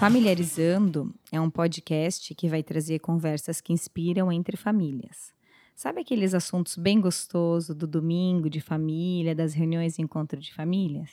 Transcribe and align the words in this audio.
Familiarizando 0.00 1.14
é 1.30 1.38
um 1.38 1.50
podcast 1.50 2.34
que 2.34 2.48
vai 2.48 2.62
trazer 2.62 3.00
conversas 3.00 3.60
que 3.60 3.70
inspiram 3.70 4.32
entre 4.32 4.56
famílias. 4.56 5.30
Sabe 5.76 6.00
aqueles 6.00 6.32
assuntos 6.32 6.78
bem 6.78 6.98
gostosos 6.98 7.76
do 7.76 7.86
domingo 7.86 8.48
de 8.48 8.62
família, 8.62 9.34
das 9.34 9.52
reuniões 9.52 9.98
e 9.98 10.02
encontro 10.02 10.40
de 10.40 10.54
famílias? 10.54 11.10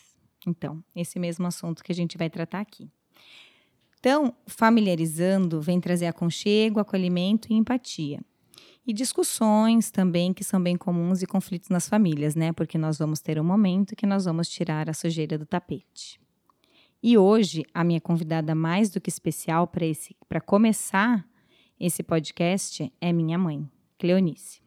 Então, 0.48 0.82
esse 0.96 1.20
mesmo 1.20 1.46
assunto 1.46 1.84
que 1.84 1.92
a 1.92 1.96
gente 1.96 2.18
vai 2.18 2.30
tratar 2.30 2.62
aqui. 2.62 2.90
Então, 4.00 4.34
familiarizando 4.48 5.60
vem 5.60 5.82
trazer 5.82 6.06
aconchego, 6.06 6.80
acolhimento 6.80 7.52
e 7.52 7.58
empatia. 7.58 8.22
E 8.88 8.94
discussões 8.94 9.92
também 9.92 10.34
que 10.34 10.46
são 10.46 10.64
bem 10.64 10.78
comuns 10.78 11.22
e 11.22 11.28
conflitos 11.28 11.68
nas 11.68 11.90
famílias, 11.90 12.36
né? 12.36 12.54
Porque 12.54 12.78
nós 12.78 12.98
vamos 12.98 13.20
ter 13.20 13.38
um 13.38 13.44
momento 13.44 13.98
que 13.98 14.06
nós 14.06 14.24
vamos 14.24 14.48
tirar 14.48 14.90
a 14.90 14.94
sujeira 14.94 15.38
do 15.38 15.46
tapete. 15.46 16.26
E 17.02 17.18
hoje, 17.18 17.66
a 17.74 17.84
minha 17.84 18.02
convidada 18.02 18.56
mais 18.56 18.90
do 18.90 19.00
que 19.00 19.10
especial 19.10 19.70
para 20.28 20.42
começar 20.42 21.26
esse 21.80 22.02
podcast 22.02 22.92
é 23.00 23.14
minha 23.14 23.38
mãe, 23.38 23.70
Cleonice. 24.00 24.62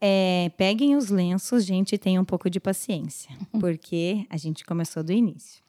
É, 0.00 0.50
peguem 0.56 0.96
os 0.96 1.08
lenços, 1.08 1.64
gente, 1.64 1.94
e 1.94 1.98
tenham 1.98 2.22
um 2.22 2.26
pouco 2.26 2.48
de 2.48 2.60
paciência, 2.60 3.30
porque 3.60 4.26
a 4.30 4.36
gente 4.36 4.64
começou 4.64 5.02
do 5.02 5.12
início. 5.12 5.62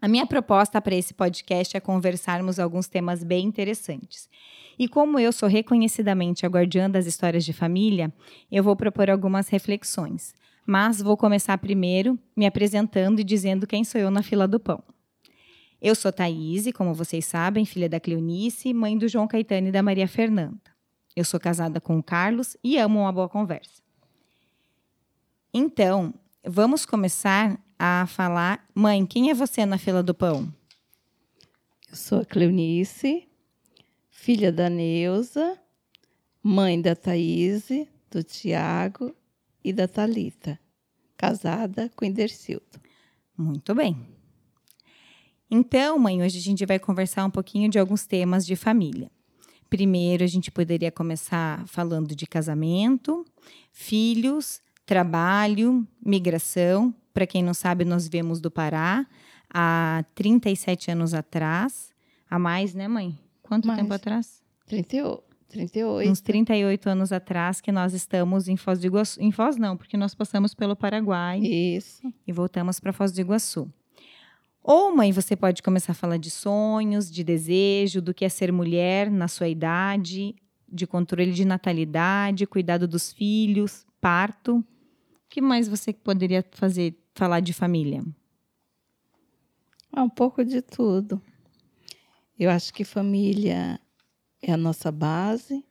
A 0.00 0.08
minha 0.08 0.26
proposta 0.26 0.80
para 0.80 0.94
esse 0.94 1.14
podcast 1.14 1.76
é 1.76 1.80
conversarmos 1.80 2.58
alguns 2.58 2.86
temas 2.86 3.24
bem 3.24 3.46
interessantes. 3.46 4.28
E 4.78 4.86
como 4.86 5.18
eu 5.18 5.32
sou 5.32 5.48
reconhecidamente 5.48 6.44
a 6.44 6.48
guardiã 6.48 6.88
das 6.88 7.06
histórias 7.06 7.44
de 7.44 7.52
família, 7.52 8.12
eu 8.52 8.62
vou 8.62 8.76
propor 8.76 9.08
algumas 9.08 9.48
reflexões. 9.48 10.34
Mas 10.66 11.00
vou 11.00 11.16
começar 11.16 11.56
primeiro 11.58 12.18
me 12.36 12.44
apresentando 12.44 13.20
e 13.20 13.24
dizendo 13.24 13.66
quem 13.66 13.84
sou 13.84 14.00
eu 14.00 14.10
na 14.10 14.22
fila 14.22 14.48
do 14.48 14.58
pão. 14.58 14.82
Eu 15.80 15.94
sou 15.94 16.12
Thaís, 16.12 16.66
como 16.74 16.92
vocês 16.92 17.24
sabem, 17.24 17.64
filha 17.64 17.88
da 17.88 18.00
Cleonice, 18.00 18.74
mãe 18.74 18.98
do 18.98 19.06
João 19.06 19.28
Caetano 19.28 19.68
e 19.68 19.72
da 19.72 19.82
Maria 19.82 20.08
Fernanda. 20.08 20.60
Eu 21.14 21.24
sou 21.24 21.38
casada 21.38 21.80
com 21.80 21.96
o 21.98 22.02
Carlos 22.02 22.56
e 22.64 22.76
amo 22.76 22.98
uma 22.98 23.12
boa 23.12 23.28
conversa. 23.28 23.80
Então, 25.54 26.12
vamos 26.44 26.84
começar 26.84 27.58
a 27.78 28.04
falar. 28.08 28.66
Mãe, 28.74 29.06
quem 29.06 29.30
é 29.30 29.34
você 29.34 29.64
na 29.64 29.78
fila 29.78 30.02
do 30.02 30.14
pão? 30.14 30.52
Eu 31.88 31.96
sou 31.96 32.22
a 32.22 32.24
Cleonice, 32.24 33.28
filha 34.10 34.50
da 34.50 34.68
Neuza, 34.68 35.56
mãe 36.42 36.80
da 36.80 36.96
Thaís, 36.96 37.68
do 38.10 38.24
Tiago 38.24 39.14
e 39.66 39.72
da 39.72 39.88
Talita, 39.88 40.60
casada 41.16 41.90
com 41.96 42.04
Indercildo. 42.04 42.80
Muito 43.36 43.74
bem. 43.74 43.96
Então, 45.50 45.98
mãe, 45.98 46.22
hoje 46.22 46.38
a 46.38 46.40
gente 46.40 46.64
vai 46.64 46.78
conversar 46.78 47.24
um 47.24 47.30
pouquinho 47.30 47.68
de 47.68 47.76
alguns 47.76 48.06
temas 48.06 48.46
de 48.46 48.54
família. 48.54 49.10
Primeiro, 49.68 50.22
a 50.22 50.26
gente 50.28 50.52
poderia 50.52 50.92
começar 50.92 51.66
falando 51.66 52.14
de 52.14 52.28
casamento, 52.28 53.26
filhos, 53.72 54.62
trabalho, 54.86 55.84
migração. 56.00 56.94
Para 57.12 57.26
quem 57.26 57.42
não 57.42 57.52
sabe, 57.52 57.84
nós 57.84 58.06
viemos 58.06 58.40
do 58.40 58.52
Pará 58.52 59.04
há 59.52 60.04
37 60.14 60.92
anos 60.92 61.12
atrás. 61.12 61.90
A 62.30 62.38
mais, 62.38 62.72
né, 62.72 62.86
mãe? 62.86 63.18
Quanto 63.42 63.66
mais. 63.66 63.80
tempo 63.80 63.92
atrás? 63.92 64.40
38. 64.66 65.25
38. 65.56 66.10
Uns 66.10 66.20
38 66.20 66.88
anos 66.88 67.12
atrás 67.12 67.60
que 67.60 67.72
nós 67.72 67.94
estamos 67.94 68.46
em 68.46 68.56
Foz 68.56 68.78
do 68.78 68.86
Iguaçu. 68.86 69.20
Em 69.20 69.32
Foz 69.32 69.56
não, 69.56 69.76
porque 69.76 69.96
nós 69.96 70.14
passamos 70.14 70.54
pelo 70.54 70.76
Paraguai. 70.76 71.40
Isso. 71.40 72.02
E 72.26 72.32
voltamos 72.32 72.78
para 72.78 72.92
Foz 72.92 73.12
do 73.12 73.20
Iguaçu. 73.20 73.72
Ou, 74.62 74.94
mãe, 74.94 75.12
você 75.12 75.36
pode 75.36 75.62
começar 75.62 75.92
a 75.92 75.94
falar 75.94 76.16
de 76.16 76.30
sonhos, 76.30 77.10
de 77.10 77.22
desejo, 77.22 78.02
do 78.02 78.12
que 78.12 78.24
é 78.24 78.28
ser 78.28 78.52
mulher 78.52 79.10
na 79.10 79.28
sua 79.28 79.48
idade, 79.48 80.34
de 80.68 80.86
controle 80.86 81.32
de 81.32 81.44
natalidade, 81.44 82.46
cuidado 82.46 82.86
dos 82.86 83.12
filhos, 83.12 83.86
parto. 84.00 84.56
O 84.56 84.64
que 85.28 85.40
mais 85.40 85.68
você 85.68 85.92
poderia 85.92 86.44
fazer, 86.50 86.98
falar 87.14 87.40
de 87.40 87.52
família? 87.52 88.04
Ah, 89.92 90.02
um 90.02 90.10
pouco 90.10 90.44
de 90.44 90.60
tudo. 90.60 91.22
Eu 92.38 92.50
acho 92.50 92.74
que 92.74 92.84
família 92.84 93.80
é 94.46 94.52
a 94.52 94.56
nossa 94.56 94.92
base, 94.92 95.64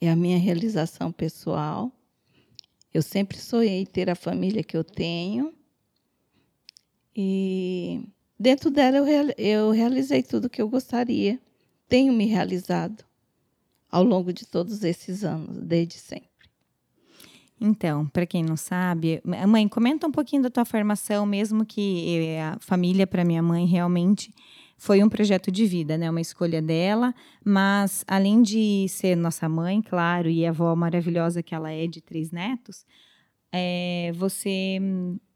é 0.00 0.08
a 0.08 0.14
minha 0.14 0.38
realização 0.38 1.10
pessoal. 1.10 1.90
Eu 2.94 3.02
sempre 3.02 3.36
sonhei 3.36 3.84
ter 3.84 4.08
a 4.08 4.14
família 4.14 4.62
que 4.62 4.76
eu 4.76 4.84
tenho. 4.84 5.52
E 7.14 8.04
dentro 8.38 8.70
dela 8.70 8.98
eu, 8.98 9.34
eu 9.36 9.70
realizei 9.72 10.22
tudo 10.22 10.44
o 10.44 10.48
que 10.48 10.62
eu 10.62 10.68
gostaria. 10.68 11.40
Tenho 11.88 12.12
me 12.12 12.26
realizado 12.26 13.04
ao 13.90 14.04
longo 14.04 14.32
de 14.32 14.46
todos 14.46 14.84
esses 14.84 15.24
anos, 15.24 15.56
desde 15.58 15.98
sempre. 15.98 16.30
Então, 17.60 18.06
para 18.06 18.26
quem 18.26 18.44
não 18.44 18.56
sabe, 18.56 19.20
mãe, 19.24 19.66
comenta 19.66 20.06
um 20.06 20.12
pouquinho 20.12 20.42
da 20.44 20.50
tua 20.50 20.64
formação, 20.64 21.26
mesmo 21.26 21.66
que 21.66 22.36
a 22.38 22.56
família 22.60 23.08
para 23.08 23.24
minha 23.24 23.42
mãe 23.42 23.66
realmente 23.66 24.32
foi 24.80 25.04
um 25.04 25.10
projeto 25.10 25.52
de 25.52 25.66
vida, 25.66 25.98
né? 25.98 26.08
Uma 26.08 26.22
escolha 26.22 26.62
dela, 26.62 27.14
mas 27.44 28.02
além 28.08 28.40
de 28.40 28.86
ser 28.88 29.14
nossa 29.14 29.46
mãe, 29.46 29.82
claro, 29.82 30.30
e 30.30 30.46
a 30.46 30.48
avó 30.48 30.74
maravilhosa 30.74 31.42
que 31.42 31.54
ela 31.54 31.70
é 31.70 31.86
de 31.86 32.00
três 32.00 32.30
netos, 32.30 32.86
é, 33.52 34.10
você 34.14 34.78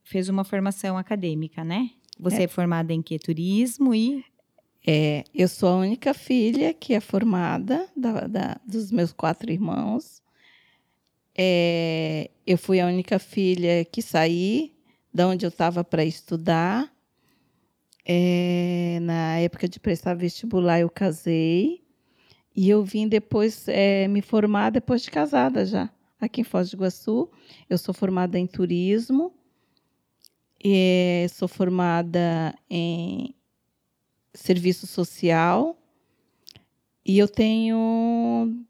fez 0.02 0.30
uma 0.30 0.44
formação 0.44 0.96
acadêmica, 0.96 1.62
né? 1.62 1.90
Você 2.18 2.40
é, 2.40 2.44
é 2.44 2.48
formada 2.48 2.94
em 2.94 3.02
que? 3.02 3.18
Turismo 3.18 3.94
e 3.94 4.24
é, 4.86 5.24
eu 5.34 5.46
sou 5.46 5.68
a 5.68 5.76
única 5.76 6.14
filha 6.14 6.72
que 6.72 6.94
é 6.94 7.00
formada 7.00 7.86
da, 7.94 8.26
da, 8.26 8.60
dos 8.66 8.90
meus 8.90 9.12
quatro 9.12 9.52
irmãos. 9.52 10.22
É, 11.36 12.30
eu 12.46 12.56
fui 12.56 12.80
a 12.80 12.86
única 12.86 13.18
filha 13.18 13.84
que 13.84 14.00
saí 14.00 14.72
da 15.12 15.28
onde 15.28 15.44
eu 15.44 15.50
estava 15.50 15.84
para 15.84 16.02
estudar. 16.02 16.90
É, 18.04 18.98
na 19.00 19.38
época 19.38 19.68
de 19.68 19.80
prestar 19.80 20.14
vestibular, 20.14 20.80
eu 20.80 20.90
casei. 20.90 21.82
E 22.54 22.68
eu 22.68 22.84
vim 22.84 23.08
depois 23.08 23.66
é, 23.66 24.06
me 24.06 24.22
formar 24.22 24.70
depois 24.70 25.02
de 25.02 25.10
casada 25.10 25.66
já, 25.66 25.90
aqui 26.20 26.42
em 26.42 26.44
Foz 26.44 26.70
do 26.70 26.76
Iguaçu. 26.76 27.28
Eu 27.68 27.78
sou 27.78 27.92
formada 27.92 28.38
em 28.38 28.46
turismo. 28.46 29.32
E 30.62 31.26
sou 31.30 31.48
formada 31.48 32.54
em 32.70 33.34
serviço 34.32 34.86
social. 34.86 35.76
E 37.04 37.18
eu 37.18 37.28
tenho 37.28 38.64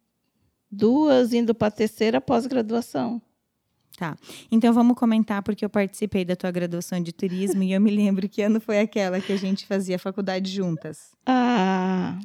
duas 0.70 1.32
indo 1.32 1.54
para 1.54 1.68
a 1.68 1.70
terceira 1.70 2.20
pós-graduação. 2.20 3.22
Tá. 3.96 4.16
Então 4.50 4.72
vamos 4.72 4.96
comentar, 4.96 5.42
porque 5.42 5.64
eu 5.64 5.70
participei 5.70 6.24
da 6.24 6.34
tua 6.34 6.50
graduação 6.50 7.00
de 7.00 7.12
turismo 7.12 7.62
e 7.62 7.72
eu 7.72 7.80
me 7.80 7.90
lembro 7.90 8.28
que 8.28 8.42
ano 8.42 8.60
foi 8.60 8.80
aquela 8.80 9.20
que 9.20 9.32
a 9.32 9.36
gente 9.36 9.66
fazia 9.66 9.98
faculdade 9.98 10.50
juntas. 10.50 11.12
Ah, 11.24 12.18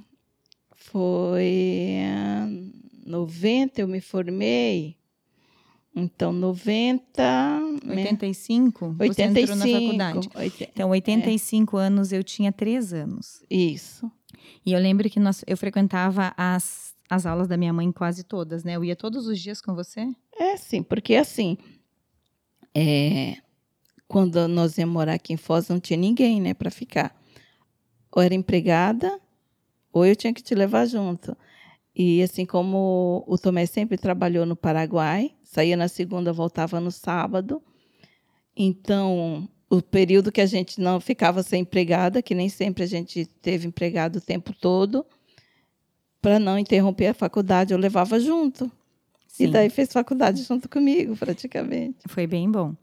foi 0.72 2.00
90 3.06 3.82
eu 3.82 3.88
me 3.88 4.02
formei. 4.02 4.98
Então, 5.96 6.32
90. 6.32 7.60
85? 7.84 8.96
85. 9.00 9.14
Você 9.14 9.24
entrou 9.24 9.56
na 9.56 9.68
faculdade. 9.68 10.30
80, 10.36 10.72
então, 10.72 10.90
85 10.90 11.80
é. 11.80 11.84
anos 11.84 12.12
eu 12.12 12.24
tinha 12.24 12.52
3 12.52 12.94
anos. 12.94 13.44
Isso. 13.50 14.10
E 14.66 14.72
eu 14.72 14.80
lembro 14.80 15.10
que 15.10 15.20
nós, 15.20 15.44
eu 15.48 15.58
frequentava 15.58 16.34
as, 16.38 16.94
as 17.10 17.26
aulas 17.26 17.48
da 17.48 17.58
minha 17.58 17.74
mãe 17.74 17.92
quase 17.92 18.24
todas, 18.24 18.64
né? 18.64 18.76
Eu 18.76 18.86
ia 18.86 18.96
todos 18.96 19.26
os 19.26 19.40
dias 19.40 19.60
com 19.60 19.74
você? 19.74 20.08
É, 20.38 20.56
sim, 20.56 20.84
porque 20.84 21.16
assim, 21.16 21.58
é, 22.74 23.38
quando 24.08 24.48
nós 24.48 24.78
íamos 24.78 24.94
morar 24.94 25.14
aqui 25.14 25.34
em 25.34 25.38
Foz, 25.38 25.68
não 25.70 25.80
tinha 25.80 25.98
ninguém, 25.98 26.40
né, 26.40 26.54
para 26.54 26.70
ficar. 26.70 27.16
Ou 28.12 28.22
era 28.22 28.36
empregada, 28.36 29.20
ou 29.92 30.06
eu 30.06 30.16
tinha 30.16 30.34
que 30.34 30.44
te 30.44 30.54
levar 30.54 30.86
junto. 30.86 31.36
E 31.96 32.22
assim 32.22 32.46
como 32.46 33.24
o 33.28 33.38
Tomé 33.38 33.66
sempre 33.66 33.98
trabalhou 33.98 34.46
no 34.46 34.56
Paraguai, 34.56 35.34
saía 35.44 35.76
na 35.76 35.88
segunda, 35.88 36.32
voltava 36.32 36.80
no 36.80 36.92
sábado. 36.92 37.62
Então, 38.56 39.50
o 39.70 39.82
período 39.82 40.32
que 40.32 40.42
a 40.42 40.46
gente 40.46 40.80
não 40.80 41.00
ficava 41.00 41.44
sem 41.44 41.62
empregada, 41.62 42.22
que 42.22 42.36
nem 42.36 42.50
sempre 42.50 42.84
a 42.84 42.88
gente 42.88 43.26
teve 43.26 43.68
empregado 43.68 44.18
o 44.18 44.22
tempo 44.22 44.54
todo, 44.54 45.06
para 46.22 46.40
não 46.40 46.58
interromper 46.60 47.08
a 47.08 47.14
faculdade, 47.14 47.74
eu 47.74 47.80
levava 47.80 48.20
junto. 48.20 48.72
E 49.40 49.46
Sim. 49.46 49.52
daí 49.52 49.70
fez 49.70 49.92
faculdade 49.94 50.44
junto 50.44 50.68
comigo, 50.68 51.16
praticamente. 51.16 51.96
Foi 52.08 52.28
bem 52.28 52.52
bom. 52.52 52.74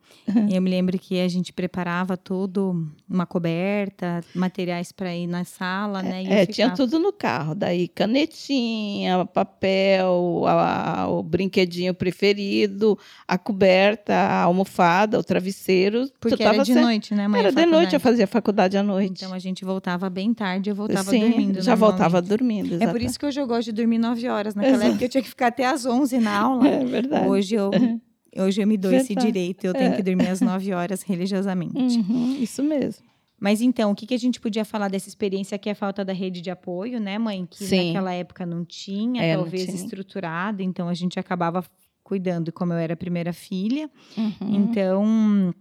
E 0.49 0.57
eu 0.57 0.63
me 0.63 0.71
lembro 0.71 0.99
que 0.99 1.21
a 1.21 1.29
gente 1.29 1.53
preparava 1.53 2.17
tudo, 2.17 2.91
uma 3.09 3.27
coberta, 3.27 4.23
materiais 4.35 4.91
para 4.91 5.15
ir 5.15 5.27
na 5.27 5.45
sala, 5.45 6.03
né? 6.03 6.23
E 6.25 6.29
É, 6.33 6.47
tinha 6.47 6.71
tudo 6.71 6.99
no 6.99 7.13
carro. 7.13 7.55
Daí 7.55 7.89
canetinha, 7.89 9.25
papel, 9.27 10.45
a- 10.47 11.03
a- 11.03 11.09
o 11.09 11.23
brinquedinho 11.23 11.93
preferido, 11.95 12.99
a 13.27 13.37
coberta, 13.37 14.15
a 14.15 14.43
almofada, 14.45 15.19
o 15.19 15.25
travesseiro. 15.25 16.09
Porque 16.21 16.43
era 16.43 16.63
de 16.63 16.75
noite, 16.75 17.15
né, 17.15 17.29
mãe? 17.29 17.41
Era 17.41 17.53
de 17.53 17.67
noite, 17.67 17.95
eu 17.95 18.01
fazia 18.01 18.27
faculdade 18.27 18.77
à 18.77 18.83
noite. 18.83 19.25
Então 19.25 19.35
a 19.35 19.39
gente 19.39 19.65
voltava 19.65 20.09
bem 20.09 20.33
tarde, 20.33 20.71
eu 20.71 20.75
voltava 20.75 21.11
Sim, 21.11 21.21
dormindo. 21.31 21.61
já 21.63 21.75
voltava 21.75 22.21
normalmente. 22.21 22.29
dormindo. 22.29 22.67
É 22.67 22.69
por 22.69 22.75
exatamente. 22.85 23.07
isso 23.07 23.19
que 23.19 23.27
hoje 23.27 23.41
eu 23.41 23.47
gosto 23.47 23.65
de 23.67 23.73
dormir 23.73 23.99
9 23.99 24.29
horas. 24.29 24.55
Naquela 24.55 24.77
Exato. 24.77 24.91
época 24.91 25.05
eu 25.05 25.09
tinha 25.09 25.23
que 25.23 25.29
ficar 25.29 25.49
até 25.49 25.67
às 25.67 25.85
11 25.85 26.19
na 26.19 26.37
aula. 26.39 26.46
É 26.65 26.85
verdade. 26.85 27.29
Hoje 27.29 27.55
eu, 27.55 27.71
hoje 28.39 28.61
eu 28.63 28.67
me 28.67 28.77
dou 28.77 28.93
esse 28.93 29.09
Verdade. 29.09 29.27
direito. 29.27 29.65
Eu 29.65 29.73
tenho 29.75 29.95
que 29.97 30.03
dormir 30.03 30.29
às 30.29 30.41
9 30.41 30.73
horas 30.73 31.03
religiosamente. 31.03 31.99
Uhum, 31.99 32.37
isso 32.41 32.63
mesmo. 32.63 33.05
Mas 33.39 33.61
então, 33.61 33.91
o 33.91 33.95
que, 33.95 34.07
que 34.07 34.15
a 34.15 34.19
gente 34.19 34.41
podia 34.41 34.65
falar 34.65 34.89
dessa 34.89 35.09
experiência 35.09 35.59
que 35.59 35.69
é 35.69 35.73
a 35.73 35.75
falta 35.75 36.03
da 36.05 36.13
rede 36.13 36.41
de 36.41 36.51
apoio, 36.51 36.99
né, 36.99 37.19
mãe? 37.19 37.47
Que 37.51 37.65
Sim. 37.65 37.89
naquela 37.89 38.13
época 38.15 38.47
não 38.47 38.65
tinha, 38.65 39.23
É, 39.23 39.35
não 39.37 39.43
talvez 39.43 39.65
tinha. 39.67 39.77
estruturada. 39.77 40.63
Então 40.63 40.89
a 40.89 40.95
gente 40.95 41.19
acabava 41.21 41.63
cuidando, 42.03 42.51
como 42.53 42.73
eu 42.73 42.79
era 42.79 42.95
a 42.95 42.97
primeira 42.97 43.33
filha. 43.35 43.91
Uhum. 44.17 44.55
Então, 44.55 45.55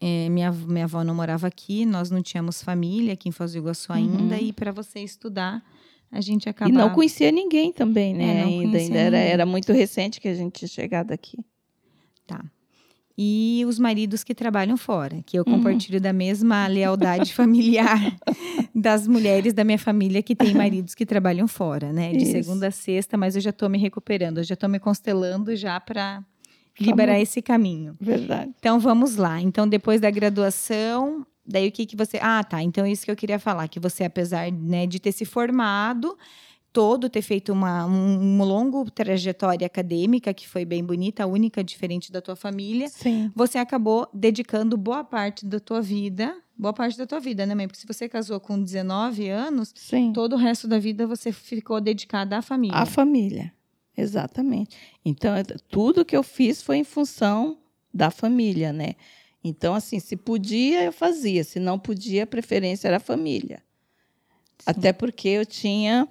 é, 0.00 0.28
minha, 0.30 0.50
minha 0.52 0.84
avó 0.84 1.02
não 1.04 1.14
morava 1.14 1.46
aqui, 1.46 1.84
nós 1.84 2.10
não 2.10 2.22
tínhamos 2.22 2.62
família 2.62 3.12
aqui 3.14 3.28
em 3.28 3.32
Foz 3.32 3.52
do 3.52 3.58
Iguaçu 3.58 3.92
ainda, 3.92 4.34
Uhum. 4.36 4.40
e 4.40 4.52
para 4.52 4.70
você 4.72 5.00
estudar, 5.00 5.62
a 6.10 6.20
gente 6.20 6.46
E 6.46 6.48
acabava. 6.48 6.76
não 6.78 6.90
conhecia 6.90 7.30
ninguém 7.30 7.72
também, 7.72 8.14
né? 8.14 8.40
É, 8.40 8.42
ainda 8.44 8.78
ainda 8.78 8.98
era, 8.98 9.16
era 9.18 9.46
muito 9.46 9.72
recente 9.72 10.20
que 10.20 10.28
a 10.28 10.34
gente 10.34 10.54
tinha 10.58 10.68
chegado 10.68 11.12
aqui. 11.12 11.38
Tá. 12.26 12.44
E 13.18 13.64
os 13.66 13.78
maridos 13.78 14.22
que 14.22 14.34
trabalham 14.34 14.76
fora, 14.76 15.22
que 15.24 15.38
eu 15.38 15.44
Uhum. 15.46 15.54
compartilho 15.54 15.98
da 16.00 16.12
mesma 16.12 16.66
lealdade 16.66 17.32
familiar 17.32 17.98
das 18.74 19.06
mulheres 19.08 19.54
da 19.54 19.64
minha 19.64 19.78
família 19.78 20.22
que 20.22 20.36
têm 20.36 20.52
maridos 20.54 20.94
que 20.94 21.06
trabalham 21.06 21.48
fora, 21.48 21.92
né? 21.94 22.12
De 22.12 22.24
Isso. 22.24 22.32
segunda 22.32 22.68
a 22.68 22.70
sexta, 22.70 23.16
mas 23.16 23.34
eu 23.34 23.40
já 23.40 23.52
tô 23.52 23.68
me 23.70 23.78
recuperando, 23.78 24.38
eu 24.38 24.44
já 24.44 24.54
tô 24.54 24.68
me 24.68 24.78
constelando 24.78 25.56
já 25.56 25.80
para 25.80 26.22
liberar 26.78 27.18
esse 27.18 27.40
caminho. 27.40 27.96
Verdade. 27.98 28.50
Então 28.58 28.78
vamos 28.78 29.16
lá. 29.16 29.40
Então 29.40 29.66
depois 29.66 29.98
da 29.98 30.10
graduação, 30.10 31.26
daí 31.46 31.68
o 31.68 31.72
que 31.72 31.86
que 31.86 31.96
você? 31.96 32.18
Ah, 32.20 32.42
tá. 32.44 32.62
Então 32.62 32.84
é 32.84 32.90
isso 32.90 33.04
que 33.04 33.10
eu 33.10 33.16
queria 33.16 33.38
falar, 33.38 33.68
que 33.68 33.80
você 33.80 34.04
apesar, 34.04 34.50
né, 34.50 34.86
de 34.86 34.98
ter 34.98 35.12
se 35.12 35.24
formado 35.24 36.16
todo, 36.72 37.08
ter 37.08 37.22
feito 37.22 37.52
uma 37.54 37.86
um, 37.86 38.34
uma 38.34 38.44
longa 38.44 38.84
trajetória 38.90 39.66
acadêmica 39.66 40.34
que 40.34 40.46
foi 40.46 40.64
bem 40.64 40.84
bonita, 40.84 41.26
única, 41.26 41.64
diferente 41.64 42.12
da 42.12 42.20
tua 42.20 42.36
família, 42.36 42.88
Sim. 42.88 43.32
você 43.34 43.56
acabou 43.56 44.06
dedicando 44.12 44.76
boa 44.76 45.02
parte 45.02 45.46
da 45.46 45.58
tua 45.58 45.80
vida, 45.80 46.36
boa 46.54 46.74
parte 46.74 46.98
da 46.98 47.06
tua 47.06 47.18
vida, 47.18 47.46
né, 47.46 47.54
mãe? 47.54 47.66
Porque 47.66 47.80
se 47.80 47.86
você 47.86 48.06
casou 48.10 48.38
com 48.38 48.62
19 48.62 49.26
anos, 49.30 49.72
Sim. 49.74 50.12
todo 50.12 50.34
o 50.34 50.36
resto 50.36 50.68
da 50.68 50.78
vida 50.78 51.06
você 51.06 51.32
ficou 51.32 51.80
dedicada 51.80 52.36
à 52.36 52.42
família. 52.42 52.76
A 52.76 52.84
família. 52.84 53.52
Exatamente. 53.96 54.76
Então, 55.02 55.34
é- 55.34 55.42
tudo 55.70 56.04
que 56.04 56.14
eu 56.16 56.22
fiz 56.22 56.60
foi 56.62 56.76
em 56.76 56.84
função 56.84 57.56
da 57.92 58.10
família, 58.10 58.70
né? 58.70 58.96
Então, 59.48 59.74
assim, 59.74 60.00
se 60.00 60.16
podia, 60.16 60.82
eu 60.82 60.92
fazia. 60.92 61.44
Se 61.44 61.60
não 61.60 61.78
podia, 61.78 62.24
a 62.24 62.26
preferência 62.26 62.88
era 62.88 62.96
a 62.96 63.00
família. 63.00 63.62
Até 64.66 64.92
porque 64.92 65.28
eu 65.28 65.46
tinha, 65.46 66.08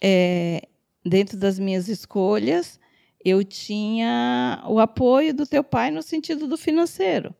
é, 0.00 0.62
dentro 1.04 1.36
das 1.36 1.58
minhas 1.58 1.88
escolhas, 1.88 2.80
eu 3.22 3.44
tinha 3.44 4.62
o 4.68 4.78
apoio 4.78 5.34
do 5.34 5.46
teu 5.46 5.62
pai 5.62 5.90
no 5.90 6.02
sentido 6.02 6.46
do 6.46 6.56
financeiro. 6.56 7.34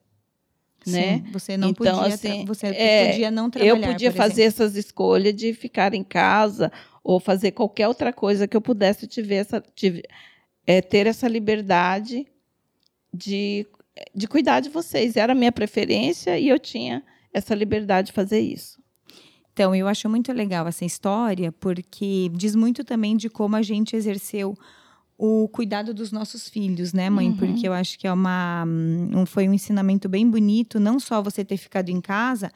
né? 0.85 1.17
Sim, 1.17 1.31
você 1.31 1.57
não 1.57 1.69
Então, 1.69 1.97
podia, 1.97 2.13
assim, 2.13 2.45
você 2.45 2.67
é, 2.67 3.11
podia 3.11 3.31
não 3.31 3.49
trabalhar. 3.49 3.75
eu 3.87 3.93
podia 3.93 4.11
fazer 4.11 4.43
exemplo. 4.43 4.47
essas 4.65 4.75
escolhas 4.75 5.33
de 5.35 5.53
ficar 5.53 5.93
em 5.95 6.03
casa 6.03 6.71
ou 7.03 7.19
fazer 7.19 7.51
qualquer 7.53 7.87
outra 7.87 8.13
coisa 8.13 8.47
que 8.47 8.55
eu 8.55 8.61
pudesse 8.61 9.07
tiver 9.07 9.37
essa, 9.37 9.59
tive- 9.75 10.03
é, 10.67 10.81
ter 10.81 11.07
essa 11.07 11.27
liberdade 11.27 12.27
de, 13.11 13.65
de 14.13 14.27
cuidar 14.27 14.59
de 14.59 14.69
vocês. 14.69 15.15
Era 15.15 15.33
a 15.33 15.35
minha 15.35 15.51
preferência 15.51 16.37
e 16.39 16.47
eu 16.49 16.59
tinha 16.59 17.03
essa 17.33 17.53
liberdade 17.55 18.07
de 18.07 18.13
fazer 18.13 18.39
isso. 18.39 18.79
Então, 19.53 19.75
eu 19.75 19.87
acho 19.87 20.07
muito 20.09 20.31
legal 20.31 20.67
essa 20.67 20.85
história, 20.85 21.51
porque 21.51 22.29
diz 22.33 22.55
muito 22.55 22.83
também 22.83 23.17
de 23.17 23.29
como 23.29 23.55
a 23.55 23.61
gente 23.61 23.95
exerceu 23.95 24.57
o 25.17 25.49
cuidado 25.49 25.93
dos 25.93 26.13
nossos 26.13 26.47
filhos, 26.47 26.93
né, 26.93 27.09
mãe? 27.09 27.27
Uhum. 27.27 27.35
Porque 27.35 27.67
eu 27.67 27.73
acho 27.73 27.99
que 27.99 28.07
é 28.07 28.13
uma, 28.13 28.63
um, 28.65 29.25
foi 29.25 29.49
um 29.49 29.53
ensinamento 29.53 30.07
bem 30.07 30.29
bonito, 30.29 30.79
não 30.79 30.97
só 30.97 31.21
você 31.21 31.43
ter 31.43 31.57
ficado 31.57 31.89
em 31.89 31.99
casa, 31.99 32.49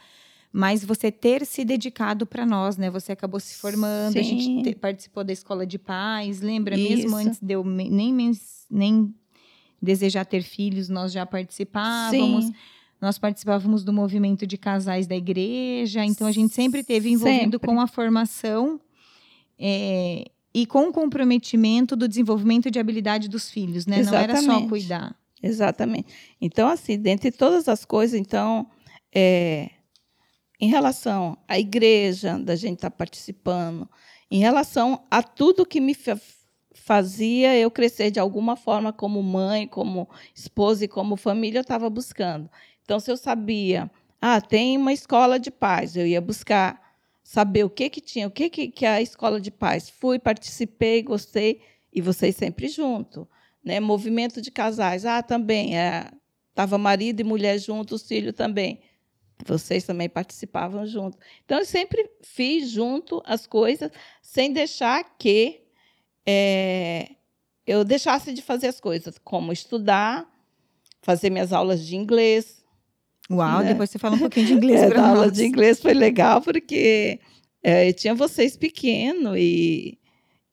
mas 0.50 0.86
você 0.86 1.12
ter 1.12 1.46
se 1.46 1.66
dedicado 1.66 2.26
para 2.26 2.46
nós, 2.46 2.78
né? 2.78 2.90
Você 2.90 3.12
acabou 3.12 3.40
se 3.42 3.56
formando, 3.56 4.18
a 4.18 4.24
Sim. 4.24 4.40
gente 4.40 4.64
te- 4.64 4.76
participou 4.76 5.26
da 5.26 5.34
escola 5.34 5.66
de 5.66 5.78
pais, 5.78 6.40
lembra? 6.40 6.80
Isso. 6.80 6.90
Mesmo 6.90 7.16
antes 7.18 7.40
de 7.42 7.54
eu 7.54 7.66
nem, 7.66 8.14
nem 8.72 9.14
desejar 9.84 10.26
ter 10.26 10.42
filhos, 10.42 10.88
nós 10.88 11.12
já 11.12 11.26
participávamos. 11.26 12.46
Sim, 12.46 12.54
Nós 13.02 13.18
participávamos 13.18 13.84
do 13.84 13.92
movimento 13.92 14.48
de 14.48 14.58
casais 14.58 15.06
da 15.06 15.16
igreja, 15.16 16.06
então 16.06 16.26
a 16.26 16.32
gente 16.32 16.54
sempre 16.54 16.84
teve 16.84 17.10
envolvido 17.10 17.58
Sempre. 17.58 17.60
com 17.60 17.82
a 17.82 17.86
formação 17.86 18.80
é, 19.60 20.26
e 20.54 20.66
com 20.66 20.88
o 20.88 20.94
comprometimento 20.94 21.98
do 21.98 22.08
desenvolvimento 22.08 22.72
de 22.72 22.80
habilidade 22.80 23.28
dos 23.28 23.52
filhos, 23.52 23.86
né? 23.86 24.02
Não 24.04 24.14
era 24.14 24.36
só 24.36 24.42
Exatamente. 24.42 24.70
cuidar. 24.70 25.16
exatamente. 25.42 26.14
Então, 26.40 26.70
assim, 26.70 26.98
dentre 26.98 27.30
todas 27.30 27.68
as 27.68 27.84
coisas, 27.84 28.18
então, 28.18 28.66
é, 29.14 29.70
em 30.62 30.70
relação 30.70 31.38
à 31.46 31.60
igreja, 31.60 32.40
da 32.40 32.56
gente 32.56 32.76
estar 32.76 32.92
participando, 32.92 33.86
em 34.32 34.40
relação 34.40 35.04
a 35.12 35.22
tudo 35.22 35.66
que 35.66 35.82
me 35.82 35.94
fazia 36.84 37.58
eu 37.58 37.72
crescer 37.72 38.12
de 38.12 38.20
alguma 38.20 38.58
forma 38.58 38.92
como 38.92 39.24
mãe, 39.24 39.66
como 39.66 40.10
esposa 40.36 40.84
e 40.84 40.88
como 40.88 41.16
família, 41.16 41.60
eu 41.60 41.62
estava 41.62 41.90
buscando. 41.90 42.50
Então, 42.84 43.00
se 43.00 43.10
eu 43.10 43.16
sabia, 43.16 43.90
ah, 44.20 44.42
tem 44.42 44.78
uma 44.78 44.92
escola 44.92 45.40
de 45.40 45.50
paz, 45.50 45.96
eu 45.96 46.06
ia 46.06 46.20
buscar 46.20 46.82
saber 47.24 47.64
o 47.64 47.70
que 47.70 47.90
que 47.90 48.02
tinha, 48.02 48.28
o 48.28 48.32
que 48.32 48.50
que, 48.50 48.68
que 48.68 48.86
é 48.86 48.90
a 48.90 49.02
escola 49.02 49.40
de 49.40 49.50
paz. 49.50 49.90
Fui, 49.90 50.20
participei, 50.20 51.02
gostei, 51.02 51.62
e 51.92 52.02
vocês 52.02 52.36
sempre 52.36 52.68
junto. 52.68 53.26
Né? 53.64 53.80
Movimento 53.80 54.42
de 54.42 54.52
casais, 54.52 55.06
ah, 55.06 55.24
também, 55.24 55.72
estava 56.50 56.78
marido 56.78 57.22
e 57.22 57.24
mulher 57.24 57.58
juntos, 57.60 58.06
filho 58.06 58.34
também. 58.34 58.82
Vocês 59.46 59.86
também 59.86 60.10
participavam 60.10 60.86
junto. 60.86 61.18
Então, 61.46 61.60
eu 61.60 61.66
sempre 61.66 62.10
fiz 62.22 62.70
junto 62.70 63.24
as 63.26 63.48
coisas, 63.48 63.90
sem 64.22 64.52
deixar 64.52 65.16
que 65.18 65.63
é, 66.26 67.10
eu 67.66 67.84
deixasse 67.84 68.34
de 68.34 68.42
fazer 68.42 68.68
as 68.68 68.80
coisas, 68.80 69.16
como 69.24 69.52
estudar, 69.52 70.26
fazer 71.02 71.30
minhas 71.30 71.52
aulas 71.54 71.86
de 71.86 71.96
inglês. 71.96 72.64
Uau, 73.32 73.60
Né? 73.62 73.70
depois 73.70 73.90
você 73.90 73.98
fala 74.00 74.16
um 74.16 74.20
pouquinho 74.20 74.48
de 74.48 74.54
inglês 74.54 74.82
É, 74.92 74.98
a 74.98 75.08
aula 75.10 75.32
de 75.32 75.46
inglês 75.46 75.80
foi 75.80 75.94
legal 75.94 76.42
porque 76.42 77.20
é, 77.64 77.88
eu 77.88 77.94
tinha 77.94 78.14
vocês 78.14 78.58
pequeno 78.58 79.38
e, 79.38 79.98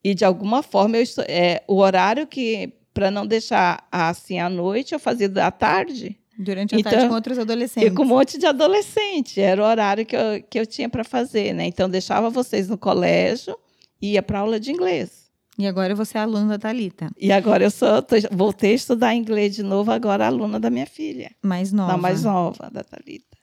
e 0.05 0.15
de 0.15 0.25
alguma 0.25 0.63
forma 0.63 0.97
eu, 0.97 1.05
é, 1.27 1.63
o 1.67 1.77
horário 1.79 2.27
que 2.29 2.73
para 2.95 3.11
não 3.11 3.27
deixar 3.27 3.87
assim 3.91 4.39
à 4.39 4.49
noite 4.49 4.93
eu 4.93 4.99
fazia 5.01 5.29
da 5.29 5.51
tarde 5.51 6.17
Durante 6.39 6.75
a 6.75 6.79
Então, 6.79 6.91
tarde 6.93 7.09
com 7.09 7.15
outros 7.15 7.39
adolescentes. 7.39 7.91
e 7.91 7.95
com 7.95 8.03
um 8.03 8.07
monte 8.07 8.39
de 8.39 8.47
adolescente 8.47 9.41
era 9.41 9.61
o 9.63 9.67
horário 9.67 10.07
que 10.07 10.17
eu, 10.17 10.43
que 10.49 10.59
eu 10.59 10.65
tinha 10.67 10.89
para 10.89 11.03
fazer 11.05 11.53
né 11.53 11.67
então 11.67 11.89
deixava 11.91 12.31
vocês 12.31 12.69
no 12.69 12.79
colégio 12.79 13.57
e 14.01 14.13
ia 14.13 14.23
para 14.23 14.39
aula 14.39 14.59
de 14.61 14.71
inglês 14.71 15.20
E 15.61 15.67
agora 15.67 15.95
você 15.95 16.17
é 16.17 16.23
aluna 16.23 16.57
da 16.57 16.59
Thalita, 16.59 17.11
e 17.21 17.31
agora 17.31 17.65
eu 17.65 17.71
sou 17.71 18.01
tô- 18.01 18.17
voltei 18.33 18.73
a 18.73 18.75
estudar 18.77 19.15
inglês 19.15 19.55
de 19.55 19.63
novo 19.63 19.91
agora 19.91 20.27
aluna 20.27 20.59
da 20.59 20.71
minha 20.71 20.87
filha 20.87 21.31
mais 21.43 21.71
nova. 21.71 21.93
da 21.93 21.99
mais 21.99 22.25
nova 22.25 22.71
da 22.71 22.83
Thalita 22.83 23.37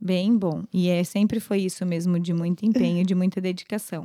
Bem 0.00 0.36
bom. 0.36 0.64
E 0.72 0.88
é, 0.90 1.04
sempre 1.04 1.38
foi 1.38 1.60
isso 1.60 1.86
mesmo, 1.86 2.18
de 2.18 2.34
muito 2.34 2.66
empenho, 2.66 3.06
de 3.06 3.14
muita 3.14 3.40
dedicação. 3.40 4.04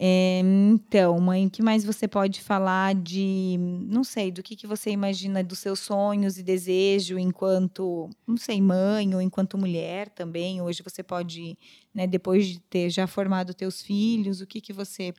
É, 0.00 0.40
então, 0.72 1.18
mãe, 1.20 1.46
o 1.46 1.50
que 1.50 1.62
mais 1.62 1.84
você 1.84 2.06
pode 2.06 2.40
falar 2.40 2.94
de, 2.94 3.56
não 3.88 4.04
sei, 4.04 4.30
do 4.30 4.42
que, 4.42 4.54
que 4.54 4.66
você 4.66 4.90
imagina 4.90 5.42
dos 5.42 5.58
seus 5.60 5.78
sonhos 5.80 6.36
e 6.38 6.42
desejo 6.42 7.18
enquanto, 7.18 8.10
não 8.26 8.36
sei, 8.36 8.60
mãe 8.60 9.12
ou 9.14 9.20
enquanto 9.22 9.56
mulher 9.56 10.08
também? 10.10 10.60
Hoje 10.60 10.82
você 10.84 11.02
pode, 11.02 11.56
né, 11.94 12.06
depois 12.06 12.46
de 12.46 12.60
ter 12.60 12.90
já 12.90 13.06
formado 13.06 13.54
teus 13.54 13.80
filhos, 13.82 14.40
o 14.40 14.46
que, 14.46 14.60
que 14.60 14.72
você 14.72 15.12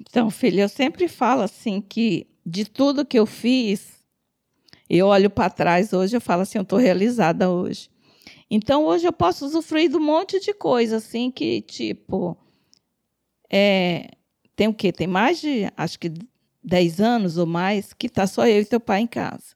Então, 0.00 0.30
filha, 0.30 0.62
eu 0.62 0.68
sempre 0.68 1.08
falo 1.08 1.42
assim 1.42 1.80
que 1.80 2.26
de 2.44 2.64
tudo 2.64 3.04
que 3.04 3.18
eu 3.18 3.26
fiz, 3.26 4.02
eu 4.88 5.06
olho 5.06 5.30
para 5.30 5.50
trás 5.50 5.92
hoje, 5.92 6.16
eu 6.16 6.20
falo 6.20 6.42
assim, 6.42 6.58
eu 6.58 6.62
estou 6.62 6.78
realizada 6.78 7.50
hoje. 7.50 7.90
Então, 8.50 8.84
hoje 8.84 9.06
eu 9.06 9.12
posso 9.12 9.46
usufruir 9.46 9.88
de 9.88 9.96
um 9.96 10.04
monte 10.04 10.38
de 10.40 10.52
coisa, 10.52 10.96
assim, 10.96 11.30
que, 11.30 11.62
tipo, 11.62 12.36
é, 13.50 14.10
tem 14.54 14.68
o 14.68 14.74
quê? 14.74 14.92
Tem 14.92 15.06
mais 15.06 15.40
de, 15.40 15.70
acho 15.76 15.98
que 15.98 16.12
10 16.62 17.00
anos 17.00 17.36
ou 17.38 17.46
mais 17.46 17.92
que 17.92 18.06
está 18.06 18.26
só 18.26 18.46
eu 18.46 18.60
e 18.60 18.64
teu 18.64 18.80
pai 18.80 19.00
em 19.00 19.06
casa. 19.06 19.54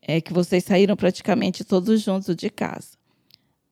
É 0.00 0.20
que 0.20 0.32
vocês 0.32 0.64
saíram 0.64 0.96
praticamente 0.96 1.64
todos 1.64 2.00
juntos 2.00 2.36
de 2.36 2.48
casa. 2.48 2.96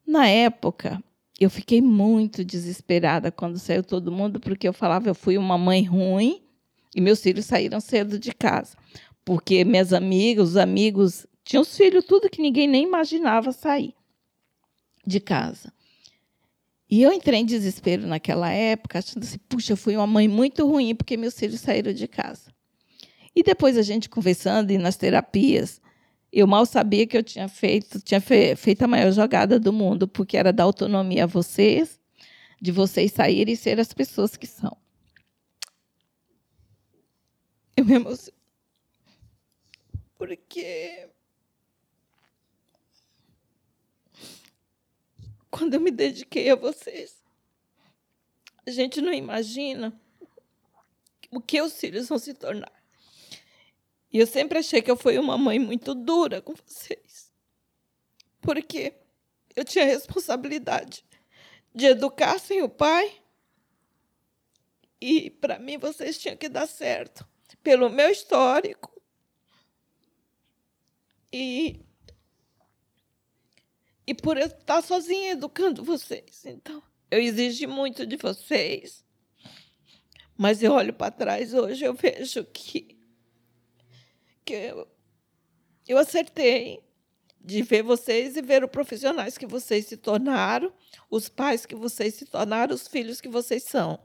Na 0.06 0.28
época, 0.28 1.02
eu 1.38 1.50
fiquei 1.50 1.82
muito 1.82 2.44
desesperada 2.44 3.32
quando 3.32 3.58
saiu 3.58 3.82
todo 3.82 4.12
mundo, 4.12 4.38
porque 4.38 4.68
eu 4.68 4.72
falava, 4.72 5.08
eu 5.08 5.14
fui 5.14 5.36
uma 5.36 5.58
mãe 5.58 5.82
ruim 5.82 6.42
e 6.94 7.00
meus 7.00 7.20
filhos 7.20 7.44
saíram 7.46 7.80
cedo 7.80 8.18
de 8.18 8.32
casa. 8.32 8.76
Porque 9.24 9.64
minhas 9.64 9.92
amigas, 9.92 10.50
os 10.50 10.56
amigos, 10.56 11.26
tinham 11.42 11.62
os 11.62 11.76
filhos, 11.76 12.04
tudo 12.04 12.30
que 12.30 12.40
ninguém 12.40 12.68
nem 12.68 12.84
imaginava 12.84 13.50
sair 13.52 13.94
de 15.04 15.18
casa. 15.18 15.72
E 16.88 17.02
eu 17.02 17.12
entrei 17.12 17.40
em 17.40 17.44
desespero 17.44 18.06
naquela 18.06 18.50
época, 18.50 18.98
achando 18.98 19.24
assim, 19.24 19.38
puxa, 19.48 19.72
eu 19.72 19.76
fui 19.76 19.96
uma 19.96 20.06
mãe 20.06 20.28
muito 20.28 20.66
ruim 20.66 20.94
porque 20.94 21.16
meus 21.16 21.36
filhos 21.36 21.60
saíram 21.60 21.92
de 21.92 22.06
casa. 22.06 22.52
E 23.34 23.42
depois 23.42 23.76
a 23.76 23.82
gente 23.82 24.08
conversando 24.08 24.70
e 24.70 24.78
nas 24.78 24.96
terapias, 24.96 25.80
eu 26.34 26.48
mal 26.48 26.66
sabia 26.66 27.06
que 27.06 27.16
eu 27.16 27.22
tinha 27.22 27.48
feito, 27.48 28.00
tinha 28.00 28.20
fe 28.20 28.56
feito 28.56 28.82
a 28.82 28.88
maior 28.88 29.12
jogada 29.12 29.60
do 29.60 29.72
mundo, 29.72 30.08
porque 30.08 30.36
era 30.36 30.52
dar 30.52 30.64
autonomia 30.64 31.24
a 31.24 31.26
vocês, 31.28 32.00
de 32.60 32.72
vocês 32.72 33.12
saírem 33.12 33.54
e 33.54 33.56
ser 33.56 33.78
as 33.78 33.92
pessoas 33.92 34.36
que 34.36 34.46
são. 34.46 34.76
Eu 37.76 37.84
me 37.84 37.94
emociono. 37.94 38.36
Porque. 40.18 41.08
Quando 45.52 45.74
eu 45.74 45.80
me 45.80 45.92
dediquei 45.92 46.50
a 46.50 46.56
vocês, 46.56 47.22
a 48.66 48.70
gente 48.72 49.00
não 49.00 49.12
imagina 49.12 49.92
o 51.30 51.40
que 51.40 51.62
os 51.62 51.78
filhos 51.78 52.08
vão 52.08 52.18
se 52.18 52.34
tornar. 52.34 52.73
E 54.14 54.20
eu 54.20 54.28
sempre 54.28 54.60
achei 54.60 54.80
que 54.80 54.88
eu 54.88 54.96
fui 54.96 55.18
uma 55.18 55.36
mãe 55.36 55.58
muito 55.58 55.92
dura 55.92 56.40
com 56.40 56.54
vocês. 56.54 57.32
Porque 58.40 58.94
eu 59.56 59.64
tinha 59.64 59.84
a 59.84 59.88
responsabilidade 59.88 61.04
de 61.74 61.86
educar 61.86 62.38
sem 62.38 62.62
o 62.62 62.68
pai. 62.68 63.20
E 65.00 65.30
para 65.30 65.58
mim 65.58 65.78
vocês 65.78 66.16
tinham 66.16 66.36
que 66.36 66.48
dar 66.48 66.68
certo, 66.68 67.26
pelo 67.60 67.90
meu 67.90 68.08
histórico. 68.08 69.02
E 71.32 71.80
e 74.06 74.14
por 74.14 74.36
eu 74.36 74.46
estar 74.46 74.80
sozinha 74.80 75.32
educando 75.32 75.82
vocês. 75.82 76.44
Então, 76.46 76.80
eu 77.10 77.18
exigi 77.18 77.66
muito 77.66 78.06
de 78.06 78.16
vocês. 78.16 79.04
Mas 80.36 80.62
eu 80.62 80.72
olho 80.72 80.94
para 80.94 81.10
trás 81.10 81.52
hoje, 81.52 81.84
eu 81.84 81.94
vejo 81.94 82.44
que 82.44 82.93
que 84.44 84.52
eu, 84.52 84.88
eu 85.86 85.98
acertei 85.98 86.80
de 87.40 87.62
ver 87.62 87.82
vocês 87.82 88.36
e 88.36 88.42
ver 88.42 88.64
os 88.64 88.70
profissionais 88.70 89.36
que 89.36 89.46
vocês 89.46 89.86
se 89.86 89.96
tornaram, 89.96 90.72
os 91.10 91.28
pais 91.28 91.66
que 91.66 91.74
vocês 91.74 92.14
se 92.14 92.24
tornaram, 92.24 92.74
os 92.74 92.88
filhos 92.88 93.20
que 93.20 93.28
vocês 93.28 93.64
são. 93.64 93.98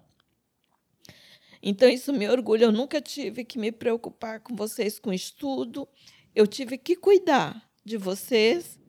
Então, 1.62 1.90
isso 1.90 2.12
me 2.14 2.28
orgulha. 2.28 2.66
Eu 2.66 2.72
nunca 2.72 3.02
tive 3.02 3.44
que 3.44 3.60
me 3.60 3.72
preocupar 3.72 4.40
com 4.40 4.56
vocês 4.56 5.00
com 5.00 5.12
estudo. 5.12 5.88
Eu 6.34 6.48
tive 6.48 6.78
que 6.78 6.96
cuidar 6.96 7.70
de 7.84 7.98
vocês. 7.98 8.80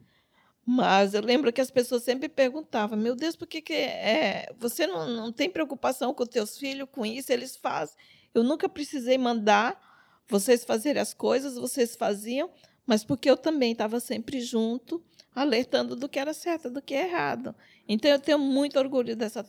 Mas 0.64 1.14
eu 1.14 1.23
lembro 1.23 1.52
que 1.52 1.61
as 1.61 1.71
pessoas 1.71 2.04
sempre 2.04 2.28
perguntavam: 2.28 2.97
Meu 2.97 3.16
Deus, 3.16 3.35
por 3.35 3.49
que, 3.49 3.61
que 3.61 3.73
é, 3.73 4.52
você 4.57 4.87
não, 4.87 5.09
não 5.09 5.33
tem 5.33 5.50
preocupação 5.50 6.14
com 6.14 6.25
teus 6.25 6.59
filhos, 6.59 6.88
com 6.92 7.04
isso? 7.04 7.33
Eles 7.33 7.57
fazem. 7.57 7.97
Eu 8.33 8.45
nunca 8.45 8.69
precisei 8.69 9.19
mandar 9.19 9.90
vocês 10.31 10.65
fazerem 10.65 11.03
as 11.03 11.13
coisas, 11.13 11.57
vocês 11.57 11.97
faziam, 11.97 12.49
mas 12.87 13.05
porque 13.05 13.31
eu 13.31 13.37
também 13.37 13.73
estava 13.73 14.01
sempre 14.01 14.41
junto, 14.41 15.03
alertando 15.35 15.95
do 15.95 16.09
que 16.09 16.19
era 16.19 16.33
certo, 16.33 16.71
do 16.71 16.81
que 16.81 16.95
é 16.95 17.09
errado. 17.09 17.55
Então 17.89 18.11
eu 18.11 18.19
tenho 18.19 18.39
muito 18.39 18.79
orgulho 18.79 19.17
dessa, 19.17 19.45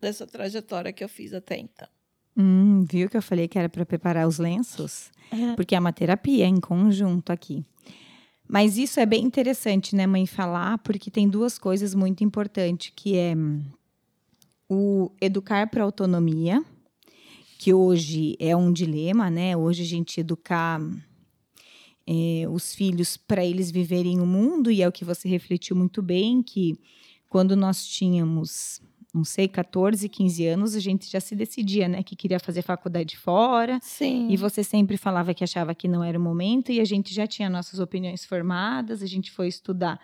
dessa 0.00 0.26
trajetória 0.26 0.92
que 0.92 1.02
eu 1.02 1.08
fiz 1.08 1.32
até 1.32 1.58
então. 1.58 1.88
Hum, 2.36 2.84
viu 2.88 3.10
que 3.10 3.16
eu 3.16 3.22
falei 3.22 3.48
que 3.48 3.58
era 3.58 3.68
para 3.68 3.84
preparar 3.84 4.28
os 4.28 4.38
lenços? 4.38 5.10
É. 5.30 5.54
Porque 5.56 5.74
é 5.74 5.80
uma 5.80 5.92
terapia 5.92 6.46
em 6.46 6.60
conjunto 6.60 7.32
aqui. 7.32 7.64
Mas 8.48 8.78
isso 8.78 8.98
é 8.98 9.04
bem 9.04 9.24
interessante, 9.24 9.94
né, 9.94 10.06
mãe, 10.06 10.24
falar, 10.24 10.78
porque 10.78 11.10
tem 11.10 11.28
duas 11.28 11.58
coisas 11.58 11.94
muito 11.94 12.24
importantes, 12.24 12.92
que 12.96 13.16
é 13.16 13.34
o 14.68 15.10
educar 15.20 15.68
para 15.68 15.84
autonomia, 15.84 16.64
que 17.58 17.74
hoje 17.74 18.36
é 18.38 18.56
um 18.56 18.72
dilema, 18.72 19.28
né? 19.28 19.56
Hoje 19.56 19.82
a 19.82 19.86
gente 19.86 20.20
educar 20.20 20.80
é, 22.06 22.48
os 22.48 22.72
filhos 22.72 23.16
para 23.16 23.44
eles 23.44 23.68
viverem 23.70 24.20
o 24.20 24.26
mundo, 24.26 24.70
e 24.70 24.80
é 24.80 24.86
o 24.88 24.92
que 24.92 25.04
você 25.04 25.28
refletiu 25.28 25.74
muito 25.74 26.00
bem, 26.00 26.40
que 26.40 26.78
quando 27.28 27.56
nós 27.56 27.84
tínhamos, 27.84 28.80
não 29.12 29.24
sei, 29.24 29.48
14, 29.48 30.08
15 30.08 30.46
anos, 30.46 30.76
a 30.76 30.80
gente 30.80 31.10
já 31.10 31.18
se 31.18 31.34
decidia, 31.34 31.88
né? 31.88 32.04
Que 32.04 32.14
queria 32.14 32.38
fazer 32.38 32.62
faculdade 32.62 33.16
fora. 33.16 33.80
Sim. 33.82 34.30
E 34.30 34.36
você 34.36 34.62
sempre 34.62 34.96
falava 34.96 35.34
que 35.34 35.42
achava 35.42 35.74
que 35.74 35.88
não 35.88 36.04
era 36.04 36.16
o 36.16 36.22
momento, 36.22 36.70
e 36.70 36.80
a 36.80 36.84
gente 36.84 37.12
já 37.12 37.26
tinha 37.26 37.50
nossas 37.50 37.80
opiniões 37.80 38.24
formadas, 38.24 39.02
a 39.02 39.06
gente 39.06 39.32
foi 39.32 39.48
estudar 39.48 40.00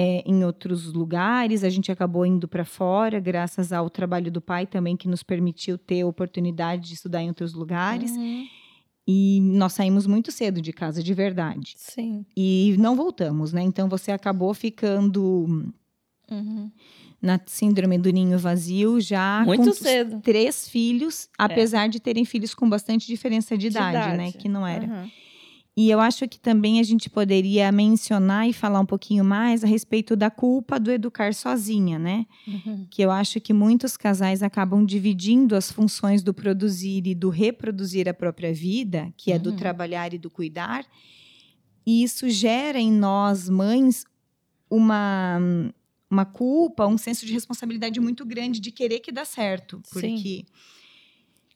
é, 0.00 0.22
em 0.24 0.44
outros 0.44 0.92
lugares. 0.92 1.64
A 1.64 1.68
gente 1.68 1.90
acabou 1.90 2.24
indo 2.24 2.46
para 2.46 2.64
fora, 2.64 3.18
graças 3.18 3.72
ao 3.72 3.90
trabalho 3.90 4.30
do 4.30 4.40
pai 4.40 4.64
também, 4.64 4.96
que 4.96 5.08
nos 5.08 5.24
permitiu 5.24 5.76
ter 5.76 6.02
a 6.02 6.06
oportunidade 6.06 6.86
de 6.86 6.94
estudar 6.94 7.20
em 7.20 7.26
outros 7.26 7.52
lugares. 7.52 8.12
Uhum. 8.12 8.46
E 9.08 9.40
nós 9.42 9.72
saímos 9.72 10.06
muito 10.06 10.30
cedo 10.30 10.62
de 10.62 10.72
casa, 10.72 11.02
de 11.02 11.12
verdade. 11.12 11.74
Sim. 11.76 12.24
E 12.36 12.76
não 12.78 12.94
voltamos, 12.94 13.52
né? 13.52 13.60
Então 13.62 13.88
você 13.88 14.12
acabou 14.12 14.54
ficando. 14.54 15.72
Uhum. 16.30 16.70
Na 17.20 17.40
síndrome 17.46 17.98
do 17.98 18.10
ninho 18.10 18.38
vazio, 18.38 19.00
já 19.00 19.42
muito 19.44 19.74
cedo. 19.74 20.20
três 20.20 20.68
filhos, 20.68 21.28
apesar 21.36 21.86
é. 21.86 21.88
de 21.88 21.98
terem 21.98 22.24
filhos 22.24 22.54
com 22.54 22.70
bastante 22.70 23.08
diferença 23.08 23.58
de, 23.58 23.62
de 23.62 23.76
idade, 23.76 23.96
idade, 23.96 24.16
né? 24.16 24.30
Que 24.30 24.48
não 24.48 24.64
era. 24.64 24.86
Uhum. 24.86 25.10
E 25.80 25.90
eu 25.90 26.00
acho 26.00 26.26
que 26.26 26.40
também 26.40 26.80
a 26.80 26.82
gente 26.82 27.08
poderia 27.08 27.70
mencionar 27.70 28.48
e 28.48 28.52
falar 28.52 28.80
um 28.80 28.84
pouquinho 28.84 29.24
mais 29.24 29.62
a 29.62 29.66
respeito 29.68 30.16
da 30.16 30.28
culpa 30.28 30.76
do 30.76 30.90
educar 30.90 31.32
sozinha, 31.32 32.00
né? 32.00 32.26
Uhum. 32.48 32.84
Que 32.90 33.00
eu 33.00 33.12
acho 33.12 33.40
que 33.40 33.52
muitos 33.52 33.96
casais 33.96 34.42
acabam 34.42 34.84
dividindo 34.84 35.54
as 35.54 35.70
funções 35.70 36.20
do 36.20 36.34
produzir 36.34 37.06
e 37.06 37.14
do 37.14 37.30
reproduzir 37.30 38.08
a 38.08 38.12
própria 38.12 38.52
vida, 38.52 39.14
que 39.16 39.30
é 39.30 39.36
uhum. 39.36 39.42
do 39.42 39.52
trabalhar 39.52 40.12
e 40.12 40.18
do 40.18 40.28
cuidar. 40.28 40.84
E 41.86 42.02
isso 42.02 42.28
gera 42.28 42.80
em 42.80 42.90
nós, 42.90 43.48
mães, 43.48 44.04
uma, 44.68 45.38
uma 46.10 46.24
culpa, 46.24 46.88
um 46.88 46.98
senso 46.98 47.24
de 47.24 47.32
responsabilidade 47.32 48.00
muito 48.00 48.26
grande 48.26 48.58
de 48.58 48.72
querer 48.72 48.98
que 48.98 49.12
dá 49.12 49.24
certo. 49.24 49.80
Porque. 49.92 50.18
Sim. 50.18 50.44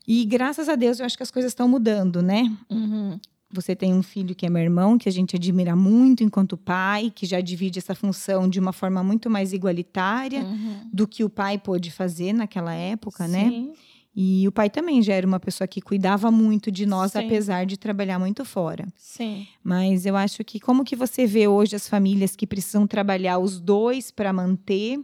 E 0.07 0.25
graças 0.25 0.69
a 0.69 0.77
Deus 0.77 1.01
eu 1.01 1.07
acho 1.07 1.17
que 1.17 1.23
as 1.25 1.31
coisas 1.31 1.51
estão 1.51 1.67
mudando, 1.67 2.23
né? 2.23 2.57
Uhum. 2.71 3.19
Você 3.53 3.77
tem 3.77 3.93
um 3.93 4.03
filho 4.03 4.35
que 4.35 4.47
é 4.47 4.51
meu 4.51 4.63
irmão, 4.63 4.97
que 4.97 5.09
a 5.09 5.13
gente 5.13 5.37
admira 5.37 5.77
muito 5.77 6.25
enquanto 6.25 6.57
pai, 6.57 7.13
que 7.15 7.27
já 7.27 7.41
divide 7.41 7.79
essa 7.79 7.95
função 7.95 8.49
de 8.49 8.59
uma 8.59 8.73
forma 8.73 9.03
muito 9.03 9.29
mais 9.29 9.53
igualitária 9.53 10.43
uhum. 10.43 10.89
do 10.93 11.07
que 11.07 11.23
o 11.23 11.29
pai 11.29 11.59
pôde 11.59 11.91
fazer 11.91 12.33
naquela 12.33 12.75
época, 12.75 13.29
né? 13.29 13.45
Sim. 13.45 13.67
né? 13.69 13.73
E 14.15 14.47
o 14.47 14.53
pai 14.53 14.69
também 14.69 15.03
já 15.03 15.15
era 15.15 15.27
uma 15.27 15.41
pessoa 15.41 15.67
que 15.67 15.81
cuidava 15.81 16.31
muito 16.31 16.71
de 16.71 16.85
nós, 16.85 17.13
Sim. 17.13 17.21
apesar 17.21 17.65
de 17.65 17.79
trabalhar 17.79 18.19
muito 18.19 18.45
fora. 18.45 18.87
Sim. 18.95 19.47
Mas 19.65 20.05
eu 20.05 20.17
acho 20.17 20.45
que 20.45 20.61
como 20.61 20.85
que 20.85 20.95
você 20.95 21.27
vê 21.27 21.49
hoje 21.49 21.75
as 21.75 21.89
famílias 21.89 22.37
que 22.37 22.47
precisam 22.47 22.87
trabalhar 22.87 23.39
os 23.39 23.59
dois 23.59 24.11
para 24.11 24.33
manter, 24.33 25.01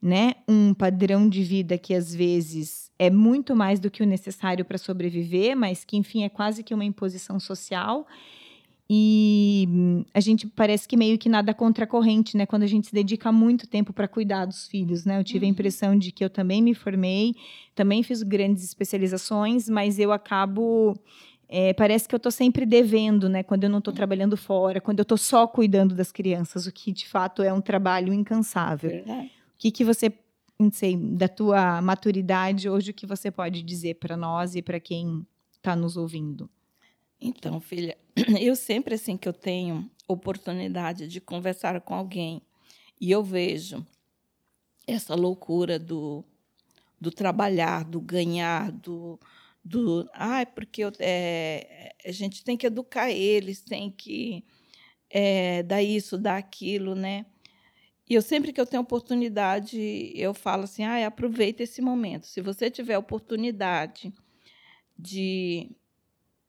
né, 0.00 0.34
um 0.46 0.72
padrão 0.72 1.28
de 1.28 1.42
vida 1.42 1.76
que 1.76 1.92
às 1.92 2.14
vezes 2.14 2.87
é 2.98 3.10
muito 3.10 3.54
mais 3.54 3.78
do 3.78 3.90
que 3.90 4.02
o 4.02 4.06
necessário 4.06 4.64
para 4.64 4.76
sobreviver, 4.76 5.56
mas 5.56 5.84
que, 5.84 5.96
enfim, 5.96 6.24
é 6.24 6.28
quase 6.28 6.62
que 6.62 6.74
uma 6.74 6.84
imposição 6.84 7.38
social. 7.38 8.06
E 8.90 9.68
a 10.14 10.20
gente 10.20 10.46
parece 10.46 10.88
que 10.88 10.96
meio 10.96 11.18
que 11.18 11.28
nada 11.28 11.52
contra 11.52 11.84
a 11.84 11.86
corrente, 11.86 12.36
né? 12.36 12.46
Quando 12.46 12.62
a 12.62 12.66
gente 12.66 12.86
se 12.86 12.94
dedica 12.94 13.30
muito 13.30 13.66
tempo 13.66 13.92
para 13.92 14.08
cuidar 14.08 14.46
dos 14.46 14.66
filhos, 14.66 15.04
né? 15.04 15.18
Eu 15.18 15.24
tive 15.24 15.44
uhum. 15.44 15.50
a 15.50 15.52
impressão 15.52 15.98
de 15.98 16.10
que 16.10 16.24
eu 16.24 16.30
também 16.30 16.62
me 16.62 16.74
formei, 16.74 17.34
também 17.74 18.02
fiz 18.02 18.22
grandes 18.22 18.64
especializações, 18.64 19.68
mas 19.68 19.98
eu 19.98 20.10
acabo 20.10 20.98
é, 21.48 21.74
parece 21.74 22.08
que 22.08 22.14
eu 22.14 22.18
estou 22.18 22.32
sempre 22.32 22.66
devendo, 22.66 23.28
né? 23.28 23.42
Quando 23.42 23.64
eu 23.64 23.70
não 23.70 23.78
estou 23.78 23.92
trabalhando 23.92 24.36
fora, 24.36 24.80
quando 24.80 24.98
eu 24.98 25.02
estou 25.02 25.18
só 25.18 25.46
cuidando 25.46 25.94
das 25.94 26.10
crianças, 26.10 26.66
o 26.66 26.72
que 26.72 26.90
de 26.90 27.06
fato 27.06 27.42
é 27.42 27.52
um 27.52 27.60
trabalho 27.60 28.12
incansável. 28.12 28.90
Verdade. 28.90 29.26
O 29.26 29.58
que, 29.58 29.70
que 29.70 29.84
você 29.84 30.12
não 30.58 30.72
sei, 30.72 30.96
da 30.96 31.28
tua 31.28 31.80
maturidade 31.80 32.68
hoje, 32.68 32.90
o 32.90 32.94
que 32.94 33.06
você 33.06 33.30
pode 33.30 33.62
dizer 33.62 33.94
para 33.94 34.16
nós 34.16 34.56
e 34.56 34.62
para 34.62 34.80
quem 34.80 35.24
está 35.56 35.76
nos 35.76 35.96
ouvindo? 35.96 36.50
Então, 37.20 37.60
filha, 37.60 37.96
eu 38.40 38.56
sempre 38.56 38.94
assim 38.94 39.16
que 39.16 39.28
eu 39.28 39.32
tenho 39.32 39.88
oportunidade 40.08 41.06
de 41.06 41.20
conversar 41.20 41.80
com 41.80 41.94
alguém 41.94 42.42
e 43.00 43.10
eu 43.10 43.22
vejo 43.22 43.86
essa 44.86 45.14
loucura 45.14 45.78
do, 45.78 46.24
do 47.00 47.10
trabalhar, 47.10 47.84
do 47.84 48.00
ganhar, 48.00 48.72
do, 48.72 49.20
do 49.64 50.08
ah, 50.14 50.44
porque 50.46 50.82
eu, 50.82 50.92
é, 50.98 51.94
a 52.04 52.10
gente 52.10 52.42
tem 52.42 52.56
que 52.56 52.66
educar 52.66 53.10
eles, 53.10 53.60
tem 53.60 53.90
que 53.90 54.44
é, 55.10 55.62
dar 55.62 55.82
isso, 55.82 56.18
dar 56.18 56.36
aquilo, 56.36 56.94
né? 56.94 57.26
E 58.08 58.14
eu 58.14 58.22
sempre 58.22 58.52
que 58.52 58.60
eu 58.60 58.66
tenho 58.66 58.82
oportunidade, 58.82 60.12
eu 60.14 60.32
falo 60.32 60.64
assim, 60.64 60.82
ah, 60.82 61.06
aproveita 61.06 61.62
esse 61.62 61.82
momento. 61.82 62.26
Se 62.26 62.40
você 62.40 62.70
tiver 62.70 62.96
oportunidade 62.96 64.12
de, 64.98 65.70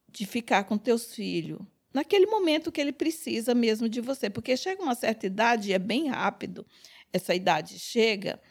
de 0.08 0.26
ficar 0.26 0.64
com 0.64 0.78
teus 0.78 1.14
filhos, 1.14 1.60
naquele 1.94 2.28
momento 2.28 2.72
que 2.72 2.80
ele 2.80 2.94
precisa 2.94 3.54
mesmo 3.54 3.90
de 3.90 4.00
você, 4.00 4.30
porque 4.30 4.56
chega 4.56 4.82
uma 4.82 4.96
certa 4.96 5.26
idade, 5.26 5.70
e 5.70 5.74
é 5.74 5.80
bem 5.80 6.08
rápido, 6.08 6.66
essa 7.12 7.36
idade 7.36 7.78
chega, 7.78 8.42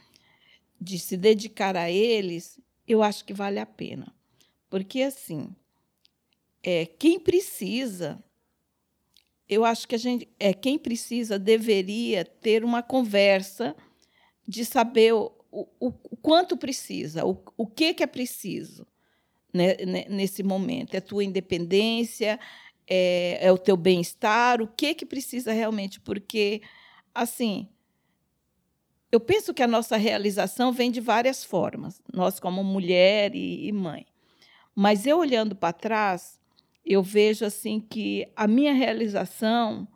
de 0.79 0.99
se 0.99 1.17
dedicar 1.17 1.77
a 1.77 1.91
eles, 1.91 2.61
eu 2.87 3.03
acho 3.03 3.25
que 3.25 3.33
vale 3.33 3.59
a 3.59 3.67
pena. 3.67 4.15
Porque, 4.69 5.03
assim, 5.03 5.55
é, 6.63 6.85
quem 6.85 7.19
precisa, 7.19 8.23
eu 9.49 9.65
acho 9.65 9.89
que 9.89 9.95
a 9.95 9.99
gente, 9.99 10.29
é, 10.39 10.53
quem 10.53 10.79
precisa 10.79 11.39
deveria 11.39 12.25
ter 12.25 12.65
uma 12.65 12.83
conversa 12.83 13.75
de 14.47 14.65
saber 14.65 15.15
o, 15.15 15.33
o, 15.51 15.67
o 15.81 16.17
quanto 16.17 16.57
precisa, 16.57 17.25
o, 17.25 17.43
o 17.57 17.67
que, 17.67 17.95
que 17.95 18.03
é 18.03 18.07
preciso 18.07 18.87
né, 19.53 19.77
nesse 20.09 20.43
momento. 20.43 20.95
É 20.95 21.01
tua 21.01 21.25
independência, 21.25 22.39
é, 22.87 23.39
é 23.41 23.53
o 23.53 23.59
teu 23.59 23.77
bem-estar, 23.77 24.61
o 24.61 24.69
que, 24.69 24.95
que 24.95 25.07
precisa 25.07 25.53
realmente, 25.53 26.01
porque, 26.01 26.63
assim, 27.15 27.69
eu 29.11 29.21
penso 29.21 29.55
que 29.55 29.63
a 29.63 29.67
nossa 29.67 29.97
realização 29.97 30.73
vem 30.73 30.91
de 30.91 31.01
várias 31.01 31.43
formas, 31.45 32.01
nós 32.13 32.39
como 32.39 32.63
mulher 32.63 33.35
e, 33.35 33.67
e 33.67 33.73
mãe. 33.73 34.07
Mas 34.75 35.07
eu 35.07 35.19
olhando 35.19 35.57
para 35.57 35.73
trás, 35.73 36.39
eu 36.89 37.03
vejo 37.03 37.45
assim 37.45 37.79
que 37.79 38.27
a 38.35 38.49
minha 38.49 38.73
realização 38.73 39.87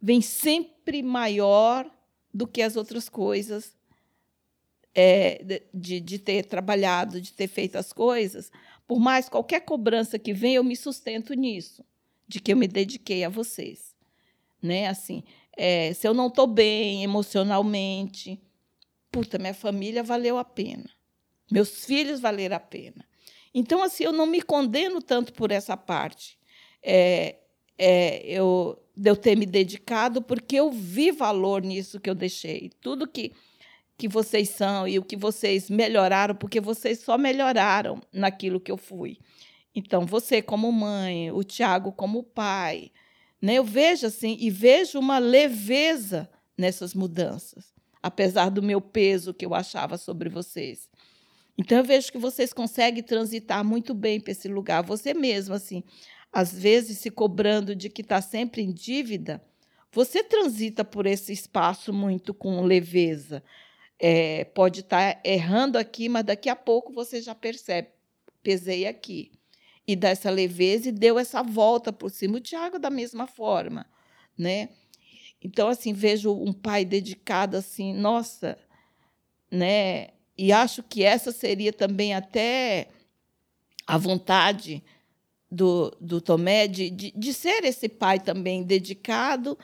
vem 0.00 0.20
sempre 0.20 1.02
maior 1.02 1.90
do 2.32 2.46
que 2.46 2.60
as 2.60 2.76
outras 2.76 3.08
coisas 3.08 3.74
é, 4.94 5.62
de, 5.72 6.00
de 6.00 6.18
ter 6.18 6.44
trabalhado, 6.44 7.18
de 7.18 7.32
ter 7.32 7.48
feito 7.48 7.76
as 7.76 7.94
coisas. 7.94 8.52
Por 8.86 9.00
mais 9.00 9.26
qualquer 9.26 9.60
cobrança 9.60 10.18
que 10.18 10.34
venha, 10.34 10.56
eu 10.56 10.64
me 10.64 10.76
sustento 10.76 11.32
nisso, 11.32 11.82
de 12.28 12.38
que 12.38 12.52
eu 12.52 12.56
me 12.58 12.68
dediquei 12.68 13.24
a 13.24 13.30
vocês, 13.30 13.96
né? 14.60 14.88
Assim, 14.88 15.24
é, 15.56 15.94
se 15.94 16.06
eu 16.06 16.12
não 16.12 16.26
estou 16.26 16.46
bem 16.46 17.02
emocionalmente, 17.02 18.38
puta, 19.10 19.38
minha 19.38 19.54
família 19.54 20.02
valeu 20.02 20.36
a 20.36 20.44
pena. 20.44 20.90
Meus 21.50 21.86
filhos 21.86 22.20
valeram 22.20 22.56
a 22.56 22.60
pena. 22.60 23.02
Então, 23.54 23.82
assim, 23.82 24.04
eu 24.04 24.12
não 24.12 24.26
me 24.26 24.42
condeno 24.42 25.00
tanto 25.00 25.32
por 25.32 25.52
essa 25.52 25.76
parte. 25.76 26.36
É, 26.82 27.36
é, 27.78 28.26
eu, 28.26 28.82
de 28.96 29.08
eu 29.08 29.16
ter 29.16 29.36
me 29.36 29.46
dedicado, 29.46 30.20
porque 30.20 30.56
eu 30.56 30.72
vi 30.72 31.12
valor 31.12 31.62
nisso 31.62 32.00
que 32.00 32.10
eu 32.10 32.14
deixei. 32.14 32.70
Tudo 32.80 33.06
que, 33.06 33.32
que 33.96 34.08
vocês 34.08 34.50
são 34.50 34.88
e 34.88 34.98
o 34.98 35.04
que 35.04 35.16
vocês 35.16 35.70
melhoraram, 35.70 36.34
porque 36.34 36.60
vocês 36.60 36.98
só 37.00 37.16
melhoraram 37.16 38.02
naquilo 38.12 38.60
que 38.60 38.72
eu 38.72 38.76
fui. 38.76 39.18
Então, 39.74 40.04
você 40.04 40.42
como 40.42 40.70
mãe, 40.72 41.30
o 41.30 41.44
Tiago 41.44 41.92
como 41.92 42.22
pai, 42.22 42.90
né? 43.40 43.54
eu 43.54 43.64
vejo 43.64 44.06
assim, 44.06 44.36
e 44.40 44.50
vejo 44.50 44.98
uma 44.98 45.18
leveza 45.18 46.28
nessas 46.56 46.94
mudanças 46.94 47.74
apesar 48.04 48.50
do 48.50 48.62
meu 48.62 48.82
peso 48.82 49.32
que 49.32 49.46
eu 49.46 49.54
achava 49.54 49.96
sobre 49.96 50.28
vocês. 50.28 50.90
Então 51.56 51.78
eu 51.78 51.84
vejo 51.84 52.10
que 52.10 52.18
vocês 52.18 52.52
conseguem 52.52 53.02
transitar 53.02 53.64
muito 53.64 53.94
bem 53.94 54.20
para 54.20 54.32
esse 54.32 54.48
lugar. 54.48 54.82
Você 54.82 55.14
mesmo, 55.14 55.54
assim, 55.54 55.82
às 56.32 56.52
vezes 56.52 56.98
se 56.98 57.10
cobrando 57.10 57.74
de 57.74 57.88
que 57.88 58.02
está 58.02 58.20
sempre 58.20 58.62
em 58.62 58.72
dívida, 58.72 59.42
você 59.92 60.24
transita 60.24 60.84
por 60.84 61.06
esse 61.06 61.32
espaço 61.32 61.92
muito 61.92 62.34
com 62.34 62.60
leveza. 62.62 63.42
É, 63.98 64.44
pode 64.46 64.80
estar 64.80 65.14
tá 65.14 65.20
errando 65.24 65.78
aqui, 65.78 66.08
mas 66.08 66.24
daqui 66.24 66.48
a 66.48 66.56
pouco 66.56 66.92
você 66.92 67.22
já 67.22 67.34
percebe. 67.34 67.88
Pesei 68.42 68.86
aqui. 68.86 69.30
E 69.86 69.94
dá 69.94 70.08
essa 70.08 70.30
leveza 70.30 70.88
e 70.88 70.92
deu 70.92 71.18
essa 71.18 71.42
volta 71.42 71.92
por 71.92 72.10
cima. 72.10 72.38
O 72.38 72.40
Tiago, 72.40 72.78
da 72.78 72.90
mesma 72.90 73.28
forma. 73.28 73.86
Né? 74.36 74.70
Então, 75.40 75.68
assim, 75.68 75.92
vejo 75.92 76.34
um 76.34 76.52
pai 76.52 76.84
dedicado 76.84 77.56
assim, 77.56 77.92
nossa, 77.92 78.58
né? 79.50 80.13
E 80.36 80.52
acho 80.52 80.82
que 80.82 81.02
essa 81.02 81.30
seria 81.30 81.72
também 81.72 82.14
até 82.14 82.88
a 83.86 83.96
vontade 83.96 84.82
do, 85.50 85.96
do 86.00 86.20
Tomé 86.20 86.66
de, 86.66 86.90
de, 86.90 87.12
de 87.16 87.32
ser 87.32 87.64
esse 87.64 87.88
pai 87.88 88.18
também 88.18 88.62
dedicado, 88.62 89.56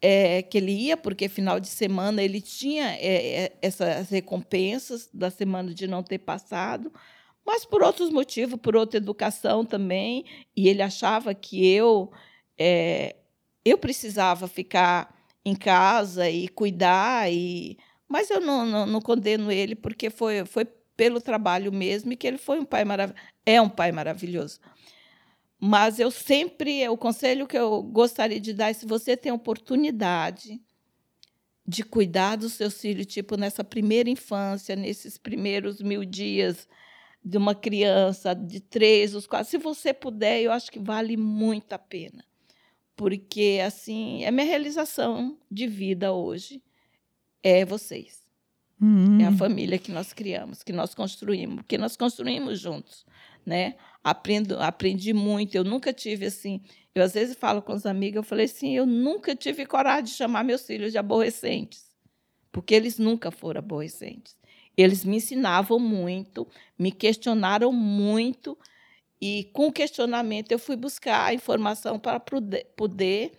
é, 0.00 0.42
que 0.42 0.58
ele 0.58 0.72
ia, 0.72 0.96
porque 0.96 1.28
final 1.28 1.60
de 1.60 1.68
semana 1.68 2.22
ele 2.22 2.40
tinha 2.40 2.96
é, 2.96 3.44
é 3.44 3.52
essas 3.62 4.10
recompensas 4.10 5.08
da 5.14 5.30
semana 5.30 5.72
de 5.72 5.86
não 5.86 6.02
ter 6.02 6.18
passado, 6.18 6.92
mas 7.46 7.64
por 7.64 7.82
outros 7.82 8.10
motivos, 8.10 8.58
por 8.60 8.76
outra 8.76 8.98
educação 8.98 9.64
também, 9.64 10.24
e 10.56 10.68
ele 10.68 10.82
achava 10.82 11.34
que 11.34 11.66
eu 11.66 12.12
é, 12.58 13.16
eu 13.64 13.78
precisava 13.78 14.48
ficar 14.48 15.14
em 15.44 15.54
casa 15.54 16.28
e 16.28 16.48
cuidar 16.48 17.32
e 17.32 17.78
mas 18.12 18.28
eu 18.28 18.42
não, 18.42 18.66
não, 18.66 18.84
não, 18.84 19.00
condeno 19.00 19.50
ele 19.50 19.74
porque 19.74 20.10
foi 20.10 20.44
foi 20.44 20.66
pelo 20.94 21.18
trabalho 21.18 21.72
mesmo 21.72 22.12
e 22.12 22.16
que 22.16 22.26
ele 22.26 22.36
foi 22.36 22.60
um 22.60 22.64
pai 22.64 22.84
maravilhoso 22.84 23.24
é 23.46 23.58
um 23.58 23.70
pai 23.70 23.90
maravilhoso. 23.90 24.60
Mas 25.58 25.98
eu 25.98 26.10
sempre 26.10 26.86
o 26.90 26.96
conselho 26.96 27.46
que 27.46 27.56
eu 27.56 27.82
gostaria 27.82 28.38
de 28.38 28.52
dar 28.52 28.68
é 28.68 28.74
se 28.74 28.84
você 28.84 29.16
tem 29.16 29.32
oportunidade 29.32 30.60
de 31.66 31.82
cuidar 31.82 32.36
dos 32.36 32.52
seus 32.52 32.78
filhos 32.78 33.06
tipo 33.06 33.38
nessa 33.38 33.64
primeira 33.64 34.10
infância 34.10 34.76
nesses 34.76 35.16
primeiros 35.16 35.80
mil 35.80 36.04
dias 36.04 36.68
de 37.24 37.38
uma 37.38 37.54
criança 37.54 38.34
de 38.34 38.60
três, 38.60 39.14
os 39.14 39.26
quatro, 39.26 39.48
se 39.48 39.56
você 39.56 39.94
puder, 39.94 40.42
eu 40.42 40.52
acho 40.52 40.70
que 40.70 40.78
vale 40.78 41.16
muito 41.16 41.72
a 41.72 41.78
pena. 41.78 42.22
Porque 42.94 43.62
assim 43.64 44.22
é 44.24 44.30
minha 44.30 44.46
realização 44.46 45.38
de 45.50 45.66
vida 45.66 46.12
hoje 46.12 46.60
é 47.42 47.64
vocês. 47.64 48.22
Uhum. 48.80 49.20
é 49.20 49.26
a 49.26 49.32
família 49.32 49.78
que 49.78 49.92
nós 49.92 50.12
criamos 50.12 50.64
que 50.64 50.72
nós 50.72 50.92
construímos 50.92 51.64
que 51.68 51.78
nós 51.78 51.96
construímos 51.96 52.58
juntos 52.58 53.06
né? 53.46 53.76
Aprendo 54.02 54.58
aprendi 54.60 55.12
muito 55.12 55.54
eu 55.54 55.62
nunca 55.62 55.92
tive 55.92 56.26
assim 56.26 56.60
eu 56.92 57.04
às 57.04 57.12
vezes 57.12 57.36
falo 57.36 57.62
com 57.62 57.72
os 57.74 57.86
amigos 57.86 58.16
eu 58.16 58.22
falei 58.24 58.46
assim 58.46 58.74
eu 58.74 58.84
nunca 58.84 59.36
tive 59.36 59.66
coragem 59.66 60.04
de 60.04 60.10
chamar 60.10 60.42
meus 60.42 60.66
filhos 60.66 60.90
de 60.90 60.98
aborrecentes 60.98 61.92
porque 62.50 62.74
eles 62.74 62.98
nunca 62.98 63.30
foram 63.30 63.60
aborrecentes. 63.60 64.36
Eles 64.76 65.04
me 65.04 65.16
ensinavam 65.16 65.78
muito 65.78 66.48
me 66.76 66.90
questionaram 66.90 67.72
muito 67.72 68.58
e 69.22 69.44
com 69.52 69.70
questionamento 69.70 70.50
eu 70.50 70.58
fui 70.58 70.74
buscar 70.74 71.26
a 71.26 71.32
informação 71.32 71.96
para 71.96 72.18
poder, 72.18 73.32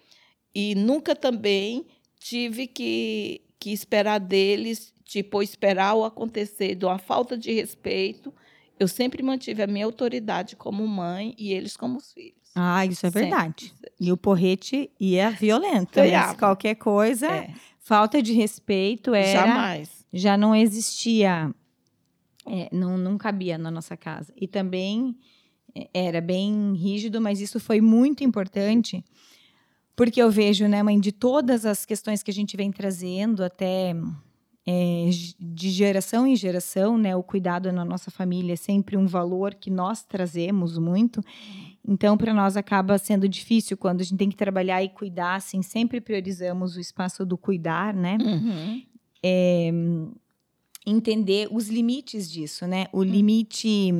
e 0.56 0.76
nunca 0.76 1.14
também 1.14 1.86
tive 2.18 2.68
que, 2.68 3.42
que 3.64 3.72
esperar 3.72 4.20
deles, 4.20 4.94
tipo, 5.06 5.42
esperar 5.42 5.94
o 5.94 6.04
acontecer 6.04 6.76
de 6.76 6.84
uma 6.84 6.98
falta 6.98 7.38
de 7.38 7.54
respeito. 7.54 8.34
Eu 8.78 8.90
sempre 8.90 9.24
mantive 9.24 9.64
a 9.64 9.68
minha 9.68 9.86
autoridade 9.86 10.58
como 10.58 10.86
mãe 10.86 11.34
e 11.38 11.54
eles 11.54 11.78
como 11.78 12.02
filhos. 12.02 12.52
Ah, 12.54 12.86
isso 12.86 13.06
é 13.06 13.10
sempre. 13.10 13.30
verdade. 13.30 13.74
E 13.98 14.12
o 14.12 14.18
porrete 14.18 14.92
ia 15.00 15.30
violento. 15.32 15.98
Né? 15.98 16.34
Qualquer 16.34 16.76
coisa, 16.76 17.28
é. 17.28 17.54
falta 17.80 18.22
de 18.22 18.34
respeito 18.34 19.14
era. 19.14 19.32
Jamais. 19.32 20.06
Já 20.12 20.36
não 20.36 20.54
existia. 20.54 21.50
É, 22.46 22.68
não, 22.70 22.98
não 22.98 23.18
cabia 23.18 23.58
na 23.58 23.72
nossa 23.72 23.96
casa. 23.96 24.34
E 24.36 24.46
também 24.46 25.16
era 25.94 26.20
bem 26.20 26.74
rígido, 26.74 27.22
mas 27.22 27.40
isso 27.40 27.62
foi 27.62 27.80
muito 27.80 28.26
importante, 28.26 29.06
porque 29.96 30.22
eu 30.22 30.32
vejo, 30.32 30.68
né, 30.68 30.82
mãe, 30.82 31.00
de 31.00 31.12
todas 31.12 31.66
as 31.66 31.86
questões 31.86 32.24
que 32.24 32.32
a 32.32 32.34
gente 32.34 32.58
vem 32.58 32.72
trazendo 32.72 33.44
até 33.44 33.96
é, 34.66 35.10
de 35.40 35.70
geração 35.70 36.26
em 36.26 36.36
geração, 36.36 36.98
né, 36.98 37.16
o 37.16 37.22
cuidado 37.22 37.72
na 37.72 37.84
nossa 37.84 38.10
família 38.10 38.54
é 38.54 38.56
sempre 38.56 38.96
um 38.98 39.06
valor 39.06 39.54
que 39.54 39.70
nós 39.70 40.04
trazemos 40.04 40.78
muito. 40.78 41.22
Então, 41.86 42.18
para 42.18 42.34
nós 42.34 42.56
acaba 42.56 42.98
sendo 42.98 43.28
difícil 43.28 43.76
quando 43.76 44.02
a 44.02 44.04
gente 44.04 44.18
tem 44.18 44.30
que 44.30 44.38
trabalhar 44.38 44.82
e 44.82 44.90
cuidar, 44.90 45.36
assim, 45.36 45.62
sempre 45.62 46.00
priorizamos 46.00 46.78
o 46.78 46.80
espaço 46.80 47.26
do 47.26 47.38
cuidar, 47.38 47.94
né? 47.94 48.18
Uhum. 48.22 48.82
É, 49.22 49.72
entender 50.86 51.50
os 51.52 51.68
limites 51.68 52.32
disso, 52.32 52.66
né? 52.66 52.88
O 52.94 53.04
limite 53.04 53.92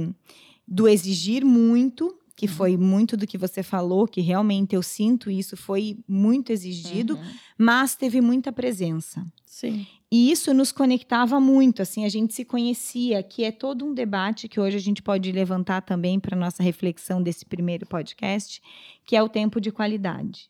do 0.66 0.88
exigir 0.88 1.44
muito, 1.44 2.18
que 2.48 2.48
foi 2.48 2.76
muito 2.78 3.16
do 3.16 3.26
que 3.26 3.38
você 3.38 3.64
falou, 3.64 4.06
que 4.06 4.20
realmente 4.20 4.76
eu 4.76 4.84
sinto 4.84 5.32
isso, 5.32 5.56
foi 5.56 5.98
muito 6.08 6.52
exigido, 6.52 7.16
Uhum. 7.16 7.34
mas 7.58 7.96
teve 7.96 8.20
muita 8.20 8.52
presença. 8.52 9.26
Sim. 9.46 9.88
E 10.12 10.30
isso 10.32 10.54
nos 10.54 10.72
conectava 10.72 11.40
muito, 11.40 11.82
assim, 11.82 12.06
a 12.06 12.10
gente 12.10 12.34
se 12.34 12.44
conhecia, 12.44 13.24
que 13.24 13.44
é 13.44 13.52
todo 13.52 13.86
um 13.86 13.94
debate 13.94 14.48
que 14.48 14.60
hoje 14.60 14.78
a 14.78 14.80
gente 14.80 15.02
pode 15.02 15.32
levantar 15.32 15.82
também 15.82 16.20
para 16.20 16.36
nossa 16.38 16.62
reflexão 16.62 17.22
desse 17.24 17.46
primeiro 17.46 17.86
podcast, 17.88 18.62
que 19.06 19.16
é 19.16 19.24
o 19.24 19.30
tempo 19.30 19.62
de 19.62 19.72
qualidade. 19.72 20.50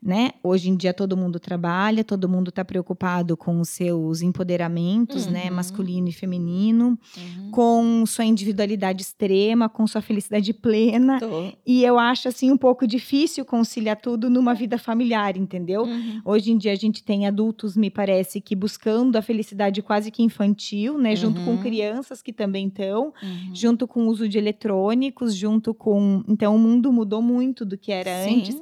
Né? 0.00 0.30
Hoje 0.44 0.70
em 0.70 0.76
dia 0.76 0.94
todo 0.94 1.16
mundo 1.16 1.40
trabalha, 1.40 2.04
todo 2.04 2.28
mundo 2.28 2.50
está 2.50 2.64
preocupado 2.64 3.36
com 3.36 3.60
os 3.60 3.68
seus 3.70 4.22
empoderamentos, 4.22 5.26
né, 5.26 5.48
Uhum. 5.50 5.56
masculino 5.56 6.08
e 6.08 6.12
feminino, 6.12 6.96
Uhum. 7.16 7.50
com 7.50 8.06
sua 8.06 8.24
individualidade 8.24 9.02
extrema, 9.02 9.68
com 9.68 9.84
sua 9.88 10.00
felicidade 10.00 10.54
plena. 10.54 11.18
Tô. 11.18 11.52
E 11.66 11.82
eu 11.82 11.98
acho 11.98 12.28
assim 12.28 12.48
um 12.52 12.56
pouco 12.56 12.86
difícil 12.86 13.44
conciliar 13.44 13.96
tudo 14.00 14.30
numa 14.30 14.54
vida 14.54 14.78
familiar, 14.78 15.36
entendeu? 15.36 15.82
Uhum. 15.82 16.20
Hoje 16.24 16.52
em 16.52 16.56
dia 16.58 16.70
a 16.72 16.76
gente 16.76 17.02
tem 17.02 17.26
adultos, 17.26 17.76
me 17.76 17.90
parece, 17.90 18.40
que 18.40 18.54
buscando 18.54 19.16
a 19.16 19.22
felicidade 19.22 19.82
quase 19.82 20.12
que 20.12 20.22
infantil, 20.22 20.96
né? 20.96 21.16
Junto 21.16 21.42
com 21.42 21.50
Uhum. 21.52 21.58
crianças 21.58 22.22
que 22.22 22.32
também 22.32 22.68
estão, 22.68 23.12
Uhum. 23.20 23.50
junto 23.52 23.88
com 23.88 24.04
o 24.04 24.08
uso 24.08 24.28
de 24.28 24.38
eletrônicos, 24.38 25.34
junto 25.34 25.74
com. 25.74 26.22
Então 26.28 26.54
o 26.54 26.58
mundo 26.58 26.92
mudou 26.92 27.20
muito 27.20 27.64
do 27.64 27.76
que 27.76 27.90
era 27.90 28.22
Sim. 28.22 28.38
antes. 28.38 28.56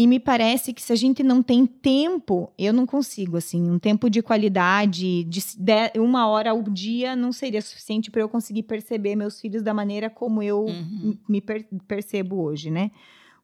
E 0.00 0.06
me 0.06 0.18
parece 0.18 0.72
que 0.72 0.80
se 0.80 0.94
a 0.94 0.96
gente 0.96 1.22
não 1.22 1.42
tem 1.42 1.66
tempo, 1.66 2.50
eu 2.56 2.72
não 2.72 2.86
consigo, 2.86 3.36
assim, 3.36 3.70
um 3.70 3.78
tempo 3.78 4.08
de 4.08 4.22
qualidade, 4.22 5.24
de 5.24 5.40
de 5.58 6.00
uma 6.00 6.26
hora 6.26 6.52
ao 6.52 6.62
dia 6.62 7.14
não 7.14 7.32
seria 7.32 7.60
suficiente 7.60 8.10
para 8.10 8.22
eu 8.22 8.28
conseguir 8.28 8.62
perceber 8.62 9.14
meus 9.14 9.38
filhos 9.38 9.62
da 9.62 9.74
maneira 9.74 10.08
como 10.08 10.42
eu 10.42 10.68
Uhum. 10.68 11.18
me 11.28 11.42
per- 11.42 11.68
percebo 11.86 12.40
hoje, 12.42 12.70
né? 12.70 12.90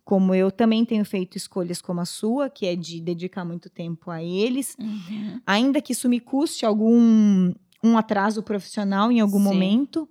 Como 0.03 0.35
eu 0.35 0.51
também 0.51 0.83
tenho 0.87 1.05
feito 1.05 1.37
escolhas 1.37 1.83
como 1.83 2.01
a 2.01 2.07
sua, 2.07 2.49
que 2.49 2.65
é 2.65 2.75
de 2.75 3.03
dedicar 3.03 3.45
muito 3.45 3.69
tempo 3.69 4.11
a 4.11 4.23
eles, 4.23 4.75
Uhum. 4.81 5.39
ainda 5.47 5.83
que 5.83 5.93
isso 5.93 6.09
me 6.09 6.21
custe 6.21 6.65
algum 6.65 7.53
um 7.85 7.99
atraso 7.99 8.43
profissional 8.43 9.13
em 9.13 9.21
algum 9.21 9.37
Sim. 9.41 9.45
momento. 9.45 10.09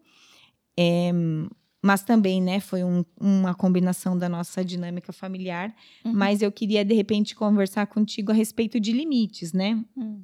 é, 0.77 1.11
mas 1.85 2.01
também, 2.01 2.41
né, 2.41 2.59
foi 2.59 2.83
um- 2.83 3.05
uma 3.21 3.53
combinação 3.53 4.17
da 4.17 4.27
nossa 4.27 4.65
dinâmica 4.65 5.13
familiar. 5.13 5.71
Uhum. 6.03 6.13
Mas 6.13 6.41
eu 6.41 6.51
queria, 6.51 6.83
de 6.83 6.95
repente, 6.95 7.35
conversar 7.35 7.85
contigo 7.85 8.31
a 8.31 8.33
respeito 8.33 8.79
de 8.79 8.91
limites, 8.91 9.53
né? 9.53 9.79
Hum. 9.95 10.23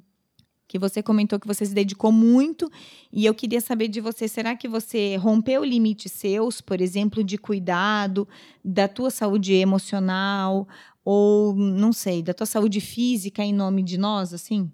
Que 0.66 0.76
você 0.76 1.00
comentou 1.04 1.38
que 1.38 1.46
você 1.46 1.64
se 1.64 1.72
dedicou 1.72 2.10
muito. 2.10 2.68
E 3.12 3.24
eu 3.24 3.32
queria 3.32 3.60
saber 3.60 3.86
de 3.86 4.00
você, 4.00 4.26
será 4.26 4.56
que 4.56 4.66
você 4.66 5.14
rompeu 5.14 5.62
limites 5.62 6.10
seus, 6.10 6.60
por 6.60 6.80
exemplo, 6.80 7.22
de 7.22 7.38
cuidado, 7.38 8.26
da 8.64 8.88
tua 8.88 9.10
saúde 9.10 9.52
emocional, 9.52 10.66
ou, 11.04 11.54
não 11.54 11.92
sei, 11.92 12.24
da 12.24 12.34
tua 12.34 12.46
saúde 12.46 12.80
física 12.80 13.44
em 13.44 13.52
nome 13.52 13.84
de 13.84 13.96
nós, 13.96 14.34
assim? 14.34 14.68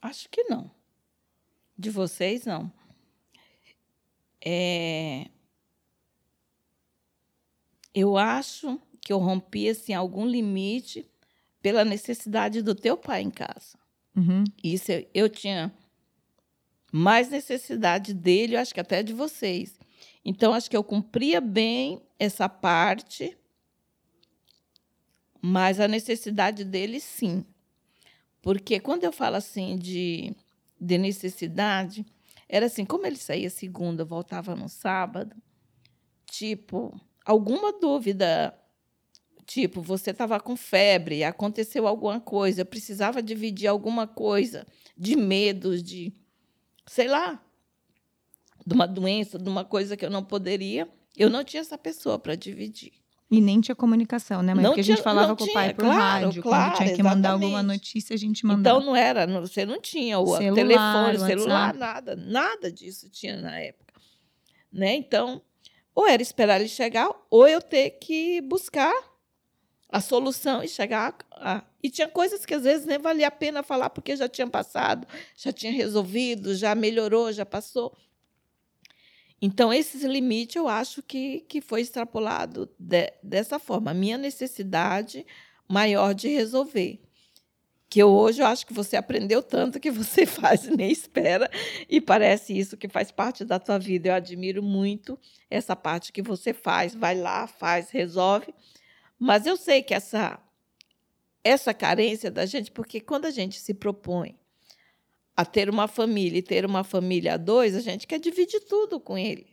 Acho 0.00 0.28
que 0.28 0.42
não. 0.44 0.68
De 1.78 1.90
vocês, 1.90 2.44
não. 2.44 2.72
É, 4.44 5.28
Eu 7.94 8.16
acho 8.16 8.80
que 9.00 9.12
eu 9.12 9.18
rompi 9.18 9.68
assim, 9.68 9.92
algum 9.92 10.26
limite 10.26 11.06
pela 11.60 11.84
necessidade 11.84 12.62
do 12.62 12.74
teu 12.74 12.96
pai 12.96 13.22
em 13.22 13.30
casa. 13.30 13.78
Uhum. 14.16 14.44
Isso 14.62 14.90
eu, 14.90 15.06
eu 15.12 15.28
tinha 15.28 15.72
mais 16.90 17.30
necessidade 17.30 18.14
dele, 18.14 18.56
eu 18.56 18.60
acho 18.60 18.72
que 18.72 18.80
até 18.80 19.02
de 19.02 19.12
vocês. 19.12 19.78
Então, 20.24 20.54
acho 20.54 20.70
que 20.70 20.76
eu 20.76 20.84
cumpria 20.84 21.40
bem 21.40 22.00
essa 22.18 22.48
parte, 22.48 23.36
mas 25.40 25.80
a 25.80 25.88
necessidade 25.88 26.64
dele, 26.64 27.00
sim. 27.00 27.44
Porque 28.40 28.78
quando 28.78 29.04
eu 29.04 29.12
falo 29.12 29.36
assim 29.36 29.76
de, 29.76 30.34
de 30.80 30.98
necessidade, 30.98 32.06
era 32.48 32.66
assim, 32.66 32.84
como 32.84 33.06
ele 33.06 33.16
saía 33.16 33.50
segunda, 33.50 34.04
voltava 34.04 34.54
no 34.54 34.68
sábado, 34.68 35.34
tipo, 36.26 36.98
alguma 37.24 37.78
dúvida, 37.78 38.58
tipo, 39.46 39.82
você 39.82 40.10
estava 40.10 40.38
com 40.40 40.56
febre, 40.56 41.24
aconteceu 41.24 41.86
alguma 41.86 42.20
coisa, 42.20 42.64
precisava 42.64 43.22
dividir 43.22 43.68
alguma 43.68 44.06
coisa 44.06 44.66
de 44.96 45.16
medos, 45.16 45.82
de, 45.82 46.12
sei 46.86 47.08
lá, 47.08 47.44
de 48.66 48.74
uma 48.74 48.86
doença, 48.86 49.38
de 49.38 49.48
uma 49.48 49.64
coisa 49.64 49.96
que 49.96 50.04
eu 50.04 50.10
não 50.10 50.24
poderia, 50.24 50.88
eu 51.16 51.28
não 51.28 51.44
tinha 51.44 51.60
essa 51.60 51.76
pessoa 51.76 52.18
para 52.18 52.34
dividir. 52.34 53.01
E 53.32 53.40
nem 53.40 53.62
tinha 53.62 53.74
comunicação, 53.74 54.42
né? 54.42 54.52
Mas 54.52 54.62
Não 54.62 54.70
porque 54.72 54.82
a 54.82 54.84
gente 54.84 55.00
falava 55.02 55.34
com 55.34 55.44
o 55.44 55.52
pai 55.54 55.72
por 55.72 55.86
claro, 55.86 56.26
rádio. 56.26 56.42
claro, 56.42 56.72
quando 56.72 56.84
tinha 56.84 56.96
que 56.96 57.02
mandar 57.02 57.30
alguma 57.30 57.48
exatamente. 57.60 57.78
notícia, 57.78 58.14
a 58.14 58.18
gente 58.18 58.44
mandava. 58.44 58.76
Então 58.76 58.86
não 58.86 58.94
era, 58.94 59.26
você 59.40 59.64
não 59.64 59.80
tinha 59.80 60.18
o 60.18 60.36
Celular, 60.36 60.54
telefone, 60.54 61.06
WhatsApp. 61.06 61.26
celular, 61.26 61.74
nada, 61.74 62.14
nada 62.14 62.70
disso 62.70 63.08
tinha 63.08 63.40
na 63.40 63.58
época, 63.58 63.94
né? 64.70 64.94
Então, 64.96 65.40
ou 65.94 66.06
era 66.06 66.20
esperar 66.20 66.60
ele 66.60 66.68
chegar, 66.68 67.10
ou 67.30 67.48
eu 67.48 67.62
ter 67.62 67.92
que 67.92 68.42
buscar 68.42 68.92
a 69.88 69.98
solução 70.00 70.62
e 70.62 70.68
chegar 70.68 71.16
a... 71.32 71.62
e 71.82 71.88
tinha 71.88 72.08
coisas 72.08 72.44
que 72.44 72.52
às 72.52 72.64
vezes 72.64 72.86
nem 72.86 72.98
valia 72.98 73.28
a 73.28 73.30
pena 73.30 73.62
falar 73.62 73.88
porque 73.88 74.14
já 74.14 74.28
tinha 74.28 74.46
passado, 74.46 75.06
já 75.34 75.50
tinha 75.50 75.72
resolvido, 75.72 76.54
já 76.54 76.74
melhorou, 76.74 77.32
já 77.32 77.46
passou. 77.46 77.96
Então, 79.44 79.72
esses 79.74 80.04
limites 80.04 80.54
eu 80.54 80.68
acho 80.68 81.02
que, 81.02 81.40
que 81.48 81.60
foi 81.60 81.80
extrapolado 81.80 82.70
de- 82.78 83.12
dessa 83.20 83.58
forma. 83.58 83.90
A 83.90 83.94
minha 83.94 84.16
necessidade 84.16 85.26
maior 85.68 86.14
de 86.14 86.28
resolver. 86.28 87.00
Que 87.90 88.00
eu, 88.00 88.08
hoje 88.08 88.40
eu 88.40 88.46
acho 88.46 88.64
que 88.64 88.72
você 88.72 88.96
aprendeu 88.96 89.42
tanto 89.42 89.80
que 89.80 89.90
você 89.90 90.24
faz 90.26 90.68
nem 90.68 90.92
espera. 90.92 91.50
E 91.88 92.00
parece 92.00 92.56
isso 92.56 92.76
que 92.76 92.88
faz 92.88 93.10
parte 93.10 93.44
da 93.44 93.58
tua 93.58 93.80
vida. 93.80 94.10
Eu 94.10 94.14
admiro 94.14 94.62
muito 94.62 95.18
essa 95.50 95.74
parte 95.74 96.12
que 96.12 96.22
você 96.22 96.54
faz. 96.54 96.94
Vai 96.94 97.16
lá, 97.18 97.48
faz, 97.48 97.90
resolve. 97.90 98.54
Mas 99.18 99.44
eu 99.44 99.56
sei 99.56 99.82
que 99.82 99.92
essa, 99.92 100.38
essa 101.42 101.74
carência 101.74 102.30
da 102.30 102.46
gente, 102.46 102.70
porque 102.70 103.00
quando 103.00 103.24
a 103.24 103.30
gente 103.32 103.58
se 103.58 103.74
propõe 103.74 104.38
a 105.36 105.44
ter 105.44 105.70
uma 105.70 105.88
família 105.88 106.38
e 106.38 106.42
ter 106.42 106.64
uma 106.64 106.84
família 106.84 107.34
a 107.34 107.36
dois, 107.36 107.74
a 107.74 107.80
gente 107.80 108.06
quer 108.06 108.18
dividir 108.18 108.60
tudo 108.60 109.00
com 109.00 109.16
ele. 109.16 109.46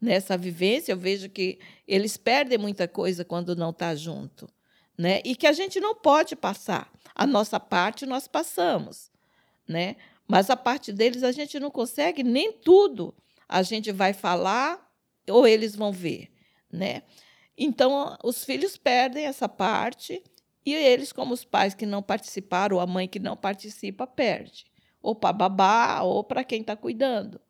Nessa 0.00 0.36
vivência, 0.36 0.92
eu 0.92 0.96
vejo 0.96 1.28
que 1.28 1.58
eles 1.86 2.16
perdem 2.16 2.58
muita 2.58 2.88
coisa 2.88 3.24
quando 3.24 3.56
não 3.56 3.70
está 3.70 3.94
junto. 3.94 4.48
Né? 4.96 5.20
E 5.24 5.36
que 5.36 5.46
a 5.46 5.52
gente 5.52 5.78
não 5.78 5.94
pode 5.94 6.34
passar. 6.34 6.90
A 7.14 7.26
nossa 7.26 7.60
parte 7.60 8.06
nós 8.06 8.26
passamos. 8.26 9.10
Né? 9.68 9.96
Mas 10.26 10.48
a 10.48 10.56
parte 10.56 10.92
deles 10.92 11.22
a 11.22 11.32
gente 11.32 11.60
não 11.60 11.70
consegue, 11.70 12.22
nem 12.22 12.52
tudo 12.52 13.14
a 13.48 13.62
gente 13.62 13.92
vai 13.92 14.12
falar 14.12 14.90
ou 15.28 15.46
eles 15.46 15.76
vão 15.76 15.92
ver. 15.92 16.30
Né? 16.70 17.02
Então, 17.56 18.16
os 18.24 18.44
filhos 18.44 18.76
perdem 18.76 19.26
essa 19.26 19.48
parte 19.48 20.22
e 20.64 20.74
eles, 20.74 21.12
como 21.12 21.32
os 21.32 21.44
pais 21.44 21.74
que 21.74 21.86
não 21.86 22.02
participaram, 22.02 22.76
ou 22.76 22.82
a 22.82 22.86
mãe 22.86 23.06
que 23.06 23.18
não 23.18 23.36
participa, 23.36 24.06
perde 24.06 24.66
ou 25.02 25.14
para 25.14 25.32
babá, 25.32 26.02
ou 26.02 26.24
para 26.24 26.44
quem 26.44 26.60
está 26.60 26.76
cuidando. 26.76 27.40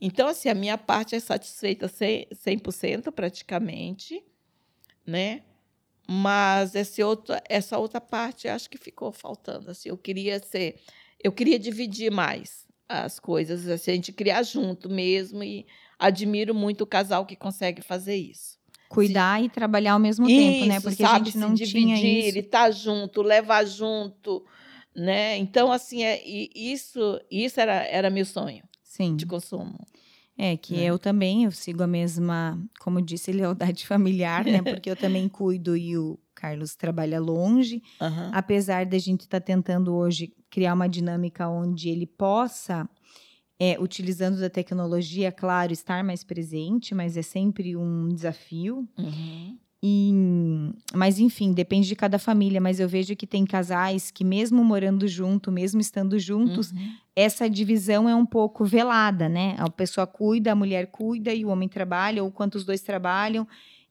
Então, 0.00 0.28
assim, 0.28 0.48
a 0.48 0.54
minha 0.54 0.78
parte 0.78 1.14
é 1.14 1.20
satisfeita 1.20 1.86
100% 1.86 3.12
praticamente, 3.12 4.24
né? 5.06 5.42
Mas 6.08 6.74
esse 6.74 7.02
outro, 7.02 7.36
essa 7.48 7.78
outra 7.78 8.00
parte 8.00 8.48
acho 8.48 8.68
que 8.70 8.78
ficou 8.78 9.12
faltando. 9.12 9.70
Assim, 9.70 9.90
eu 9.90 9.98
queria 9.98 10.40
ser, 10.42 10.80
eu 11.22 11.30
queria 11.30 11.58
dividir 11.58 12.10
mais 12.10 12.66
as 12.88 13.20
coisas, 13.20 13.68
assim, 13.68 13.92
a 13.92 13.94
gente 13.94 14.10
criar 14.12 14.42
junto 14.42 14.88
mesmo 14.88 15.44
e 15.44 15.64
admiro 15.98 16.52
muito 16.54 16.80
o 16.82 16.86
casal 16.86 17.24
que 17.24 17.36
consegue 17.36 17.82
fazer 17.82 18.16
isso. 18.16 18.58
Cuidar 18.88 19.40
e 19.40 19.48
trabalhar 19.48 19.92
ao 19.92 20.00
mesmo 20.00 20.26
tempo, 20.26 20.64
né? 20.64 20.76
Isso, 20.78 20.82
Porque 20.88 21.04
a 21.04 21.08
sabe, 21.08 21.26
gente 21.26 21.32
se 21.34 21.38
não 21.38 21.54
tinha 21.54 21.66
dividir, 21.66 22.24
isso. 22.28 22.38
e 22.38 22.40
estar 22.40 22.70
junto, 22.72 23.22
levar 23.22 23.64
junto, 23.64 24.44
né? 24.94 25.36
Então, 25.38 25.70
assim, 25.70 26.04
é, 26.04 26.20
isso, 26.26 27.20
isso 27.30 27.60
era, 27.60 27.84
era 27.86 28.10
meu 28.10 28.24
sonho 28.24 28.62
Sim. 28.82 29.16
de 29.16 29.26
consumo. 29.26 29.78
É, 30.36 30.56
que 30.56 30.74
né? 30.74 30.84
eu 30.84 30.98
também, 30.98 31.44
eu 31.44 31.50
sigo 31.50 31.82
a 31.82 31.86
mesma, 31.86 32.58
como 32.80 33.02
disse, 33.02 33.30
lealdade 33.32 33.86
familiar, 33.86 34.44
né? 34.44 34.62
Porque 34.62 34.90
eu 34.90 34.96
também 34.96 35.28
cuido 35.28 35.76
e 35.76 35.98
o 35.98 36.18
Carlos 36.34 36.74
trabalha 36.74 37.20
longe. 37.20 37.82
Aham. 38.00 38.30
Apesar 38.32 38.86
da 38.86 38.98
gente 38.98 39.20
estar 39.20 39.40
tentando 39.40 39.94
hoje 39.94 40.32
criar 40.48 40.74
uma 40.74 40.88
dinâmica 40.88 41.46
onde 41.46 41.90
ele 41.90 42.06
possa, 42.06 42.88
é, 43.58 43.78
utilizando 43.78 44.40
da 44.40 44.48
tecnologia, 44.48 45.30
claro, 45.30 45.72
estar 45.72 46.02
mais 46.02 46.24
presente, 46.24 46.94
mas 46.94 47.18
é 47.18 47.22
sempre 47.22 47.76
um 47.76 48.08
desafio. 48.08 48.88
Uhum. 48.96 49.58
E, 49.82 50.12
mas 50.94 51.18
enfim, 51.18 51.52
depende 51.52 51.88
de 51.88 51.96
cada 51.96 52.18
família. 52.18 52.60
Mas 52.60 52.78
eu 52.80 52.88
vejo 52.88 53.16
que 53.16 53.26
tem 53.26 53.44
casais 53.46 54.10
que, 54.10 54.22
mesmo 54.24 54.62
morando 54.62 55.08
junto, 55.08 55.50
mesmo 55.50 55.80
estando 55.80 56.18
juntos, 56.18 56.70
Uhum. 56.72 56.92
essa 57.16 57.48
divisão 57.48 58.08
é 58.08 58.14
um 58.14 58.26
pouco 58.26 58.64
velada, 58.64 59.28
né? 59.28 59.56
A 59.58 59.70
pessoa 59.70 60.06
cuida, 60.06 60.52
a 60.52 60.54
mulher 60.54 60.88
cuida 60.88 61.32
e 61.32 61.44
o 61.44 61.48
homem 61.48 61.68
trabalha, 61.68 62.22
ou 62.22 62.30
quanto 62.30 62.56
os 62.56 62.64
dois 62.64 62.82
trabalham. 62.82 63.46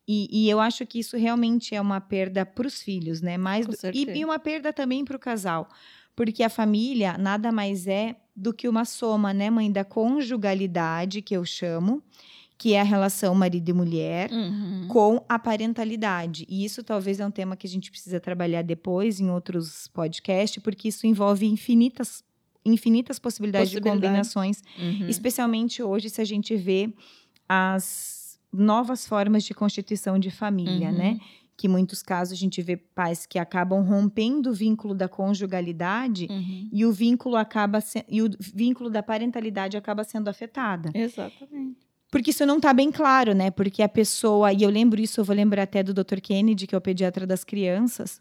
E, 0.08 0.28
e 0.32 0.50
eu 0.50 0.60
acho 0.60 0.86
que 0.86 1.00
isso 1.00 1.18
realmente 1.18 1.74
é 1.76 1.82
uma 1.82 2.00
perda 2.02 2.46
para 2.46 2.68
os 2.68 2.82
filhos, 2.82 3.22
né? 3.22 3.38
Mais 3.38 3.66
do- 3.66 3.74
e, 3.94 4.06
e 4.20 4.26
uma 4.26 4.40
perda 4.40 4.72
também 4.74 5.04
para 5.06 5.16
o 5.16 5.20
casal. 5.20 5.68
Porque 6.16 6.44
a 6.44 6.50
família 6.50 7.18
nada 7.18 7.52
mais 7.52 7.88
é 7.88 8.16
do 8.36 8.54
que 8.54 8.68
uma 8.68 8.86
soma, 8.86 9.34
né, 9.34 9.50
mãe, 9.50 9.72
da 9.72 9.84
conjugalidade, 9.84 11.22
que 11.22 11.36
eu 11.36 11.46
chamo, 11.46 12.02
que 12.60 12.74
é 12.74 12.82
a 12.82 12.84
relação 12.84 13.34
marido 13.34 13.70
e 13.70 13.74
mulher, 13.74 14.30
Uhum. 14.32 14.88
com 14.90 15.26
a 15.30 15.40
parentalidade. 15.40 16.46
E 16.50 16.66
isso 16.66 16.84
talvez 16.84 17.20
é 17.22 17.26
um 17.26 17.32
tema 17.32 17.56
que 17.56 17.66
a 17.66 17.70
gente 17.70 17.90
precisa 17.90 18.20
trabalhar 18.20 18.62
depois 18.64 19.20
em 19.22 19.30
outros 19.32 19.88
podcasts, 19.88 20.62
porque 20.62 20.90
isso 20.90 21.08
envolve 21.08 21.46
infinitas, 21.48 22.22
infinitas 22.66 23.18
possibilidades, 23.18 23.70
de 23.70 23.78
Possibilidades. 23.80 24.10
combinações, 24.34 24.62
Uhum. 24.78 25.08
especialmente 25.08 25.82
hoje 25.82 26.10
se 26.10 26.20
a 26.22 26.26
gente 26.26 26.54
vê 26.58 26.94
as 27.48 28.40
novas 28.52 29.08
formas 29.08 29.44
de 29.44 29.54
constituição 29.54 30.20
de 30.20 30.30
família, 30.30 30.90
Uhum. 30.90 30.98
né? 30.98 31.20
Que 31.58 31.68
em 31.68 31.70
muitos 31.70 32.02
casos 32.02 32.34
a 32.34 32.38
gente 32.38 32.62
vê 32.62 32.78
pais 32.78 33.26
que 33.26 33.38
acabam 33.40 33.82
rompendo 33.84 34.50
o 34.50 34.54
vínculo 34.54 34.94
da 34.94 35.08
conjugalidade 35.10 36.28
Uhum. 36.30 36.70
e 36.72 36.86
o 36.86 36.92
vínculo 36.92 37.36
acaba 37.36 37.82
se- 37.82 38.06
e 38.08 38.22
o 38.22 38.30
vínculo 38.40 38.90
da 38.90 39.04
parentalidade 39.04 39.76
acaba 39.78 40.04
sendo 40.04 40.30
afetada. 40.30 40.90
Exatamente. 40.94 41.89
Porque 42.12 42.32
isso 42.32 42.46
não 42.46 42.58
está 42.58 42.74
bem 42.74 42.92
claro, 42.92 43.34
né? 43.36 43.52
Porque 43.52 43.84
a 43.84 43.90
pessoa, 43.90 44.52
e 44.52 44.64
eu 44.64 44.70
lembro 44.70 45.00
isso, 45.00 45.20
eu 45.22 45.26
vou 45.26 45.36
lembrar 45.36 45.64
até 45.64 45.84
do 45.84 45.94
Dr. 45.94 46.20
Kennedy, 46.22 46.66
que 46.66 46.74
é 46.74 46.78
o 46.78 46.82
pediatra 46.82 47.26
das 47.28 47.44
crianças, 47.44 48.20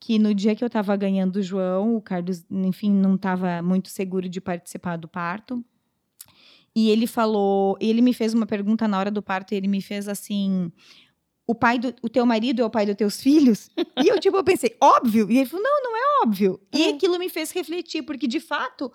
que 0.00 0.18
no 0.18 0.34
dia 0.34 0.56
que 0.56 0.64
eu 0.64 0.66
estava 0.66 0.96
ganhando 0.96 1.36
o 1.36 1.42
João, 1.42 1.94
o 1.96 2.00
Carlos, 2.02 2.44
enfim, 2.50 2.90
não 2.90 3.14
estava 3.14 3.62
muito 3.62 3.88
seguro 3.90 4.28
de 4.28 4.40
participar 4.40 4.96
do 4.96 5.06
parto. 5.08 5.64
E 6.74 6.90
ele 6.90 7.06
falou, 7.06 7.76
ele 7.80 8.00
me 8.02 8.12
fez 8.12 8.34
uma 8.34 8.46
pergunta 8.46 8.86
na 8.86 8.98
hora 8.98 9.10
do 9.10 9.22
parto, 9.22 9.52
e 9.52 9.56
ele 9.56 9.68
me 9.68 9.80
fez 9.82 10.08
assim: 10.08 10.70
o 11.46 11.54
pai 11.54 11.78
do 11.78 11.94
o 12.02 12.08
teu 12.08 12.24
marido 12.26 12.62
é 12.62 12.64
o 12.64 12.70
pai 12.70 12.86
dos 12.86 12.94
teus 12.94 13.20
filhos? 13.20 13.70
e 14.04 14.08
eu 14.08 14.18
tipo, 14.20 14.36
eu 14.36 14.44
pensei, 14.44 14.76
óbvio. 14.80 15.30
E 15.30 15.38
ele 15.38 15.46
falou: 15.46 15.64
"Não, 15.64 15.82
não 15.82 15.96
é 15.96 16.22
óbvio". 16.22 16.60
E 16.72 16.84
É. 16.84 16.90
aquilo 16.90 17.18
me 17.18 17.28
fez 17.28 17.50
refletir, 17.52 18.02
porque 18.02 18.26
de 18.28 18.38
fato, 18.38 18.92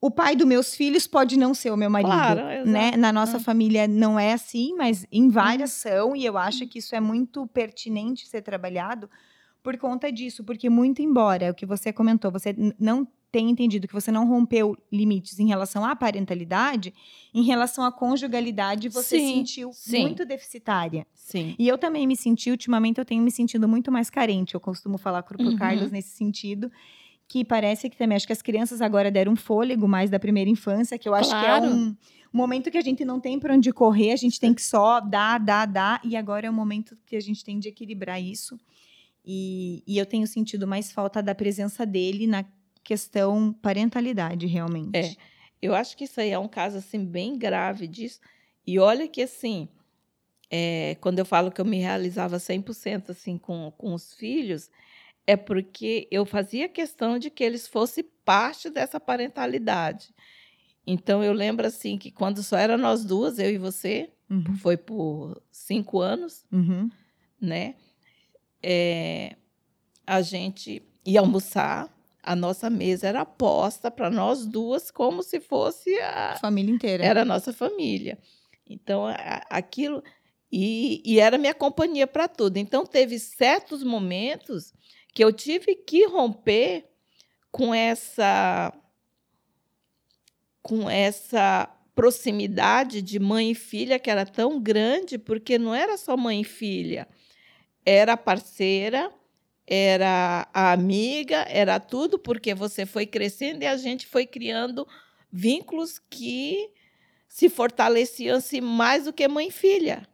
o 0.00 0.10
pai 0.10 0.34
dos 0.34 0.46
meus 0.46 0.74
filhos 0.74 1.06
pode 1.06 1.36
não 1.38 1.52
ser 1.54 1.70
o 1.70 1.76
meu 1.76 1.90
marido, 1.90 2.10
Claro, 2.10 2.40
exato. 2.40 2.68
né? 2.70 2.92
Na 2.96 3.12
nossa 3.12 3.36
Ah. 3.36 3.40
família 3.40 3.86
não 3.86 4.18
é 4.18 4.32
assim, 4.32 4.74
mas 4.76 5.06
em 5.12 5.28
várias 5.28 5.72
são, 5.72 6.16
e 6.16 6.24
eu 6.24 6.38
acho 6.38 6.66
que 6.66 6.78
isso 6.78 6.94
é 6.94 7.00
muito 7.00 7.46
pertinente 7.48 8.26
ser 8.26 8.40
trabalhado 8.42 9.10
por 9.62 9.76
conta 9.76 10.10
disso, 10.10 10.42
porque 10.42 10.70
muito 10.70 11.02
embora 11.02 11.44
é 11.46 11.50
o 11.50 11.54
que 11.54 11.66
você 11.66 11.92
comentou, 11.92 12.30
você 12.30 12.54
não 12.78 13.06
tem 13.30 13.48
entendido 13.50 13.86
que 13.86 13.92
você 13.94 14.10
não 14.10 14.26
rompeu 14.26 14.76
limites 14.90 15.38
em 15.38 15.46
relação 15.46 15.84
à 15.84 15.94
parentalidade, 15.94 16.92
em 17.32 17.42
relação 17.44 17.84
à 17.84 17.92
conjugalidade 17.92 18.88
você 18.88 19.18
Sim, 19.18 19.34
sentiu 19.36 19.70
sim. 19.72 20.00
muito 20.00 20.24
deficitária. 20.24 21.06
Sim. 21.14 21.54
E 21.58 21.68
eu 21.68 21.78
também 21.78 22.06
me 22.08 22.16
senti, 22.16 22.50
ultimamente 22.50 22.98
eu 22.98 23.04
tenho 23.04 23.22
me 23.22 23.30
sentido 23.30 23.68
muito 23.68 23.92
mais 23.92 24.10
carente. 24.10 24.54
Eu 24.54 24.60
costumo 24.60 24.98
falar 24.98 25.22
pro, 25.22 25.38
pro 25.38 25.46
Uhum. 25.48 25.56
Carlos 25.56 25.92
nesse 25.92 26.08
sentido, 26.16 26.72
que 27.30 27.44
parece 27.44 27.88
que 27.88 27.96
também, 27.96 28.16
acho 28.16 28.26
que 28.26 28.32
as 28.32 28.42
crianças 28.42 28.80
agora 28.80 29.08
deram 29.08 29.34
um 29.34 29.36
fôlego 29.36 29.86
mais 29.86 30.10
da 30.10 30.18
primeira 30.18 30.50
infância, 30.50 30.98
que 30.98 31.08
eu 31.08 31.14
acho 31.14 31.30
Claro. 31.30 31.62
que 31.62 31.68
é 31.68 31.72
um 31.76 31.96
momento 32.32 32.72
que 32.72 32.76
a 32.76 32.80
gente 32.80 33.04
não 33.04 33.20
tem 33.20 33.38
para 33.38 33.54
onde 33.54 33.72
correr, 33.72 34.10
a 34.10 34.16
gente 34.16 34.40
tem 34.40 34.52
que 34.52 34.60
só 34.60 34.98
dar, 34.98 35.38
dar, 35.38 35.64
dar, 35.64 36.00
e 36.02 36.16
agora 36.16 36.48
é 36.48 36.50
o 36.50 36.52
momento 36.52 36.98
que 37.06 37.14
a 37.14 37.20
gente 37.20 37.44
tem 37.44 37.60
de 37.60 37.68
equilibrar 37.68 38.20
isso. 38.20 38.58
E, 39.24 39.80
e 39.86 39.96
eu 39.96 40.04
tenho 40.06 40.26
sentido 40.26 40.66
mais 40.66 40.90
falta 40.90 41.22
da 41.22 41.32
presença 41.32 41.86
dele 41.86 42.26
na 42.26 42.44
questão 42.82 43.52
parentalidade, 43.62 44.48
realmente. 44.48 44.98
É. 44.98 45.14
Eu 45.62 45.72
acho 45.72 45.96
que 45.96 46.02
isso 46.06 46.20
aí 46.20 46.30
é 46.30 46.38
um 46.38 46.48
caso 46.48 46.78
assim 46.78 47.04
bem 47.04 47.38
grave 47.38 47.86
disso. 47.86 48.18
E 48.66 48.76
olha 48.80 49.06
que 49.06 49.22
assim, 49.22 49.68
é, 50.50 50.96
quando 51.00 51.20
eu 51.20 51.24
falo 51.24 51.52
que 51.52 51.60
eu 51.60 51.64
me 51.64 51.78
realizava 51.78 52.38
100% 52.38 53.10
assim 53.10 53.38
com, 53.38 53.72
com 53.78 53.94
os 53.94 54.14
filhos, 54.14 54.68
é 55.26 55.36
porque 55.36 56.08
eu 56.10 56.24
fazia 56.26 56.68
questão 56.68 57.18
de 57.18 57.30
que 57.30 57.44
eles 57.44 57.66
fossem 57.68 58.04
parte 58.24 58.68
dessa 58.70 58.98
parentalidade. 58.98 60.14
Então 60.86 61.22
eu 61.22 61.32
lembro 61.32 61.66
assim 61.66 61.96
que 61.98 62.10
quando 62.10 62.42
só 62.42 62.56
era 62.56 62.76
nós 62.76 63.04
duas, 63.04 63.38
eu 63.38 63.50
e 63.50 63.58
você, 63.58 64.10
Uhum, 64.30 64.54
foi 64.56 64.76
por 64.76 65.42
cinco 65.50 65.98
anos, 66.00 66.44
uhum. 66.52 66.88
né? 67.40 67.74
É, 68.62 69.34
a 70.06 70.22
gente 70.22 70.82
ia 71.04 71.18
almoçar, 71.20 71.92
a 72.22 72.36
nossa 72.36 72.70
mesa 72.70 73.08
era 73.08 73.24
posta 73.24 73.90
para 73.90 74.08
nós 74.10 74.46
duas 74.46 74.88
como 74.90 75.22
se 75.22 75.40
fosse 75.40 75.98
a, 76.00 76.36
Família 76.40 76.72
inteira. 76.72 77.04
era 77.04 77.22
a 77.22 77.24
nossa 77.24 77.52
família. 77.52 78.18
Então, 78.68 79.04
a- 79.06 79.42
aquilo. 79.50 80.02
E, 80.52 81.02
e 81.04 81.18
era 81.18 81.36
minha 81.38 81.54
companhia 81.54 82.06
para 82.06 82.28
tudo. 82.28 82.56
Então, 82.58 82.84
teve 82.86 83.18
certos 83.18 83.82
momentos 83.82 84.72
que 85.12 85.24
eu 85.24 85.32
tive 85.32 85.74
que 85.74 86.06
romper 86.06 86.88
com 87.50 87.74
essa. 87.74 88.72
com 90.62 90.88
essa 90.88 91.68
proximidade 91.94 93.02
de 93.02 93.18
mãe 93.18 93.50
e 93.50 93.54
filha 93.54 93.98
que 93.98 94.10
era 94.10 94.24
tão 94.24 94.60
grande, 94.60 95.18
porque 95.18 95.58
não 95.58 95.74
era 95.74 95.98
só 95.98 96.16
mãe 96.16 96.40
e 96.40 96.44
filha, 96.44 97.06
era 97.84 98.16
parceira, 98.16 99.12
era 99.66 100.48
a 100.54 100.72
amiga, 100.72 101.44
era 101.48 101.78
tudo, 101.78 102.18
porque 102.18 102.54
você 102.54 102.86
foi 102.86 103.06
crescendo 103.06 103.62
e 103.62 103.66
a 103.66 103.76
gente 103.76 104.06
foi 104.06 104.26
criando 104.26 104.86
vínculos 105.30 105.98
que 105.98 106.70
se 107.28 107.48
fortaleciam 107.48 108.38
assim, 108.38 108.60
mais 108.60 109.04
do 109.04 109.12
que 109.12 109.28
mãe 109.28 109.48
e 109.48 109.52
filha. 109.52 110.08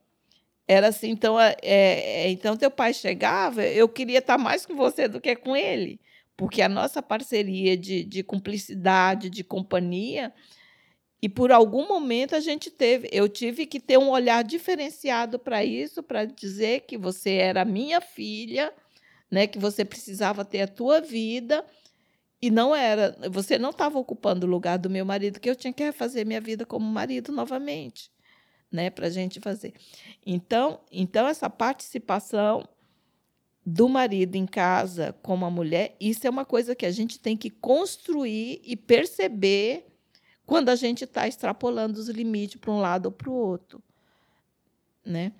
Era 0.68 0.88
assim, 0.88 1.10
então, 1.10 1.40
é, 1.40 1.56
é, 1.62 2.30
então 2.30 2.56
teu 2.56 2.70
pai 2.70 2.92
chegava, 2.92 3.64
eu 3.64 3.88
queria 3.88 4.18
estar 4.18 4.36
mais 4.36 4.66
com 4.66 4.74
você 4.74 5.06
do 5.06 5.20
que 5.20 5.36
com 5.36 5.56
ele, 5.56 6.00
porque 6.36 6.60
a 6.60 6.68
nossa 6.68 7.00
parceria 7.00 7.76
de, 7.76 8.02
de 8.04 8.22
cumplicidade, 8.24 9.30
de 9.30 9.44
companhia, 9.44 10.32
e 11.22 11.28
por 11.28 11.52
algum 11.52 11.86
momento 11.88 12.34
a 12.34 12.40
gente 12.40 12.70
teve, 12.70 13.08
eu 13.12 13.28
tive 13.28 13.64
que 13.64 13.80
ter 13.80 13.98
um 13.98 14.10
olhar 14.10 14.42
diferenciado 14.44 15.38
para 15.38 15.64
isso, 15.64 16.02
para 16.02 16.24
dizer 16.24 16.80
que 16.80 16.98
você 16.98 17.34
era 17.34 17.64
minha 17.64 18.00
filha, 18.00 18.72
né, 19.30 19.46
que 19.46 19.58
você 19.58 19.84
precisava 19.84 20.44
ter 20.44 20.62
a 20.62 20.68
tua 20.68 21.00
vida 21.00 21.64
e 22.40 22.50
não 22.50 22.74
era, 22.74 23.16
você 23.30 23.58
não 23.58 23.70
estava 23.70 23.98
ocupando 23.98 24.46
o 24.46 24.50
lugar 24.50 24.78
do 24.78 24.90
meu 24.90 25.04
marido, 25.04 25.40
que 25.40 25.48
eu 25.48 25.56
tinha 25.56 25.72
que 25.72 25.82
refazer 25.82 26.26
minha 26.26 26.40
vida 26.40 26.66
como 26.66 26.86
marido 26.86 27.32
novamente, 27.32 28.10
né, 28.76 28.90
para 28.90 29.06
a 29.06 29.10
gente 29.10 29.40
fazer. 29.40 29.72
Então, 30.24 30.80
então 30.92 31.26
essa 31.26 31.48
participação 31.48 32.68
do 33.64 33.88
marido 33.88 34.36
em 34.36 34.46
casa 34.46 35.16
como 35.22 35.46
a 35.46 35.50
mulher, 35.50 35.96
isso 35.98 36.26
é 36.26 36.30
uma 36.30 36.44
coisa 36.44 36.76
que 36.76 36.84
a 36.84 36.90
gente 36.90 37.18
tem 37.18 37.36
que 37.36 37.50
construir 37.50 38.60
e 38.62 38.76
perceber 38.76 39.86
quando 40.44 40.68
a 40.68 40.76
gente 40.76 41.04
está 41.04 41.26
extrapolando 41.26 41.98
os 41.98 42.08
limites 42.08 42.60
para 42.60 42.70
um 42.70 42.78
lado 42.78 43.06
ou 43.06 43.12
para 43.12 43.30
o 43.30 43.34
outro, 43.34 43.82
né? 45.04 45.32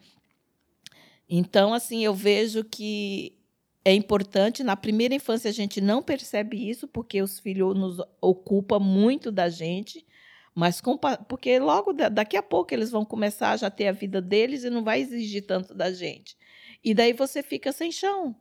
Então, 1.28 1.74
assim, 1.74 2.04
eu 2.04 2.14
vejo 2.14 2.64
que 2.64 3.36
é 3.84 3.92
importante. 3.92 4.64
Na 4.64 4.76
primeira 4.76 5.14
infância, 5.14 5.48
a 5.48 5.52
gente 5.52 5.80
não 5.80 6.02
percebe 6.02 6.56
isso, 6.68 6.88
porque 6.88 7.20
os 7.20 7.38
filhos 7.38 7.76
nos 7.76 8.00
ocupam 8.20 8.78
muito 8.78 9.30
da 9.30 9.48
gente, 9.48 10.04
mas 10.56 10.80
com, 10.80 10.96
porque 10.96 11.58
logo 11.58 11.92
daqui 11.92 12.34
a 12.34 12.42
pouco 12.42 12.72
eles 12.72 12.90
vão 12.90 13.04
começar 13.04 13.50
a 13.50 13.56
já 13.58 13.68
ter 13.68 13.88
a 13.88 13.92
vida 13.92 14.22
deles 14.22 14.64
e 14.64 14.70
não 14.70 14.82
vai 14.82 15.02
exigir 15.02 15.44
tanto 15.46 15.74
da 15.74 15.92
gente. 15.92 16.34
E 16.82 16.94
daí 16.94 17.12
você 17.12 17.42
fica 17.42 17.72
sem 17.72 17.92
chão. 17.92 18.34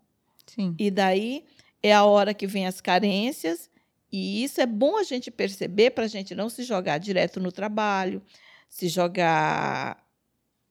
Sim. 0.47 0.73
E 0.79 0.89
daí 0.89 1.43
é 1.83 1.93
a 1.93 2.05
hora 2.05 2.33
que 2.33 2.47
vem 2.47 2.67
as 2.67 2.79
carências, 2.79 3.69
e 4.09 4.41
isso 4.45 4.61
é 4.61 4.65
bom 4.65 4.97
a 4.97 5.03
gente 5.03 5.29
perceber 5.29 5.91
para 5.91 6.05
a 6.05 6.07
gente 6.07 6.33
não 6.33 6.47
se 6.47 6.63
jogar 6.63 6.99
direto 6.99 7.41
no 7.41 7.51
trabalho, 7.51 8.23
se 8.69 8.87
jogar 8.87 10.01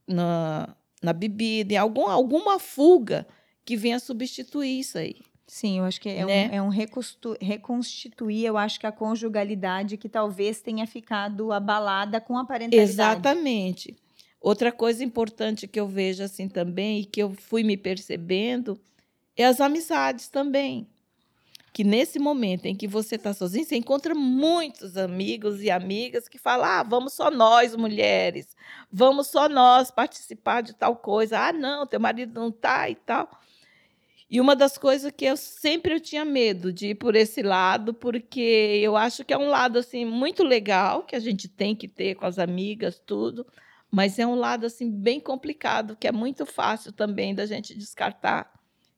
na, 0.08 0.74
na 1.02 1.12
bebida, 1.12 1.74
em 1.74 1.76
algum, 1.76 2.06
alguma 2.06 2.58
fuga 2.58 3.26
que 3.66 3.76
venha 3.76 3.98
substituir 3.98 4.80
isso 4.80 4.96
aí. 4.96 5.16
Sim, 5.46 5.78
eu 5.78 5.84
acho 5.84 6.00
que 6.00 6.08
é 6.08 6.24
Né? 6.24 6.48
um, 6.50 6.54
é 6.54 6.62
um 6.62 6.68
reconstituir, 6.68 8.46
eu 8.46 8.56
acho 8.56 8.80
que 8.80 8.86
a 8.86 8.92
conjugalidade 8.92 9.96
que 9.96 10.08
talvez 10.08 10.60
tenha 10.62 10.86
ficado 10.86 11.52
abalada 11.52 12.20
com 12.20 12.38
a 12.38 12.44
parentalidade. 12.46 12.90
Exatamente. 12.90 13.96
Outra 14.40 14.72
coisa 14.72 15.02
importante 15.04 15.66
que 15.66 15.78
eu 15.80 15.86
vejo 15.88 16.22
assim 16.22 16.48
também 16.48 17.00
e 17.00 17.04
que 17.04 17.22
eu 17.22 17.34
fui 17.34 17.62
me 17.62 17.76
percebendo 17.76 18.78
é 19.36 19.44
as 19.44 19.60
amizades 19.60 20.28
também. 20.28 20.86
que 21.72 21.82
nesse 21.84 22.18
momento 22.20 22.66
em 22.66 22.74
que 22.76 22.86
você 22.86 23.16
está 23.16 23.34
sozinho, 23.34 23.64
você 23.66 23.76
encontra 23.76 24.14
muitos 24.14 24.96
amigos 24.96 25.60
e 25.62 25.70
amigas 25.70 26.28
que 26.28 26.38
falam: 26.38 26.64
ah, 26.66 26.82
vamos 26.84 27.14
só 27.14 27.30
nós, 27.30 27.74
mulheres, 27.76 28.56
vamos 28.92 29.26
só 29.28 29.48
nós 29.48 29.90
participar 29.90 30.62
de 30.62 30.74
tal 30.74 30.96
coisa. 30.96 31.38
Ah, 31.38 31.52
não, 31.52 31.86
teu 31.86 31.98
marido 32.00 32.40
não 32.40 32.48
está 32.48 32.88
e 32.88 32.94
tal. 32.94 33.28
E 34.30 34.40
uma 34.40 34.56
das 34.56 34.78
coisas 34.78 35.12
que 35.14 35.24
eu 35.24 35.36
sempre 35.36 35.94
eu 35.94 36.00
tinha 36.00 36.24
medo 36.24 36.72
de 36.72 36.88
ir 36.88 36.94
por 36.94 37.14
esse 37.14 37.42
lado, 37.42 37.92
porque 37.92 38.80
eu 38.82 38.96
acho 38.96 39.24
que 39.24 39.32
é 39.32 39.38
um 39.38 39.48
lado 39.48 39.78
assim 39.78 40.04
muito 40.04 40.42
legal 40.42 41.04
que 41.04 41.14
a 41.14 41.20
gente 41.20 41.46
tem 41.48 41.74
que 41.74 41.86
ter 41.86 42.14
com 42.14 42.24
as 42.26 42.38
amigas, 42.38 42.98
tudo, 42.98 43.46
mas 43.90 44.18
é 44.18 44.26
um 44.26 44.34
lado 44.34 44.66
assim 44.66 44.90
bem 44.90 45.20
complicado, 45.20 45.96
que 45.96 46.08
é 46.08 46.12
muito 46.12 46.44
fácil 46.46 46.92
também 46.92 47.34
da 47.34 47.46
gente 47.46 47.76
descartar 47.76 48.52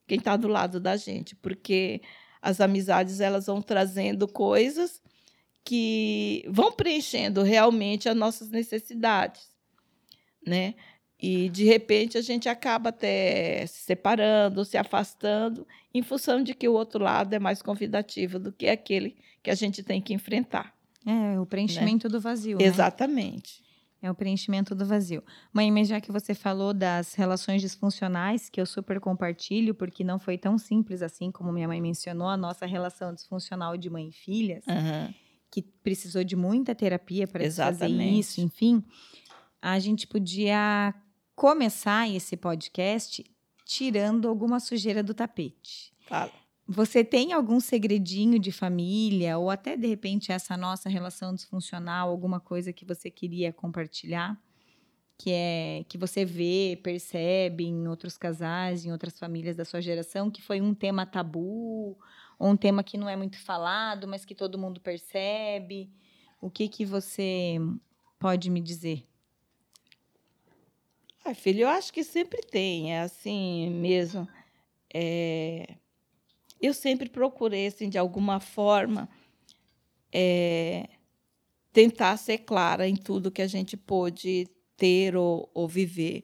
quem 0.07 0.17
está 0.17 0.37
do 0.37 0.47
lado 0.47 0.79
da 0.79 0.95
gente, 0.95 1.35
porque 1.35 2.01
as 2.41 2.61
amizades 2.61 3.19
elas 3.19 3.45
vão 3.47 3.61
trazendo 3.61 4.27
coisas 4.27 5.01
que 5.63 6.45
vão 6.47 6.71
preenchendo 6.71 7.43
realmente 7.43 8.07
as 8.07 8.15
nossas 8.15 8.49
necessidades, 8.49 9.51
né? 10.45 10.75
E 11.19 11.49
de 11.49 11.63
repente 11.63 12.17
a 12.17 12.21
gente 12.21 12.47
acaba 12.47 12.89
até 12.89 13.65
se 13.65 13.79
separando, 13.79 14.63
se 14.63 14.77
afastando, 14.77 15.67
em 15.93 16.03
função 16.03 16.43
de 16.43 16.53
que 16.53 16.67
o 16.67 16.73
outro 16.73 17.03
lado 17.03 17.33
é 17.33 17.39
mais 17.39 17.61
convidativo 17.61 18.37
do 18.37 18.51
que 18.51 18.67
aquele 18.67 19.15
que 19.41 19.49
a 19.49 19.55
gente 19.55 19.81
tem 19.81 19.99
que 20.01 20.13
enfrentar. 20.13 20.75
É, 21.05 21.39
o 21.39 21.45
preenchimento 21.45 22.07
né? 22.07 22.11
do 22.11 22.19
vazio. 22.19 22.61
Exatamente. 22.61 23.61
Né? 23.61 23.67
É 23.99 24.11
o 24.11 24.15
preenchimento 24.15 24.75
do 24.75 24.85
vazio. 24.85 25.23
Mãe, 25.51 25.71
mas 25.71 25.87
já 25.87 25.99
que 25.99 26.11
você 26.11 26.35
falou 26.35 26.71
das 26.71 27.15
relações 27.15 27.61
disfuncionais, 27.61 28.47
que 28.47 28.61
eu 28.61 28.65
super 28.65 28.99
compartilho, 28.99 29.73
porque 29.73 30.03
não 30.03 30.19
foi 30.19 30.37
tão 30.37 30.57
simples 30.57 31.01
assim 31.01 31.31
como 31.31 31.51
minha 31.51 31.67
mãe 31.67 31.81
mencionou, 31.81 32.27
a 32.27 32.37
nossa 32.37 32.65
relação 32.67 33.13
disfuncional 33.13 33.75
de 33.75 33.89
mãe 33.89 34.09
e 34.09 34.11
filhas, 34.11 34.63
uhum. 34.67 35.13
que 35.49 35.63
precisou 35.63 36.23
de 36.23 36.35
muita 36.35 36.75
terapia 36.75 37.27
para 37.27 37.49
fazer 37.49 37.87
isso, 37.87 38.39
enfim, 38.39 38.83
a 39.59 39.79
gente 39.79 40.05
podia 40.05 40.93
começar 41.37 42.09
esse 42.09 42.35
podcast 42.35 43.23
tirando 43.63 44.27
alguma 44.27 44.59
sujeira 44.59 45.03
do 45.03 45.13
tapete. 45.13 45.93
Fala. 46.07 46.31
Você 46.67 47.03
tem 47.03 47.31
algum 47.31 47.59
segredinho 47.59 48.39
de 48.39 48.51
família, 48.51 49.37
ou 49.37 49.51
até 49.51 49.77
de 49.77 49.85
repente 49.85 50.31
essa 50.31 50.57
nossa 50.57 50.89
relação 50.89 51.35
disfuncional, 51.35 52.09
alguma 52.09 52.39
coisa 52.39 52.73
que 52.73 52.83
você 52.83 53.11
queria 53.11 53.53
compartilhar? 53.53 54.35
Que 55.15 55.31
é 55.31 55.85
que 55.87 55.95
você 55.95 56.25
vê, 56.25 56.79
percebe 56.81 57.65
em 57.65 57.87
outros 57.87 58.17
casais, 58.17 58.83
em 58.83 58.91
outras 58.91 59.19
famílias 59.19 59.55
da 59.55 59.63
sua 59.63 59.79
geração, 59.79 60.31
que 60.31 60.41
foi 60.41 60.59
um 60.59 60.73
tema 60.73 61.05
tabu, 61.05 61.99
ou 62.39 62.49
um 62.49 62.57
tema 62.57 62.83
que 62.83 62.97
não 62.97 63.07
é 63.07 63.15
muito 63.15 63.39
falado, 63.39 64.07
mas 64.07 64.25
que 64.25 64.33
todo 64.33 64.57
mundo 64.57 64.81
percebe. 64.81 65.87
O 66.41 66.49
que 66.49 66.67
que 66.67 66.83
você 66.83 67.57
pode 68.17 68.49
me 68.49 68.59
dizer? 68.59 69.07
Ah, 71.27 71.33
filho, 71.33 71.61
eu 71.61 71.67
acho 71.67 71.91
que 71.91 72.03
sempre 72.03 72.41
tem, 72.41 72.93
é 72.93 73.01
assim 73.01 73.69
mesmo. 73.69 74.27
É 74.93 75.75
eu 76.61 76.73
sempre 76.73 77.09
procurei, 77.09 77.67
assim, 77.67 77.89
de 77.89 77.97
alguma 77.97 78.39
forma, 78.39 79.07
é, 80.11 80.87
tentar 81.71 82.17
ser 82.17 82.39
clara 82.39 82.87
em 82.87 82.95
tudo 82.95 83.31
que 83.31 83.41
a 83.41 83.47
gente 83.47 83.77
pôde 83.77 84.47
ter 84.75 85.15
ou, 85.15 85.49
ou 85.53 85.67
viver. 85.67 86.23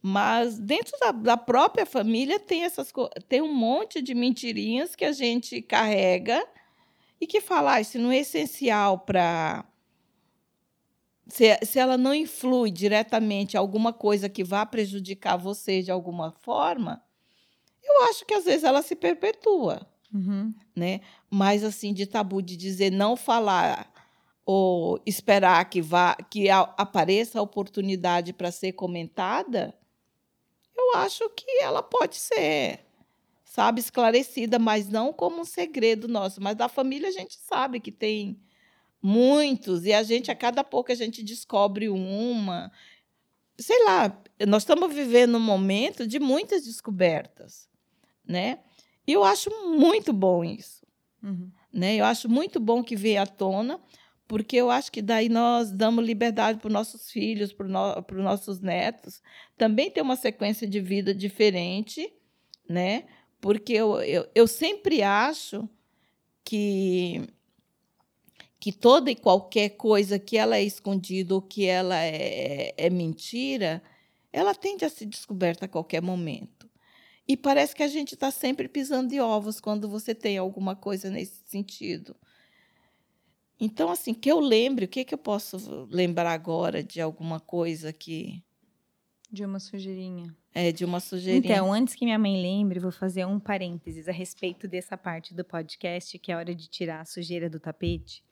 Mas 0.00 0.58
dentro 0.58 0.98
da, 0.98 1.12
da, 1.12 1.36
própria 1.36 1.86
família 1.86 2.38
tem 2.38 2.64
essas 2.64 2.92
tem 3.28 3.40
um 3.40 3.54
monte 3.54 4.02
de 4.02 4.14
mentirinhas 4.14 4.96
que 4.96 5.04
a 5.04 5.12
gente 5.12 5.62
carrega 5.62 6.44
e 7.20 7.26
que 7.26 7.40
fala, 7.40 7.74
ah, 7.74 7.80
isso 7.80 7.98
não 7.98 8.10
é 8.10 8.18
essencial 8.18 8.98
para 8.98 9.64
se, 11.28 11.58
se 11.64 11.78
ela 11.78 11.96
não 11.96 12.14
influi 12.14 12.70
diretamente 12.70 13.56
alguma 13.56 13.92
coisa 13.92 14.28
que 14.28 14.42
vá 14.42 14.66
prejudicar 14.66 15.36
você 15.36 15.82
de 15.82 15.90
alguma 15.90 16.32
forma, 16.32 17.02
eu 17.82 18.04
acho 18.04 18.24
que 18.24 18.34
às 18.34 18.44
vezes 18.44 18.64
ela 18.64 18.82
se 18.82 18.94
perpetua, 18.94 19.86
uhum. 20.12 20.54
né? 20.74 21.00
Mas 21.30 21.64
assim 21.64 21.92
de 21.92 22.06
tabu 22.06 22.42
de 22.42 22.56
dizer 22.56 22.90
não 22.90 23.16
falar 23.16 23.92
ou 24.44 25.00
esperar 25.06 25.64
que 25.68 25.80
vá 25.80 26.14
que 26.14 26.48
a, 26.48 26.60
apareça 26.60 27.38
a 27.38 27.42
oportunidade 27.42 28.32
para 28.32 28.50
ser 28.50 28.72
comentada, 28.72 29.74
eu 30.76 30.96
acho 30.96 31.28
que 31.30 31.62
ela 31.62 31.82
pode 31.82 32.16
ser, 32.16 32.80
sabe, 33.44 33.80
esclarecida, 33.80 34.58
mas 34.58 34.88
não 34.88 35.12
como 35.12 35.40
um 35.40 35.44
segredo 35.44 36.08
nosso. 36.08 36.40
Mas 36.40 36.56
da 36.56 36.68
família 36.68 37.08
a 37.08 37.12
gente 37.12 37.36
sabe 37.38 37.78
que 37.78 37.92
tem 37.92 38.40
muitos 39.02 39.84
e 39.84 39.92
a 39.92 40.02
gente 40.02 40.30
a 40.30 40.34
cada 40.34 40.62
pouco 40.62 40.92
a 40.92 40.94
gente 40.94 41.22
descobre 41.22 41.88
uma, 41.88 42.70
sei 43.58 43.84
lá. 43.84 44.16
Nós 44.46 44.62
estamos 44.62 44.94
vivendo 44.94 45.36
um 45.36 45.40
momento 45.40 46.06
de 46.06 46.20
muitas 46.20 46.64
descobertas 46.64 47.68
né? 48.26 48.60
E 49.06 49.12
eu 49.12 49.24
acho 49.24 49.50
muito 49.76 50.12
bom 50.12 50.44
isso, 50.44 50.86
uhum. 51.22 51.50
né? 51.72 51.96
Eu 51.96 52.04
acho 52.04 52.28
muito 52.28 52.60
bom 52.60 52.82
que 52.82 52.96
venha 52.96 53.22
à 53.22 53.26
tona, 53.26 53.80
porque 54.28 54.56
eu 54.56 54.70
acho 54.70 54.90
que 54.92 55.02
daí 55.02 55.28
nós 55.28 55.72
damos 55.72 56.04
liberdade 56.04 56.58
para 56.58 56.68
os 56.68 56.72
nossos 56.72 57.10
filhos, 57.10 57.52
para 57.52 57.66
no, 57.66 57.98
os 57.98 58.24
nossos 58.24 58.60
netos, 58.60 59.20
também 59.56 59.90
ter 59.90 60.00
uma 60.00 60.16
sequência 60.16 60.66
de 60.66 60.80
vida 60.80 61.14
diferente, 61.14 62.12
né? 62.68 63.04
Porque 63.40 63.72
eu, 63.72 64.00
eu, 64.02 64.28
eu 64.34 64.46
sempre 64.46 65.02
acho 65.02 65.68
que 66.44 67.26
que 68.62 68.70
toda 68.70 69.10
e 69.10 69.16
qualquer 69.16 69.70
coisa 69.70 70.20
que 70.20 70.38
ela 70.38 70.56
é 70.56 70.62
escondida 70.62 71.34
ou 71.34 71.42
que 71.42 71.66
ela 71.66 71.98
é, 71.98 72.72
é 72.76 72.88
mentira, 72.88 73.82
ela 74.32 74.54
tende 74.54 74.84
a 74.84 74.88
ser 74.88 75.06
descoberta 75.06 75.64
a 75.64 75.68
qualquer 75.68 76.00
momento. 76.00 76.70
E 77.26 77.36
parece 77.36 77.74
que 77.74 77.82
a 77.82 77.88
gente 77.88 78.14
está 78.14 78.30
sempre 78.30 78.68
pisando 78.68 79.08
de 79.08 79.18
ovos 79.18 79.60
quando 79.60 79.88
você 79.88 80.14
tem 80.14 80.38
alguma 80.38 80.76
coisa 80.76 81.10
nesse 81.10 81.42
sentido. 81.44 82.14
Então, 83.58 83.90
assim, 83.90 84.14
que 84.14 84.30
eu 84.30 84.38
lembre, 84.38 84.84
o 84.84 84.88
que, 84.88 85.04
que 85.04 85.14
eu 85.14 85.18
posso 85.18 85.88
lembrar 85.90 86.30
agora 86.30 86.84
de 86.84 87.00
alguma 87.00 87.40
coisa 87.40 87.92
que. 87.92 88.44
De 89.28 89.44
uma 89.44 89.58
sujeirinha. 89.58 90.36
É, 90.54 90.70
de 90.70 90.84
uma 90.84 91.00
sujeirinha. 91.00 91.52
Então, 91.52 91.72
antes 91.72 91.96
que 91.96 92.04
minha 92.04 92.18
mãe 92.18 92.40
lembre, 92.40 92.78
vou 92.78 92.92
fazer 92.92 93.24
um 93.24 93.40
parênteses 93.40 94.06
a 94.06 94.12
respeito 94.12 94.68
dessa 94.68 94.96
parte 94.96 95.34
do 95.34 95.44
podcast, 95.44 96.16
que 96.16 96.30
é 96.30 96.36
a 96.36 96.38
hora 96.38 96.54
de 96.54 96.68
tirar 96.68 97.00
a 97.00 97.04
sujeira 97.04 97.50
do 97.50 97.58
tapete. 97.58 98.22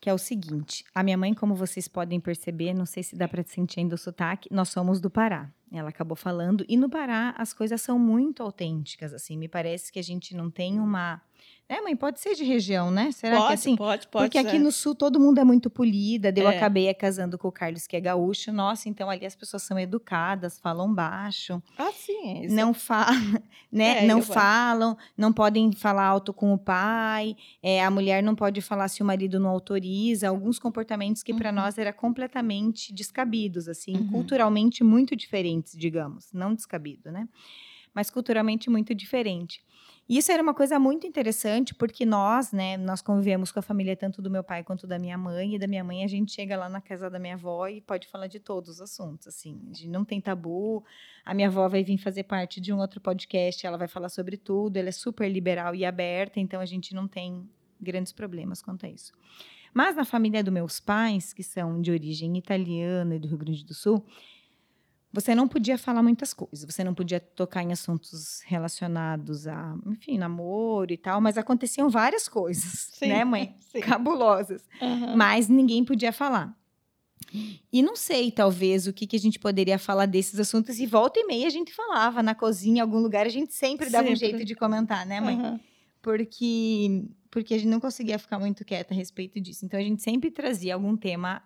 Que 0.00 0.10
é 0.10 0.14
o 0.14 0.18
seguinte: 0.18 0.84
a 0.94 1.02
minha 1.02 1.16
mãe, 1.16 1.34
como 1.34 1.54
vocês 1.54 1.88
podem 1.88 2.20
perceber, 2.20 2.74
não 2.74 2.86
sei 2.86 3.02
se 3.02 3.16
dá 3.16 3.26
para 3.26 3.42
sentir 3.42 3.80
ainda 3.80 3.94
o 3.94 3.98
sotaque, 3.98 4.48
nós 4.52 4.68
somos 4.68 5.00
do 5.00 5.10
Pará. 5.10 5.50
Ela 5.72 5.88
acabou 5.88 6.16
falando. 6.16 6.64
E 6.68 6.76
no 6.76 6.88
Pará, 6.88 7.34
as 7.36 7.52
coisas 7.52 7.80
são 7.80 7.98
muito 7.98 8.42
autênticas, 8.42 9.12
assim. 9.12 9.36
Me 9.36 9.48
parece 9.48 9.92
que 9.92 9.98
a 9.98 10.02
gente 10.02 10.34
não 10.34 10.50
tem 10.50 10.78
uma 10.78 11.20
é, 11.68 11.80
mãe, 11.80 11.96
pode 11.96 12.20
ser 12.20 12.36
de 12.36 12.44
região, 12.44 12.92
né? 12.92 13.10
Será 13.10 13.38
pode, 13.38 13.48
que 13.48 13.54
assim? 13.54 13.76
Pode, 13.76 14.06
pode. 14.06 14.26
Porque 14.26 14.38
aqui 14.38 14.56
no 14.56 14.70
sul 14.70 14.94
todo 14.94 15.18
mundo 15.18 15.40
é 15.40 15.44
muito 15.44 15.68
polida. 15.68 16.32
Eu 16.36 16.48
é. 16.48 16.56
acabei 16.56 16.92
casando 16.94 17.36
com 17.36 17.48
o 17.48 17.52
Carlos, 17.52 17.88
que 17.88 17.96
é 17.96 18.00
gaúcho. 18.00 18.52
Nossa, 18.52 18.88
então 18.88 19.10
ali 19.10 19.26
as 19.26 19.34
pessoas 19.34 19.64
são 19.64 19.76
educadas, 19.76 20.60
falam 20.60 20.94
baixo. 20.94 21.60
Ah, 21.76 21.90
sim. 21.90 22.44
Isso. 22.44 22.54
Não 22.54 22.72
falam, 22.72 23.42
né? 23.72 24.04
É, 24.04 24.06
não 24.06 24.22
falam, 24.22 24.96
não 25.16 25.32
podem 25.32 25.72
falar 25.72 26.04
alto 26.04 26.32
com 26.32 26.54
o 26.54 26.58
pai. 26.58 27.36
É, 27.60 27.84
a 27.84 27.90
mulher 27.90 28.22
não 28.22 28.36
pode 28.36 28.62
falar 28.62 28.86
se 28.86 29.02
o 29.02 29.06
marido 29.06 29.40
não 29.40 29.50
autoriza. 29.50 30.28
Alguns 30.28 30.60
comportamentos 30.60 31.24
que 31.24 31.32
uhum. 31.32 31.38
para 31.38 31.50
nós 31.50 31.78
era 31.78 31.92
completamente 31.92 32.94
descabidos, 32.94 33.68
assim, 33.68 33.96
uhum. 33.96 34.08
culturalmente 34.08 34.84
muito 34.84 35.16
diferentes, 35.16 35.76
digamos. 35.76 36.32
Não 36.32 36.54
descabido, 36.54 37.10
né? 37.10 37.28
Mas 37.92 38.08
culturalmente 38.08 38.70
muito 38.70 38.94
diferente. 38.94 39.65
E 40.08 40.18
isso 40.18 40.30
era 40.30 40.40
uma 40.40 40.54
coisa 40.54 40.78
muito 40.78 41.04
interessante, 41.04 41.74
porque 41.74 42.06
nós, 42.06 42.52
né, 42.52 42.76
nós 42.76 43.02
convivemos 43.02 43.50
com 43.50 43.58
a 43.58 43.62
família 43.62 43.96
tanto 43.96 44.22
do 44.22 44.30
meu 44.30 44.44
pai 44.44 44.62
quanto 44.62 44.86
da 44.86 45.00
minha 45.00 45.18
mãe, 45.18 45.56
e 45.56 45.58
da 45.58 45.66
minha 45.66 45.82
mãe 45.82 46.04
a 46.04 46.06
gente 46.06 46.32
chega 46.32 46.56
lá 46.56 46.68
na 46.68 46.80
casa 46.80 47.10
da 47.10 47.18
minha 47.18 47.34
avó 47.34 47.66
e 47.66 47.80
pode 47.80 48.06
falar 48.06 48.28
de 48.28 48.38
todos 48.38 48.70
os 48.70 48.80
assuntos, 48.80 49.26
assim, 49.26 49.60
a 49.64 49.74
gente 49.74 49.88
não 49.88 50.04
tem 50.04 50.20
tabu. 50.20 50.84
A 51.24 51.34
minha 51.34 51.48
avó 51.48 51.68
vai 51.68 51.82
vir 51.82 51.98
fazer 51.98 52.22
parte 52.22 52.60
de 52.60 52.72
um 52.72 52.78
outro 52.78 53.00
podcast, 53.00 53.66
ela 53.66 53.76
vai 53.76 53.88
falar 53.88 54.08
sobre 54.08 54.36
tudo, 54.36 54.76
ela 54.76 54.90
é 54.90 54.92
super 54.92 55.28
liberal 55.28 55.74
e 55.74 55.84
aberta, 55.84 56.38
então 56.38 56.60
a 56.60 56.66
gente 56.66 56.94
não 56.94 57.08
tem 57.08 57.48
grandes 57.80 58.12
problemas 58.12 58.62
quanto 58.62 58.86
a 58.86 58.88
isso. 58.88 59.12
Mas 59.74 59.94
na 59.94 60.04
família 60.04 60.42
dos 60.42 60.54
meus 60.54 60.80
pais, 60.80 61.32
que 61.32 61.42
são 61.42 61.82
de 61.82 61.90
origem 61.90 62.38
italiana 62.38 63.16
e 63.16 63.18
do 63.18 63.28
Rio 63.28 63.36
Grande 63.36 63.64
do 63.64 63.74
Sul, 63.74 64.06
você 65.16 65.34
não 65.34 65.48
podia 65.48 65.78
falar 65.78 66.02
muitas 66.02 66.34
coisas, 66.34 66.62
você 66.62 66.84
não 66.84 66.92
podia 66.94 67.18
tocar 67.18 67.62
em 67.62 67.72
assuntos 67.72 68.42
relacionados 68.44 69.48
a, 69.48 69.74
enfim, 69.86 70.18
namoro 70.18 70.92
e 70.92 70.96
tal, 70.98 71.22
mas 71.22 71.38
aconteciam 71.38 71.88
várias 71.88 72.28
coisas, 72.28 72.90
Sim. 72.92 73.08
né, 73.08 73.24
mãe? 73.24 73.56
Sim. 73.72 73.80
Cabulosas. 73.80 74.62
Uhum. 74.80 75.16
Mas 75.16 75.48
ninguém 75.48 75.82
podia 75.84 76.12
falar. 76.12 76.54
E 77.72 77.82
não 77.82 77.96
sei, 77.96 78.30
talvez, 78.30 78.86
o 78.86 78.92
que, 78.92 79.06
que 79.06 79.16
a 79.16 79.18
gente 79.18 79.38
poderia 79.38 79.78
falar 79.78 80.04
desses 80.04 80.38
assuntos. 80.38 80.78
E 80.78 80.86
volta 80.86 81.18
e 81.18 81.24
meia 81.26 81.46
a 81.46 81.50
gente 81.50 81.72
falava 81.72 82.22
na 82.22 82.34
cozinha, 82.34 82.78
em 82.78 82.80
algum 82.80 82.98
lugar, 82.98 83.24
a 83.26 83.30
gente 83.30 83.54
sempre 83.54 83.88
dava 83.88 84.06
sempre. 84.06 84.12
um 84.12 84.16
jeito 84.16 84.44
de 84.44 84.54
comentar, 84.54 85.06
né, 85.06 85.18
mãe? 85.20 85.40
Uhum. 85.40 85.60
porque 86.02 87.04
porque 87.30 87.54
a 87.54 87.58
gente 87.58 87.68
não 87.68 87.80
conseguia 87.80 88.18
ficar 88.18 88.38
muito 88.38 88.64
quieta 88.64 88.94
a 88.94 88.96
respeito 88.96 89.40
disso. 89.40 89.64
Então 89.64 89.78
a 89.80 89.82
gente 89.82 90.02
sempre 90.02 90.30
trazia 90.30 90.74
algum 90.74 90.96
tema 90.96 91.42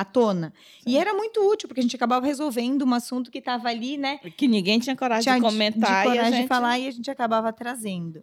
à 0.00 0.04
tona. 0.04 0.52
Sim. 0.82 0.90
E 0.90 0.96
era 0.96 1.12
muito 1.12 1.40
útil, 1.40 1.68
porque 1.68 1.80
a 1.80 1.82
gente 1.82 1.94
acabava 1.94 2.24
resolvendo 2.24 2.84
um 2.84 2.94
assunto 2.94 3.30
que 3.30 3.38
estava 3.38 3.68
ali, 3.68 3.98
né? 3.98 4.18
Que 4.18 4.48
ninguém 4.48 4.78
tinha 4.78 4.96
coragem 4.96 5.24
tinha 5.24 5.34
de 5.34 5.40
comentar. 5.42 6.04
De 6.04 6.08
coragem 6.08 6.32
e 6.32 6.32
gente... 6.32 6.42
de 6.42 6.48
falar 6.48 6.78
e 6.78 6.88
a 6.88 6.90
gente 6.90 7.10
acabava 7.10 7.52
trazendo. 7.52 8.22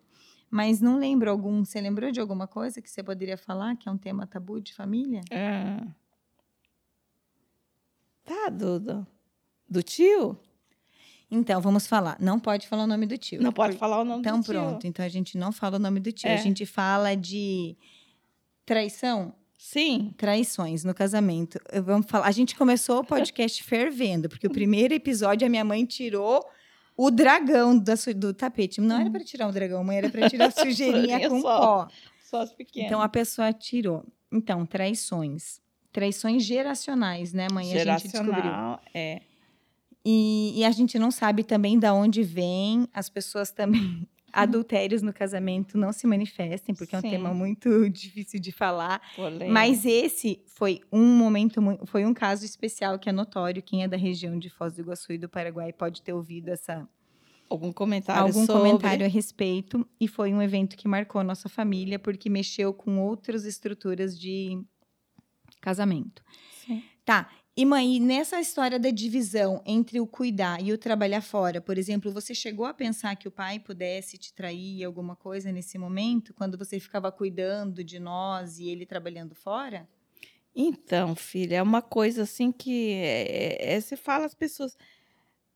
Mas 0.50 0.82
não 0.82 0.98
lembro 0.98 1.30
algum. 1.30 1.64
Você 1.64 1.80
lembrou 1.80 2.12
de 2.12 2.20
alguma 2.20 2.48
coisa 2.48 2.82
que 2.82 2.90
você 2.90 3.04
poderia 3.04 3.38
falar 3.38 3.76
que 3.76 3.88
é 3.88 3.92
um 3.92 3.98
tema 3.98 4.26
tabu 4.26 4.60
de 4.60 4.74
família? 4.74 5.22
É. 5.30 5.80
Tá, 8.26 8.50
Duda. 8.50 9.08
Do 9.70 9.84
tio? 9.84 10.38
Então, 11.30 11.62
vamos 11.62 11.86
falar. 11.86 12.18
Não 12.20 12.40
pode 12.40 12.68
falar 12.68 12.86
o 12.86 12.88
nome 12.88 13.06
do 13.06 13.18
tio. 13.18 13.42
Não 13.42 13.52
pode 13.52 13.78
falar 13.78 14.00
o 14.00 14.06
nome 14.06 14.22
então, 14.22 14.40
do 14.40 14.44
tio. 14.44 14.54
Então, 14.54 14.70
pronto. 14.70 14.88
Então, 14.88 15.06
a 15.06 15.10
gente 15.10 15.38
não 15.38 15.52
fala 15.52 15.76
o 15.76 15.80
nome 15.80 16.00
do 16.00 16.12
tio. 16.12 16.30
É. 16.30 16.34
A 16.34 16.38
gente 16.38 16.66
fala 16.66 17.16
de 17.16 17.76
traição. 18.66 19.34
Sim. 19.58 20.14
Traições 20.18 20.84
no 20.84 20.94
casamento. 20.94 21.60
Vamos 21.84 22.06
falar. 22.10 22.28
A 22.28 22.32
gente 22.32 22.56
começou 22.56 23.00
o 23.00 23.04
podcast 23.04 23.64
fervendo, 23.66 24.30
porque 24.30 24.48
o 24.48 24.52
primeiro 24.52 24.94
episódio 24.94 25.46
a 25.46 25.50
minha 25.50 25.66
mãe 25.66 25.84
tirou 25.84 26.46
o 26.96 27.10
dragão 27.12 27.78
do, 27.78 27.94
do 28.16 28.34
tapete. 28.34 28.80
Não 28.80 29.00
era 29.00 29.10
para 29.10 29.24
tirar 29.24 29.48
o 29.48 29.52
dragão, 29.52 29.84
mãe, 29.84 29.98
era 29.98 30.10
para 30.10 30.30
tirar 30.30 30.48
a 30.48 30.52
sujeirinha 30.52 31.28
com 31.30 31.42
só, 31.42 31.60
pó. 31.60 31.88
Só 32.24 32.42
as 32.42 32.54
pequenas. 32.54 32.88
Então 32.88 33.02
a 33.02 33.10
pessoa 33.10 33.52
tirou. 33.52 34.06
Então, 34.32 34.66
traições. 34.66 35.60
Traições 35.92 36.44
geracionais, 36.44 37.34
né, 37.34 37.48
mãe? 37.52 37.66
Geracional, 37.66 37.96
a 37.96 38.00
gente 38.00 38.12
descobriu. 38.12 38.80
é. 38.94 39.22
E, 40.10 40.62
e, 40.62 40.64
a 40.64 40.72
gente 40.72 40.98
não 40.98 41.12
sabe 41.12 41.44
também 41.44 41.78
da 41.78 41.94
onde 41.94 42.24
vem, 42.24 42.88
as 42.94 43.10
pessoas 43.10 43.52
também. 43.52 44.08
Adultérios 44.32 45.02
no 45.02 45.14
casamento 45.14 45.78
não 45.78 45.94
se 45.94 46.06
manifestem, 46.06 46.76
porque 46.76 46.96
Sim. 47.00 47.06
é 47.06 47.08
um 47.08 47.12
tema 47.12 47.34
muito 47.34 47.70
difícil 47.90 48.40
de 48.40 48.52
falar. 48.52 49.02
Polêmico. 49.16 49.52
Mas 49.52 49.86
esse 49.86 50.42
foi 50.48 50.82
um 50.92 51.06
momento, 51.06 51.62
foi 51.86 52.06
um 52.06 52.14
caso 52.14 52.46
especial 52.46 53.00
que 53.00 53.10
é 53.10 53.12
notório. 53.12 53.64
Quem 53.64 53.84
é 53.84 53.88
da 53.88 53.98
região 53.98 54.38
de 54.38 54.50
Foz 54.50 54.74
do 54.74 54.82
Iguaçu 54.82 55.14
e 55.14 55.18
do 55.18 55.30
Paraguai 55.30 55.72
pode 55.72 56.02
ter 56.02 56.14
ouvido 56.14 56.50
essa, 56.50 56.88
algum 57.50 57.72
comentário 57.72 58.24
algum 58.24 58.46
sobre... 58.46 58.70
comentário 58.70 59.06
a 59.06 59.10
respeito 59.10 59.88
e 60.00 60.08
foi 60.08 60.34
um 60.34 60.42
evento 60.42 60.76
que 60.76 60.88
marcou 60.88 61.22
a 61.22 61.24
nossa 61.24 61.48
família 61.48 61.98
porque 61.98 62.30
mexeu 62.30 62.74
com 62.74 63.00
outras 63.00 63.46
estruturas 63.46 64.20
de 64.20 64.62
casamento. 65.62 66.22
Sim. 66.66 66.84
Tá. 67.06 67.30
E, 67.60 67.66
mãe, 67.66 68.00
nessa 68.00 68.40
história 68.40 68.78
da 68.78 68.92
divisão 68.92 69.64
entre 69.66 70.00
o 70.00 70.06
cuidar 70.06 70.62
e 70.62 70.72
o 70.72 70.78
trabalhar 70.78 71.22
fora, 71.22 71.60
por 71.60 71.76
exemplo, 71.76 72.12
você 72.12 72.36
chegou 72.36 72.68
a 72.68 72.74
pensar 72.74 73.16
que 73.16 73.28
o 73.28 73.32
pai 73.32 73.58
pudesse 73.58 74.16
te 74.16 74.32
trair 74.32 74.84
alguma 74.84 75.16
coisa 75.16 75.52
nesse 75.52 75.76
momento, 75.76 76.36
quando 76.36 76.56
você 76.56 76.80
ficava 76.80 77.12
cuidando 77.12 77.84
de 77.84 77.98
nós 77.98 78.60
e 78.60 78.70
ele 78.70 78.86
trabalhando 78.86 79.34
fora? 79.34 79.90
Então, 80.56 81.16
filha, 81.16 81.56
é 81.56 81.62
uma 81.64 81.82
coisa 81.82 82.22
assim 82.22 82.52
que 82.52 82.94
é, 82.94 83.74
é, 83.74 83.82
se 83.82 83.98
fala 83.98 84.28
as 84.28 84.36
pessoas. 84.36 84.78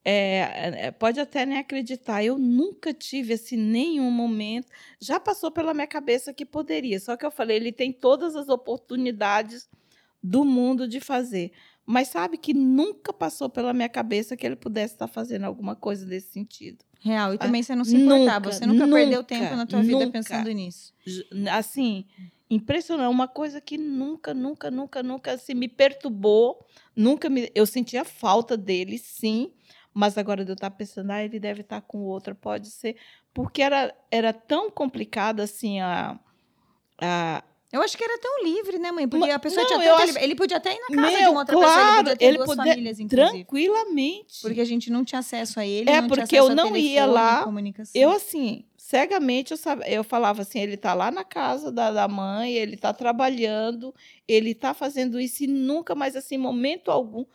É, 0.03 0.87
é, 0.87 0.91
pode 0.91 1.19
até 1.19 1.45
nem 1.45 1.59
acreditar, 1.59 2.23
eu 2.23 2.39
nunca 2.39 2.91
tive 2.91 3.33
assim 3.33 3.57
nenhum 3.57 4.09
momento. 4.09 4.71
Já 4.99 5.19
passou 5.19 5.51
pela 5.51 5.71
minha 5.71 5.85
cabeça 5.85 6.33
que 6.33 6.47
poderia, 6.47 6.99
só 6.99 7.15
que 7.15 7.23
eu 7.23 7.29
falei, 7.29 7.57
ele 7.57 7.71
tem 7.71 7.93
todas 7.93 8.35
as 8.35 8.49
oportunidades 8.49 9.69
do 10.23 10.43
mundo 10.43 10.87
de 10.87 10.99
fazer 10.99 11.51
mas 11.91 12.07
sabe 12.07 12.37
que 12.37 12.53
nunca 12.53 13.11
passou 13.11 13.49
pela 13.49 13.73
minha 13.73 13.89
cabeça 13.89 14.37
que 14.37 14.45
ele 14.45 14.55
pudesse 14.55 14.93
estar 14.93 15.07
fazendo 15.07 15.43
alguma 15.43 15.75
coisa 15.75 16.05
desse 16.05 16.31
sentido. 16.31 16.85
Real. 17.01 17.33
E 17.33 17.37
também 17.37 17.61
você 17.61 17.75
não 17.75 17.83
se 17.83 17.97
importava, 17.97 18.45
nunca, 18.45 18.51
você 18.51 18.65
nunca, 18.65 18.85
nunca, 18.85 18.95
perdeu 18.97 19.23
tempo 19.25 19.55
na 19.55 19.65
tua 19.65 19.81
vida 19.81 20.09
pensando 20.09 20.49
nisso. 20.51 20.93
Assim, 21.51 22.05
impressionante, 22.49 23.11
uma 23.11 23.27
coisa 23.27 23.59
que 23.59 23.77
nunca, 23.77 24.33
nunca, 24.33 24.71
nunca, 24.71 25.03
nunca 25.03 25.31
se 25.31 25.51
assim, 25.51 25.53
me 25.53 25.67
perturbou, 25.67 26.65
nunca 26.95 27.29
me, 27.29 27.51
eu 27.53 27.65
sentia 27.65 28.05
falta 28.05 28.55
dele, 28.55 28.97
sim, 28.97 29.51
mas 29.93 30.17
agora 30.17 30.43
eu 30.43 30.53
estar 30.53 30.71
pensando, 30.71 31.11
ah, 31.11 31.21
ele 31.21 31.41
deve 31.41 31.59
estar 31.59 31.81
com 31.81 32.03
outra, 32.03 32.33
pode 32.33 32.69
ser, 32.69 32.95
porque 33.33 33.61
era, 33.61 33.93
era 34.09 34.31
tão 34.31 34.71
complicado 34.71 35.41
assim 35.41 35.81
a, 35.81 36.17
a 37.01 37.43
eu 37.71 37.81
acho 37.81 37.97
que 37.97 38.03
era 38.03 38.17
tão 38.19 38.43
livre, 38.43 38.77
né, 38.77 38.91
mãe? 38.91 39.07
Porque 39.07 39.29
a 39.29 39.39
pessoa 39.39 39.61
não, 39.61 39.67
tinha 39.67 39.79
tanta 39.79 40.03
acho... 40.03 40.17
Ele 40.19 40.35
podia 40.35 40.57
até 40.57 40.75
ir 40.75 40.79
na 40.79 40.87
casa 40.87 41.01
Meu, 41.01 41.19
de 41.19 41.29
uma 41.29 41.39
outra 41.39 41.55
claro, 41.55 41.71
pessoa, 41.71 41.99
ele 41.99 42.05
podia 42.05 42.17
ter 42.17 42.25
ele 42.25 42.37
duas 42.37 42.55
famílias, 42.55 42.99
inclusive. 42.99 43.31
Tranquilamente. 43.31 44.41
Porque 44.41 44.61
a 44.61 44.65
gente 44.65 44.91
não 44.91 45.05
tinha 45.05 45.19
acesso 45.19 45.59
a 45.59 45.65
ele, 45.65 45.89
É, 45.89 46.01
porque 46.01 46.35
eu 46.35 46.49
não 46.49 46.71
telefone, 46.71 46.81
ia 46.81 47.05
lá. 47.05 47.45
Eu, 47.95 48.11
assim, 48.11 48.65
cegamente, 48.75 49.51
eu, 49.51 49.57
sabe, 49.57 49.83
eu 49.87 50.03
falava 50.03 50.41
assim, 50.41 50.59
ele 50.59 50.75
tá 50.75 50.93
lá 50.93 51.09
na 51.11 51.23
casa 51.23 51.71
da, 51.71 51.91
da 51.91 52.07
mãe, 52.07 52.53
ele 52.53 52.75
tá 52.75 52.93
trabalhando, 52.93 53.95
ele 54.27 54.53
tá 54.53 54.73
fazendo 54.73 55.19
isso 55.19 55.43
e 55.43 55.47
nunca 55.47 55.95
mais, 55.95 56.15
assim, 56.15 56.37
momento 56.37 56.91
algum, 56.91 57.25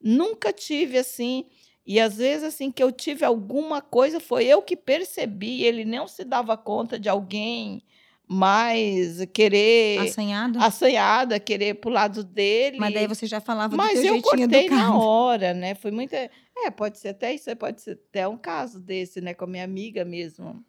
nunca 0.00 0.52
tive, 0.52 0.98
assim... 0.98 1.46
E 1.86 2.00
às 2.00 2.16
vezes, 2.16 2.44
assim, 2.44 2.70
que 2.70 2.82
eu 2.82 2.90
tive 2.90 3.26
alguma 3.26 3.82
coisa, 3.82 4.18
foi 4.18 4.46
eu 4.46 4.62
que 4.62 4.74
percebi, 4.74 5.64
ele 5.64 5.84
não 5.84 6.08
se 6.08 6.24
dava 6.24 6.56
conta 6.56 6.98
de 6.98 7.10
alguém 7.10 7.82
mais 8.26 9.24
querer 9.32 10.00
assanhado? 10.00 10.58
assanhada 10.58 11.38
querer 11.38 11.74
pro 11.74 11.90
lado 11.90 12.24
dele. 12.24 12.78
Mas 12.78 12.94
daí 12.94 13.06
você 13.06 13.26
já 13.26 13.40
falava 13.40 13.76
mas 13.76 13.98
do 13.98 14.02
teu 14.02 14.16
eu 14.16 14.22
cortei 14.22 14.68
na 14.68 14.96
hora 14.96 15.52
né? 15.52 15.74
Foi 15.74 15.90
muito 15.90 16.14
é 16.14 16.30
pode 16.70 16.98
ser 16.98 17.08
até 17.08 17.34
isso 17.34 17.54
pode 17.56 17.82
ser 17.82 18.00
até 18.08 18.26
um 18.26 18.36
caso 18.36 18.80
desse 18.80 19.20
né? 19.20 19.34
Com 19.34 19.44
a 19.44 19.48
minha 19.48 19.64
amiga 19.64 20.04
mesmo 20.04 20.64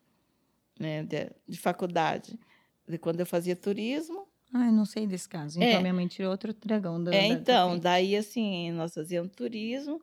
né? 0.80 1.04
De, 1.04 1.32
de 1.48 1.58
faculdade. 1.58 2.38
De 2.88 2.98
quando 2.98 3.20
eu 3.20 3.26
fazia 3.26 3.56
turismo. 3.56 4.28
Ah, 4.54 4.68
eu 4.68 4.72
não 4.72 4.86
sei 4.86 5.08
desse 5.08 5.28
caso. 5.28 5.58
Então, 5.60 5.80
é. 5.80 5.82
minha 5.82 5.94
mãe 5.94 6.08
tirou 6.08 6.32
outro 6.32 6.54
dragão 6.54 7.04
da. 7.04 7.14
É, 7.14 7.28
então, 7.28 7.78
daí 7.80 8.16
assim, 8.16 8.72
nós 8.72 8.94
fazíamos 8.94 9.32
turismo 9.36 10.00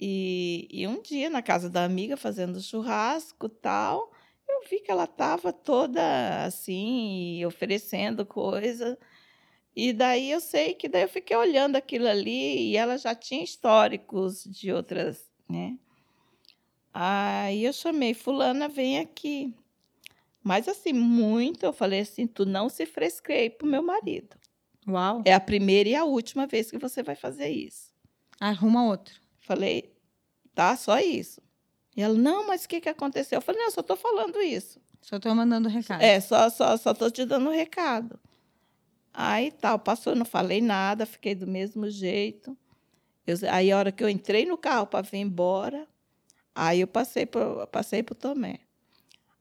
e, 0.00 0.68
e 0.70 0.86
um 0.86 1.00
dia 1.00 1.30
na 1.30 1.42
casa 1.42 1.70
da 1.70 1.84
amiga 1.84 2.16
fazendo 2.16 2.60
churrasco 2.60 3.48
tal, 3.48 4.12
eu 4.48 4.68
vi 4.68 4.80
que 4.80 4.90
ela 4.90 5.04
estava 5.04 5.52
toda 5.52 6.44
assim, 6.44 7.44
oferecendo 7.44 8.24
coisa. 8.24 8.98
E 9.76 9.92
daí 9.92 10.30
eu 10.30 10.40
sei 10.40 10.74
que 10.74 10.88
daí 10.88 11.02
eu 11.02 11.08
fiquei 11.08 11.36
olhando 11.36 11.76
aquilo 11.76 12.06
ali 12.06 12.70
e 12.70 12.76
ela 12.76 12.96
já 12.96 13.14
tinha 13.14 13.42
históricos 13.42 14.44
de 14.44 14.72
outras, 14.72 15.28
né? 15.48 15.76
Aí 16.92 17.64
eu 17.64 17.72
chamei, 17.72 18.14
fulana, 18.14 18.68
vem 18.68 19.00
aqui. 19.00 19.52
Mas 20.42 20.68
assim, 20.68 20.92
muito, 20.92 21.64
eu 21.64 21.72
falei 21.72 22.00
assim, 22.00 22.26
tu 22.26 22.46
não 22.46 22.68
se 22.68 22.86
fresquei 22.86 23.50
pro 23.50 23.66
meu 23.66 23.82
marido. 23.82 24.36
Uau. 24.86 25.22
É 25.24 25.32
a 25.32 25.40
primeira 25.40 25.88
e 25.88 25.94
a 25.96 26.04
última 26.04 26.46
vez 26.46 26.70
que 26.70 26.78
você 26.78 27.02
vai 27.02 27.16
fazer 27.16 27.48
isso. 27.48 27.92
Arruma 28.38 28.86
outro. 28.86 29.14
Falei, 29.40 29.92
tá, 30.54 30.76
só 30.76 31.00
isso. 31.00 31.42
E 31.96 32.02
ela, 32.02 32.14
não, 32.14 32.46
mas 32.46 32.64
o 32.64 32.68
que, 32.68 32.80
que 32.80 32.88
aconteceu? 32.88 33.38
Eu 33.38 33.42
falei, 33.42 33.60
não, 33.60 33.68
eu 33.68 33.72
só 33.72 33.80
estou 33.80 33.96
falando 33.96 34.40
isso. 34.40 34.80
Só 35.00 35.16
estou 35.16 35.34
mandando 35.34 35.68
recado. 35.68 36.02
É, 36.02 36.18
só 36.20 36.48
estou 36.48 36.78
só, 36.78 36.94
só 36.94 37.10
te 37.10 37.24
dando 37.24 37.50
recado. 37.50 38.18
Aí 39.12 39.52
tal, 39.52 39.78
passou, 39.78 40.16
não 40.16 40.24
falei 40.24 40.60
nada, 40.60 41.06
fiquei 41.06 41.34
do 41.34 41.46
mesmo 41.46 41.88
jeito. 41.88 42.56
Eu, 43.26 43.36
aí 43.50 43.70
a 43.70 43.78
hora 43.78 43.92
que 43.92 44.02
eu 44.02 44.08
entrei 44.08 44.44
no 44.44 44.58
carro 44.58 44.86
para 44.86 45.02
vir 45.02 45.18
embora, 45.18 45.86
aí 46.54 46.80
eu 46.80 46.86
passei 46.86 47.24
para 47.24 47.66
passei 47.68 48.00
o 48.00 48.14
Tomé. 48.14 48.58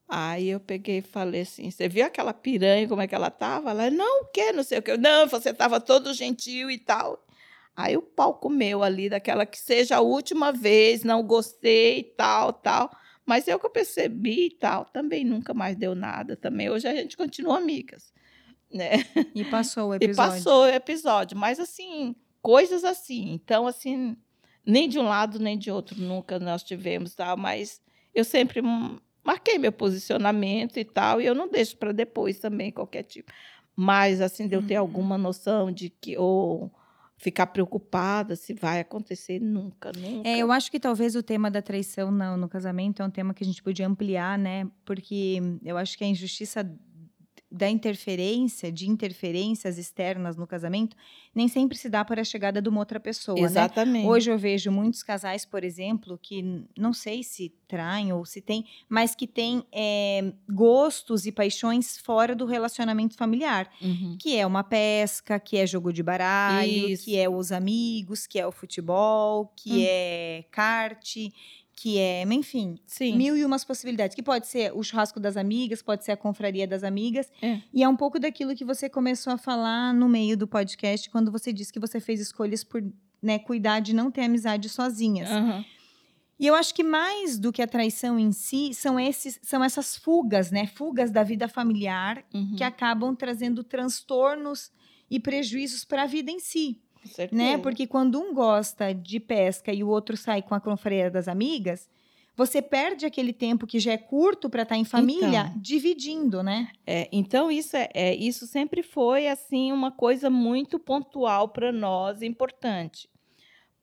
Aí 0.07 0.49
eu 0.49 0.59
peguei 0.59 0.99
e 0.99 1.01
falei 1.01 1.41
assim: 1.41 1.71
você 1.71 1.89
viu 1.89 2.05
aquela 2.05 2.33
piranha, 2.33 2.87
como 2.87 3.01
é 3.01 3.07
que 3.07 3.15
ela 3.15 3.29
estava? 3.29 3.71
Ela, 3.71 3.89
não, 3.89 4.21
o 4.21 4.25
quê? 4.25 4.51
Não 4.51 4.63
sei 4.63 4.77
o 4.77 4.81
quê. 4.83 4.95
Não, 4.95 5.27
você 5.27 5.49
estava 5.49 5.81
todo 5.81 6.13
gentil 6.13 6.69
e 6.69 6.77
tal. 6.77 7.25
Aí 7.75 7.97
o 7.97 8.01
pau 8.01 8.35
comeu 8.35 8.83
ali, 8.83 9.09
daquela 9.09 9.45
que 9.45 9.57
seja 9.57 9.97
a 9.97 10.01
última 10.01 10.51
vez, 10.51 11.03
não 11.03 11.23
gostei, 11.23 12.03
tal, 12.15 12.53
tal. 12.53 12.95
Mas 13.25 13.47
eu 13.47 13.59
que 13.59 13.65
eu 13.65 13.69
percebi 13.69 14.47
e 14.47 14.51
tal, 14.51 14.85
também 14.85 15.23
nunca 15.23 15.53
mais 15.53 15.75
deu 15.75 15.95
nada. 15.95 16.35
Também 16.35 16.69
hoje 16.69 16.87
a 16.87 16.93
gente 16.93 17.17
continua 17.17 17.57
amigas. 17.57 18.13
Né? 18.71 19.05
E 19.33 19.43
passou 19.45 19.89
o 19.89 19.95
episódio. 19.95 20.13
E 20.13 20.15
passou 20.15 20.63
o 20.63 20.67
episódio. 20.67 21.37
Mas 21.37 21.59
assim, 21.59 22.15
coisas 22.41 22.83
assim. 22.83 23.31
Então, 23.31 23.65
assim, 23.65 24.15
nem 24.65 24.87
de 24.87 24.99
um 24.99 25.03
lado 25.03 25.39
nem 25.39 25.57
de 25.57 25.71
outro 25.71 25.99
nunca 25.99 26.39
nós 26.39 26.63
tivemos, 26.63 27.15
tal, 27.15 27.37
mas 27.37 27.81
eu 28.13 28.23
sempre 28.23 28.61
marquei 29.23 29.57
meu 29.57 29.71
posicionamento 29.71 30.77
e 30.77 30.85
tal, 30.85 31.21
e 31.21 31.25
eu 31.25 31.33
não 31.33 31.47
deixo 31.47 31.77
para 31.77 31.91
depois 31.91 32.39
também 32.39 32.71
qualquer 32.71 33.03
tipo. 33.03 33.31
Mas 33.75 34.21
assim, 34.21 34.47
de 34.47 34.55
eu 34.55 34.65
ter 34.65 34.75
uhum. 34.75 34.81
alguma 34.81 35.17
noção 35.17 35.71
de 35.71 35.89
que 35.89 36.17
ou 36.17 36.71
ficar 37.23 37.47
preocupada 37.47 38.35
se 38.35 38.53
vai 38.53 38.81
acontecer 38.81 39.39
nunca, 39.39 39.91
nunca. 39.97 40.27
É, 40.27 40.37
eu 40.37 40.51
acho 40.51 40.69
que 40.69 40.79
talvez 40.79 41.15
o 41.15 41.23
tema 41.23 41.49
da 41.49 41.61
traição 41.61 42.11
no, 42.11 42.35
no 42.35 42.49
casamento 42.49 43.01
é 43.01 43.05
um 43.05 43.09
tema 43.09 43.33
que 43.33 43.43
a 43.43 43.47
gente 43.47 43.63
podia 43.63 43.87
ampliar, 43.87 44.37
né? 44.37 44.67
Porque 44.83 45.41
eu 45.63 45.77
acho 45.77 45.97
que 45.97 46.03
a 46.03 46.07
injustiça 46.07 46.69
da 47.55 47.69
interferência, 47.69 48.71
de 48.71 48.89
interferências 48.89 49.77
externas 49.77 50.35
no 50.35 50.47
casamento, 50.47 50.97
nem 51.35 51.47
sempre 51.47 51.77
se 51.77 51.87
dá 51.87 52.03
para 52.03 52.21
a 52.21 52.23
chegada 52.23 52.59
de 52.59 52.67
uma 52.67 52.79
outra 52.79 52.99
pessoa, 52.99 53.37
né? 53.39 53.45
Exatamente. 53.45 54.07
Hoje 54.07 54.31
eu 54.31 54.37
vejo 54.39 54.71
muitos 54.71 55.03
casais, 55.03 55.45
por 55.45 55.63
exemplo, 55.63 56.17
que 56.19 56.65
não 56.75 56.91
sei 56.93 57.21
se 57.21 57.53
traem 57.67 58.11
ou 58.11 58.25
se 58.25 58.41
tem, 58.41 58.65
mas 58.89 59.13
que 59.13 59.27
têm 59.27 59.63
é, 59.71 60.33
gostos 60.49 61.27
e 61.27 61.31
paixões 61.31 61.97
fora 61.99 62.35
do 62.35 62.45
relacionamento 62.47 63.15
familiar, 63.15 63.69
Uhum. 63.79 64.17
que 64.19 64.35
é 64.35 64.45
uma 64.47 64.63
pesca, 64.63 65.39
que 65.39 65.55
é 65.57 65.67
jogo 65.67 65.93
de 65.93 66.01
baralho, 66.01 66.89
Isso. 66.89 67.05
que 67.05 67.15
é 67.17 67.29
os 67.29 67.51
amigos, 67.51 68.25
que 68.25 68.39
é 68.39 68.47
o 68.47 68.51
futebol, 68.51 69.53
que 69.55 69.73
Hum. 69.73 69.85
é 69.87 70.43
kart, 70.51 71.17
que 71.83 71.99
é, 71.99 72.23
enfim, 72.23 72.77
Sim. 72.87 73.17
mil 73.17 73.35
e 73.35 73.43
umas 73.43 73.65
possibilidades. 73.65 74.15
Que 74.15 74.23
pode 74.23 74.47
ser 74.47 74.71
o 74.73 74.81
churrasco 74.81 75.19
das 75.19 75.35
amigas, 75.35 75.81
pode 75.81 76.05
ser 76.05 76.13
a 76.13 76.17
confraria 76.17 76.65
das 76.65 76.81
amigas. 76.81 77.29
É. 77.41 77.59
E 77.73 77.83
é 77.83 77.89
um 77.89 77.95
pouco 77.97 78.17
daquilo 78.17 78.55
que 78.55 78.63
você 78.63 78.87
começou 78.87 79.33
a 79.33 79.37
falar 79.37 79.93
no 79.93 80.07
meio 80.07 80.37
do 80.37 80.47
podcast, 80.47 81.09
quando 81.09 81.29
você 81.29 81.51
disse 81.51 81.73
que 81.73 81.81
você 81.81 81.99
fez 81.99 82.21
escolhas 82.21 82.63
por 82.63 82.81
né, 83.21 83.37
cuidar 83.37 83.81
de 83.81 83.93
não 83.93 84.09
ter 84.09 84.21
amizade 84.21 84.69
sozinhas. 84.69 85.29
Aham. 85.29 85.65
E 86.39 86.47
eu 86.47 86.55
acho 86.55 86.73
que 86.73 86.83
mais 86.85 87.37
do 87.37 87.51
que 87.51 87.61
a 87.61 87.67
traição 87.67 88.17
em 88.17 88.31
si, 88.31 88.73
são, 88.73 88.97
esses, 88.97 89.37
são 89.43 89.61
essas 89.61 89.97
fugas, 89.97 90.51
né? 90.51 90.67
Fugas 90.67 91.11
da 91.11 91.21
vida 91.21 91.49
familiar 91.49 92.23
Uhum. 92.33 92.55
que 92.55 92.63
acabam 92.63 93.13
trazendo 93.13 93.61
transtornos 93.61 94.71
e 95.11 95.19
prejuízos 95.19 95.83
para 95.83 96.03
a 96.03 96.07
vida 96.07 96.31
em 96.31 96.39
si. 96.39 96.79
Né? 97.31 97.57
Porque 97.57 97.87
quando 97.87 98.19
um 98.19 98.33
gosta 98.33 98.93
de 98.93 99.19
pesca 99.19 99.71
e 99.73 99.83
o 99.83 99.89
outro 99.89 100.15
sai 100.17 100.41
com 100.41 100.55
a 100.55 100.59
confraria 100.59 101.09
das 101.11 101.27
amigas, 101.27 101.89
você 102.35 102.61
perde 102.61 103.05
aquele 103.05 103.31
tempo 103.31 103.67
que 103.67 103.79
já 103.79 103.91
é 103.91 103.97
curto 103.97 104.49
para 104.49 104.63
estar 104.63 104.75
em 104.77 104.83
família, 104.85 105.47
Então. 105.49 105.61
dividindo, 105.61 106.41
né? 106.41 106.71
É, 106.85 107.07
então 107.11 107.51
isso 107.51 107.77
é, 107.77 107.89
é- 107.93 108.15
isso 108.15 108.47
sempre 108.47 108.81
foi 108.81 109.27
assim 109.27 109.71
uma 109.71 109.91
coisa 109.91 110.29
muito 110.29 110.79
pontual 110.79 111.49
para 111.49 111.71
nós, 111.71 112.21
importante, 112.23 113.07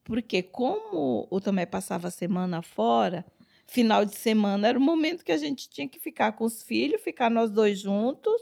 porque 0.05 0.43
como 0.43 1.29
o 1.31 1.41
Tomé 1.41 1.67
passava 1.67 2.09
a 2.09 2.11
semana 2.11 2.63
fora, 2.63 3.25
final 3.67 4.05
de 4.05 4.17
semana 4.17 4.67
era 4.69 4.79
o 4.79 4.83
momento 4.83 5.25
que 5.25 5.31
a 5.33 5.37
gente 5.37 5.69
tinha 5.71 5.89
que 5.89 6.01
ficar 6.01 6.33
com 6.33 6.45
os 6.45 6.63
filhos, 6.63 7.01
ficar 7.03 7.31
nós 7.31 7.51
dois 7.53 7.79
juntos, 7.79 8.35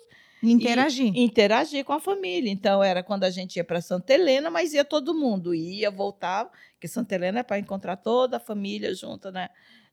Interagir. 0.42 1.12
e 1.14 1.20
interagir 1.20 1.84
com 1.84 1.92
a 1.92 2.00
família. 2.00 2.50
Então 2.50 2.82
era 2.82 3.02
quando 3.02 3.24
a 3.24 3.30
gente 3.30 3.56
ia 3.56 3.64
para 3.64 3.80
Santa 3.80 4.14
Helena, 4.14 4.50
mas 4.50 4.72
ia 4.72 4.84
todo 4.84 5.14
mundo, 5.14 5.54
ia, 5.54 5.90
voltava, 5.90 6.50
porque 6.72 6.88
Santa 6.88 7.14
Helena 7.14 7.40
é 7.40 7.42
para 7.42 7.58
encontrar 7.58 7.96
toda 7.96 8.36
a 8.36 8.40
família 8.40 8.94
junto, 8.94 9.30
né? 9.30 9.48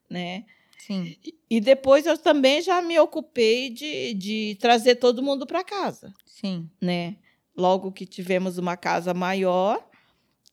né? 0.09 0.45
Sim. 0.77 1.15
E 1.49 1.59
depois 1.59 2.05
eu 2.05 2.17
também 2.17 2.61
já 2.61 2.81
me 2.81 2.99
ocupei 2.99 3.69
de, 3.69 4.13
de 4.13 4.57
trazer 4.59 4.95
todo 4.95 5.23
mundo 5.23 5.47
para 5.47 5.63
casa, 5.63 6.13
Sim. 6.25 6.69
né? 6.81 7.15
Logo 7.57 7.91
que 7.91 8.05
tivemos 8.05 8.57
uma 8.57 8.75
casa 8.75 9.13
maior, 9.13 9.83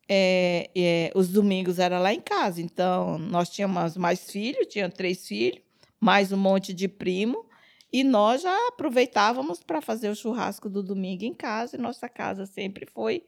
é, 0.09 0.71
é, 0.75 1.13
os 1.15 1.29
domingos 1.29 1.79
era 1.79 1.99
lá 1.99 2.15
em 2.15 2.21
casa. 2.21 2.63
Então, 2.63 3.19
nós 3.19 3.51
tínhamos 3.51 3.97
mais 3.97 4.31
filhos, 4.31 4.67
tinha 4.69 4.89
três 4.89 5.27
filhos, 5.27 5.61
mais 6.01 6.33
um 6.33 6.37
monte 6.37 6.73
de 6.73 6.89
primo. 6.89 7.45
E 7.93 8.03
nós 8.03 8.43
já 8.43 8.69
aproveitávamos 8.69 9.63
para 9.63 9.81
fazer 9.83 10.09
o 10.09 10.15
churrasco 10.17 10.69
do 10.71 10.83
domingo 10.83 11.25
em 11.25 11.35
casa. 11.35 11.77
E 11.77 11.81
nossa 11.81 12.09
casa 12.09 12.47
sempre 12.47 12.87
foi 12.87 13.23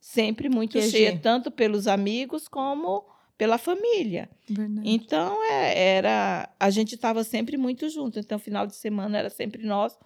sempre 0.00 0.48
muito 0.48 0.72
QG. 0.78 0.90
cheia, 0.90 1.18
tanto 1.18 1.50
pelos 1.50 1.86
amigos 1.86 2.48
como 2.48 3.04
pela 3.36 3.56
família. 3.58 4.28
Verdade. 4.48 4.88
Então, 4.88 5.42
é, 5.44 5.96
era 5.96 6.48
a 6.58 6.70
gente 6.70 6.96
estava 6.96 7.22
sempre 7.22 7.56
muito 7.56 7.88
junto. 7.88 8.18
Então, 8.18 8.38
final 8.38 8.66
de 8.66 8.74
semana 8.74 9.18
era 9.18 9.30
sempre 9.30 9.64
nós. 9.64 9.96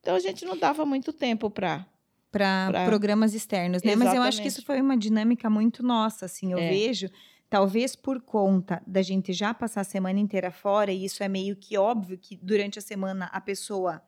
Então, 0.00 0.14
a 0.14 0.20
gente 0.20 0.44
não 0.44 0.56
dava 0.56 0.86
muito 0.86 1.12
tempo 1.12 1.50
para. 1.50 1.84
Para 2.30 2.68
pra- 2.70 2.84
programas 2.84 3.34
externos, 3.34 3.82
né? 3.82 3.96
Mas 3.96 4.12
eu 4.12 4.20
acho 4.20 4.42
que 4.42 4.46
Exatamente. 4.46 4.48
isso 4.48 4.62
foi 4.66 4.80
uma 4.80 4.96
dinâmica 4.96 5.48
muito 5.48 5.82
nossa, 5.82 6.26
assim. 6.26 6.52
Eu 6.52 6.58
É. 6.58 6.68
vejo, 6.68 7.08
talvez 7.48 7.94
por 7.96 8.20
conta 8.20 8.82
da 8.86 9.02
gente 9.02 9.32
já 9.32 9.54
passar 9.54 9.82
a 9.82 9.84
semana 9.84 10.18
inteira 10.20 10.50
fora, 10.50 10.92
e 10.92 11.04
isso 11.04 11.22
é 11.22 11.28
meio 11.28 11.56
que 11.56 11.76
óbvio 11.78 12.18
que 12.18 12.36
durante 12.42 12.78
a 12.78 12.82
semana 12.82 13.26
a 13.26 13.40
pessoa. 13.40 14.02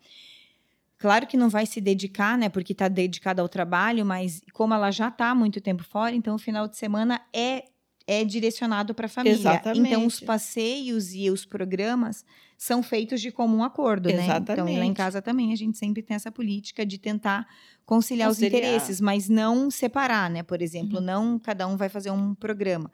Claro 0.99 1.26
que 1.28 1.36
não 1.36 1.49
vai 1.49 1.64
se 1.64 1.80
dedicar, 1.80 2.36
né? 2.36 2.49
Porque 2.49 2.72
está 2.72 2.89
dedicada 2.89 3.41
ao 3.41 3.49
trabalho, 3.49 4.05
mas 4.05 4.43
como 4.53 4.74
ela 4.74 4.91
já 4.91 5.09
está 5.09 5.32
muito 5.34 5.61
tempo 5.61 5.84
fora, 5.84 6.14
então 6.14 6.34
o 6.34 6.39
final 6.39 6.66
de 6.68 6.76
semana 6.76 7.20
é 7.32 7.64
é 8.11 8.24
direcionado 8.24 8.95
para 8.95 9.05
a 9.05 9.09
família. 9.09 9.36
Exatamente. 9.39 9.86
Então 9.86 10.07
os 10.07 10.18
passeios 10.18 11.12
e 11.12 11.28
os 11.28 11.45
programas 11.45 12.24
são 12.57 12.82
feitos 12.82 13.20
de 13.20 13.30
comum 13.30 13.62
acordo, 13.62 14.09
né? 14.09 14.24
Então 14.24 14.24
lá 14.24 14.32
em 14.32 14.39
Exatamente. 14.47 14.97
casa 14.97 15.20
também 15.20 15.53
a 15.53 15.57
gente 15.57 15.76
sempre 15.76 16.03
tem 16.03 16.14
essa 16.14 16.32
política 16.32 16.86
de 16.86 16.97
tentar 16.97 17.47
conciliar, 17.84 18.30
os 18.30 18.39
Conciliar. 18.39 18.62
interesses, 18.62 18.99
mas 18.99 19.28
não 19.28 19.70
separar, 19.70 20.30
né? 20.30 20.43
Por 20.43 20.62
exemplo, 20.62 20.99
Uhum. 21.01 21.05
não 21.05 21.39
cada 21.39 21.66
um 21.68 21.76
vai 21.76 21.91
fazer 21.91 22.11
um 22.11 22.34
programa, 22.34 22.91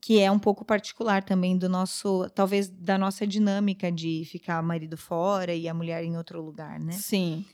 que 0.00 0.20
é 0.20 0.30
um 0.30 0.38
pouco 0.38 0.64
particular 0.64 1.22
também 1.22 1.56
do 1.56 1.68
nosso, 1.68 2.28
talvez 2.34 2.68
da 2.68 2.96
nossa 2.96 3.26
dinâmica 3.26 3.90
de 3.90 4.24
ficar 4.26 4.62
o 4.62 4.66
marido 4.66 4.96
fora 4.96 5.54
e 5.54 5.68
a 5.68 5.74
mulher 5.74 6.04
em 6.04 6.16
outro 6.16 6.40
lugar, 6.40 6.78
né? 6.78 6.92
Sim. 6.92 7.44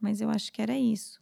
Mas 0.00 0.20
eu 0.20 0.28
acho 0.28 0.52
que 0.52 0.60
era 0.60 0.78
isso. 0.78 1.20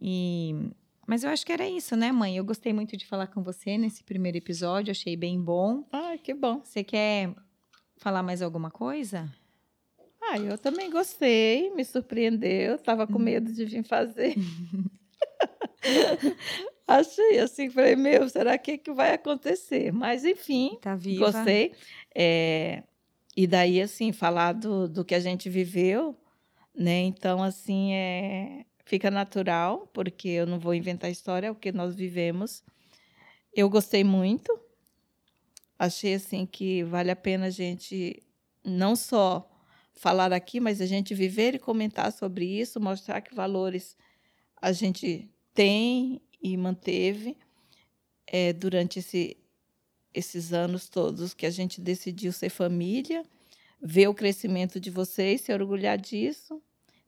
E 0.00 0.70
mas 1.06 1.22
eu 1.22 1.30
acho 1.30 1.44
que 1.44 1.52
era 1.52 1.68
isso, 1.68 1.96
né, 1.96 2.10
mãe? 2.10 2.36
Eu 2.36 2.44
gostei 2.44 2.72
muito 2.72 2.96
de 2.96 3.06
falar 3.06 3.26
com 3.26 3.42
você 3.42 3.76
nesse 3.76 4.02
primeiro 4.02 4.38
episódio, 4.38 4.90
achei 4.90 5.16
bem 5.16 5.40
bom. 5.40 5.86
Ai, 5.92 6.18
que 6.18 6.32
bom. 6.32 6.62
Você 6.64 6.82
quer 6.82 7.34
falar 7.98 8.22
mais 8.22 8.40
alguma 8.40 8.70
coisa? 8.70 9.30
Ah, 10.22 10.38
eu 10.38 10.56
também 10.56 10.90
gostei, 10.90 11.70
me 11.74 11.84
surpreendeu. 11.84 12.76
Estava 12.76 13.06
com 13.06 13.18
medo 13.18 13.52
de 13.52 13.66
vir 13.66 13.84
fazer. 13.84 14.34
Achei 16.86 17.38
assim, 17.38 17.70
falei, 17.70 17.96
meu, 17.96 18.28
será 18.28 18.58
que, 18.58 18.76
que 18.76 18.92
vai 18.92 19.14
acontecer? 19.14 19.90
Mas, 19.92 20.24
enfim, 20.24 20.78
Tá 20.80 20.94
viva? 20.94 21.26
gostei. 21.26 21.72
É, 22.14 22.82
e 23.36 23.46
daí, 23.46 23.80
assim, 23.80 24.12
falar 24.12 24.52
do, 24.52 24.88
do 24.88 25.04
que 25.04 25.14
a 25.14 25.20
gente 25.20 25.48
viveu, 25.48 26.16
né? 26.74 27.00
Então, 27.00 27.42
assim, 27.42 27.94
é, 27.94 28.66
fica 28.84 29.10
natural, 29.10 29.88
porque 29.92 30.28
eu 30.28 30.46
não 30.46 30.58
vou 30.58 30.74
inventar 30.74 31.10
história, 31.10 31.46
é 31.46 31.50
o 31.50 31.54
que 31.54 31.72
nós 31.72 31.94
vivemos. 31.94 32.62
Eu 33.54 33.70
gostei 33.70 34.04
muito. 34.04 34.58
Achei, 35.78 36.14
assim, 36.14 36.44
que 36.44 36.84
vale 36.84 37.10
a 37.10 37.16
pena 37.16 37.46
a 37.46 37.50
gente 37.50 38.22
não 38.62 38.94
só 38.94 39.50
falar 39.94 40.32
aqui, 40.32 40.60
mas 40.60 40.80
a 40.80 40.86
gente 40.86 41.14
viver 41.14 41.54
e 41.54 41.58
comentar 41.58 42.12
sobre 42.12 42.44
isso, 42.44 42.80
mostrar 42.80 43.20
que 43.20 43.34
valores 43.34 43.96
a 44.60 44.72
gente 44.72 45.28
tem 45.52 46.20
e 46.44 46.54
manteve 46.58 47.36
eh, 48.26 48.52
durante 48.52 48.98
esse, 48.98 49.36
esses 50.12 50.52
anos 50.52 50.90
todos 50.90 51.32
que 51.32 51.46
a 51.46 51.50
gente 51.50 51.80
decidiu 51.80 52.30
ser 52.30 52.50
família, 52.50 53.24
ver 53.82 54.08
o 54.08 54.14
crescimento 54.14 54.78
de 54.78 54.90
vocês, 54.90 55.40
se 55.40 55.52
orgulhar 55.52 55.96
disso. 55.96 56.62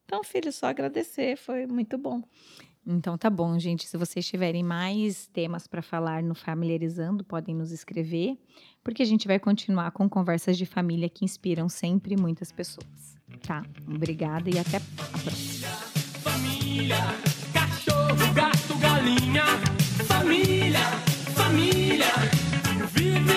Então, 0.06 0.24
filho, 0.24 0.50
só 0.50 0.66
agradecer, 0.66 1.36
foi 1.36 1.66
muito 1.66 1.98
bom. 1.98 2.22
Então 2.86 3.18
tá 3.18 3.28
bom, 3.28 3.58
gente. 3.58 3.86
Se 3.86 3.96
vocês 3.96 4.24
tiverem 4.24 4.62
mais 4.62 5.26
temas 5.26 5.66
para 5.66 5.82
falar 5.82 6.22
no 6.22 6.34
Familiarizando, 6.34 7.24
podem 7.24 7.54
nos 7.54 7.72
escrever, 7.72 8.38
porque 8.82 9.02
a 9.02 9.06
gente 9.06 9.26
vai 9.26 9.40
continuar 9.40 9.90
com 9.90 10.08
conversas 10.08 10.56
de 10.56 10.64
família 10.64 11.08
que 11.08 11.24
inspiram 11.24 11.68
sempre 11.68 12.16
muitas 12.16 12.52
pessoas. 12.52 13.18
Tá? 13.44 13.66
Obrigada 13.88 14.48
e 14.48 14.58
até 14.58 14.76
a 14.76 14.80
próxima. 15.18 15.68
família 16.22 17.35
gato, 18.34 18.76
galinha. 18.78 19.44
Família, 20.06 20.80
família, 21.34 22.12
vive. 22.92 23.35